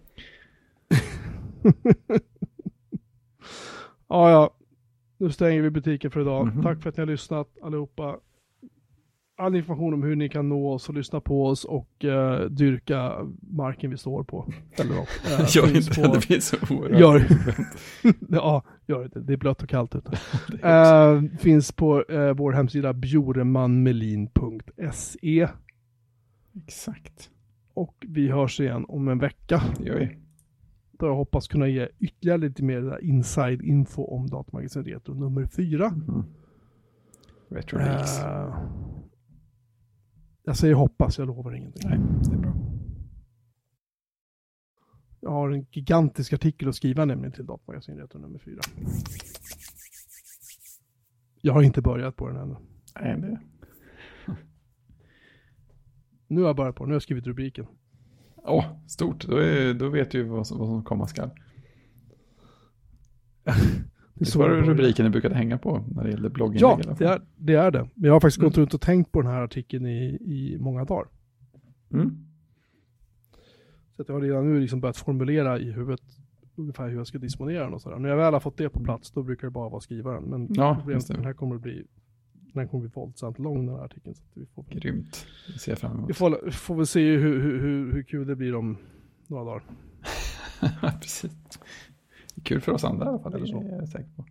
Ja, 4.11 4.29
ja. 4.31 4.49
Nu 5.21 5.29
stänger 5.31 5.61
vi 5.61 5.69
butiken 5.69 6.11
för 6.11 6.21
idag. 6.21 6.47
Mhm. 6.47 6.63
Tack 6.63 6.81
för 6.81 6.89
att 6.89 6.97
ni 6.97 7.01
har 7.01 7.07
lyssnat 7.07 7.47
allihopa. 7.61 8.17
All 9.37 9.55
information 9.55 9.93
om 9.93 10.03
hur 10.03 10.15
ni 10.15 10.29
kan 10.29 10.49
nå 10.49 10.71
oss 10.73 10.89
och 10.89 10.95
lyssna 10.95 11.21
på 11.21 11.45
oss 11.45 11.65
och 11.65 12.05
eh, 12.05 12.45
dyrka 12.49 13.13
marken 13.41 13.91
vi 13.91 13.97
står 13.97 14.23
på. 14.23 14.53
Eller 14.71 14.95
något. 14.95 15.07
Eh, 15.25 15.31
Gör 15.55 15.67
finns 15.67 15.87
inte 15.87 16.01
på- 16.01 16.07
det, 16.07 16.13
det 16.19 16.27
blir 16.27 16.39
så 16.39 16.57
oerhört. 16.75 16.99
Gör 16.99 17.25
Ja, 18.29 18.63
gör 18.87 19.09
det. 19.13 19.21
Det 19.21 19.33
är 19.33 19.37
blött 19.37 19.63
och 19.63 19.69
kallt 19.69 19.95
ute. 19.95 20.11
Eh, 20.67 21.21
finns 21.39 21.71
på 21.71 22.03
eh, 22.03 22.33
vår 22.33 22.51
hemsida 22.51 22.93
bjoremanmelin.se 22.93 25.47
Exakt, 26.67 27.29
och 27.73 28.05
vi 28.07 28.29
hörs 28.31 28.59
igen 28.59 28.85
om 28.87 29.07
en 29.07 29.19
vecka. 29.19 29.61
det 29.79 29.85
gör 29.87 29.99
vi. 29.99 30.17
Då 31.01 31.07
jag 31.07 31.15
hoppas 31.15 31.47
kunna 31.47 31.67
ge 31.67 31.89
ytterligare 31.99 32.37
lite 32.37 32.63
mer 32.63 32.81
där 32.81 33.03
inside 33.03 33.61
info 33.61 34.03
om 34.03 34.27
Datamagasin 34.27 34.83
Retro 34.83 35.13
nummer 35.13 35.45
fyra. 35.45 35.87
Mm. 35.87 36.23
Retro. 37.49 37.79
Eh, 37.79 38.55
jag 40.43 40.57
säger 40.57 40.73
hoppas, 40.73 41.17
jag 41.17 41.27
lovar 41.27 41.55
ingenting. 41.55 41.89
Nej, 41.89 41.99
det 42.29 42.35
är 42.35 42.37
bra. 42.37 42.53
Jag 45.19 45.31
har 45.31 45.51
en 45.51 45.65
gigantisk 45.71 46.33
artikel 46.33 46.69
att 46.69 46.75
skriva 46.75 47.05
nämligen 47.05 47.31
till 47.31 47.45
Datamagasin 47.45 47.97
Retro 47.97 48.19
nummer 48.19 48.39
fyra. 48.39 48.61
Jag 51.41 51.53
har 51.53 51.61
inte 51.61 51.81
börjat 51.81 52.15
på 52.15 52.27
den 52.27 52.37
ännu. 52.37 52.55
Nej, 53.01 53.21
det... 53.21 53.39
Nu 56.27 56.41
har 56.41 56.47
jag 56.47 56.55
börjat 56.55 56.75
på 56.75 56.83
den, 56.83 56.89
nu 56.89 56.93
har 56.93 56.95
jag 56.95 57.03
skrivit 57.03 57.27
rubriken. 57.27 57.67
Åh, 58.43 58.65
stort. 58.87 59.27
Då, 59.27 59.37
är, 59.37 59.73
då 59.73 59.89
vet 59.89 60.11
du 60.11 60.23
vad 60.23 60.47
som, 60.47 60.57
vad 60.59 60.67
som 60.67 60.83
komma 60.83 61.07
skall. 61.07 61.29
Det 64.13 64.35
var 64.35 64.49
rubriken 64.49 65.05
du 65.05 65.11
brukade 65.11 65.35
hänga 65.35 65.57
på 65.57 65.85
när 65.95 66.03
det 66.03 66.09
gällde 66.09 66.29
blogginlägg 66.29 66.85
Ja, 66.87 66.95
det 66.99 67.05
är, 67.05 67.21
det 67.35 67.53
är 67.53 67.71
det. 67.71 67.89
Men 67.93 68.05
jag 68.07 68.13
har 68.13 68.19
faktiskt 68.19 68.41
gått 68.41 68.57
Mm. 68.57 68.61
runt 68.61 68.73
och 68.73 68.81
tänkt 68.81 69.11
på 69.11 69.21
den 69.21 69.31
här 69.31 69.41
artikeln 69.41 69.85
i, 69.85 70.05
i 70.21 70.57
många 70.59 70.85
dagar. 70.85 71.07
Mm. 71.93 72.25
Så 73.95 74.03
jag 74.07 74.13
har 74.13 74.21
redan 74.21 74.53
nu 74.53 74.59
liksom 74.59 74.81
börjat 74.81 74.97
formulera 74.97 75.59
i 75.59 75.71
huvudet 75.71 76.01
ungefär 76.55 76.89
hur 76.89 76.97
jag 76.97 77.07
ska 77.07 77.17
disponera 77.17 77.63
den 77.63 77.73
och 77.73 77.81
sådär. 77.81 77.99
När 77.99 78.09
jag 78.09 78.17
väl 78.17 78.33
har 78.33 78.39
fått 78.39 78.57
det 78.57 78.69
på 78.69 78.79
plats, 78.83 79.11
då 79.11 79.23
brukar 79.23 79.47
det 79.47 79.51
bara 79.51 79.69
vara 79.69 79.81
skrivaren. 79.81 80.23
Men 80.23 80.47
Ja, 80.49 80.75
problemet 80.79 81.07
den 81.07 81.25
här 81.25 81.33
kommer 81.33 81.55
att 81.55 81.61
bli, 81.61 81.87
den 82.53 82.67
kommer 82.67 82.81
bli 82.81 82.91
våldsamt 82.93 83.39
lång 83.39 83.65
den 83.65 83.75
här 83.75 83.83
artikeln. 83.85 84.15
Så 84.15 84.21
att 84.23 84.37
vi, 84.37 84.45
får, 84.45 84.63
Grymt. 84.69 85.25
Det 85.53 85.59
ser 85.59 85.71
jag 85.71 85.79
fram 85.79 85.91
vi 85.91 85.97
emot. 85.97 86.15
får, 86.17 86.51
får 86.51 86.75
väl 86.75 86.87
se 86.87 87.15
hur, 87.17 87.41
hur, 87.41 87.59
hur, 87.61 87.93
hur 87.93 88.03
kul 88.03 88.27
det 88.27 88.35
blir 88.35 88.55
om 88.55 88.77
några 89.27 89.43
dagar. 89.43 89.63
Precis. 91.01 91.31
Kul 92.43 92.61
för 92.61 92.71
oss 92.71 92.83
andra 92.83 93.05
i 93.05 93.09
alla 93.09 93.19
fall, 93.19 93.31
det 93.31 93.37
är 93.37 93.77
jag 93.79 93.87
säker 93.89 94.09
på. 94.15 94.25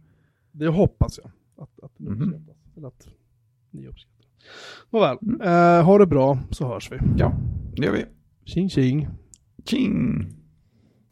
Det 0.53 0.69
hoppas 0.69 1.19
jag 1.23 1.31
att, 1.65 1.81
att 1.85 1.99
Mhm. 1.99 2.23
uppskattas. 2.23 2.57
Eller 2.77 2.89
att 2.89 3.09
ni 3.71 3.87
uppskattar. 3.87 4.27
Nåväl, 4.91 5.19
Mm. 5.23 5.41
eh, 5.41 5.85
ha 5.85 5.99
det 5.99 6.07
bra 6.07 6.39
så 6.51 6.69
hörs 6.69 6.93
vi. 6.93 6.99
Ja, 7.17 7.33
det 7.77 7.87
gör 7.87 7.93
vi. 7.93 8.05
Tjing 8.45 8.71
tjing. 8.71 9.09
Tjing! 9.65 10.27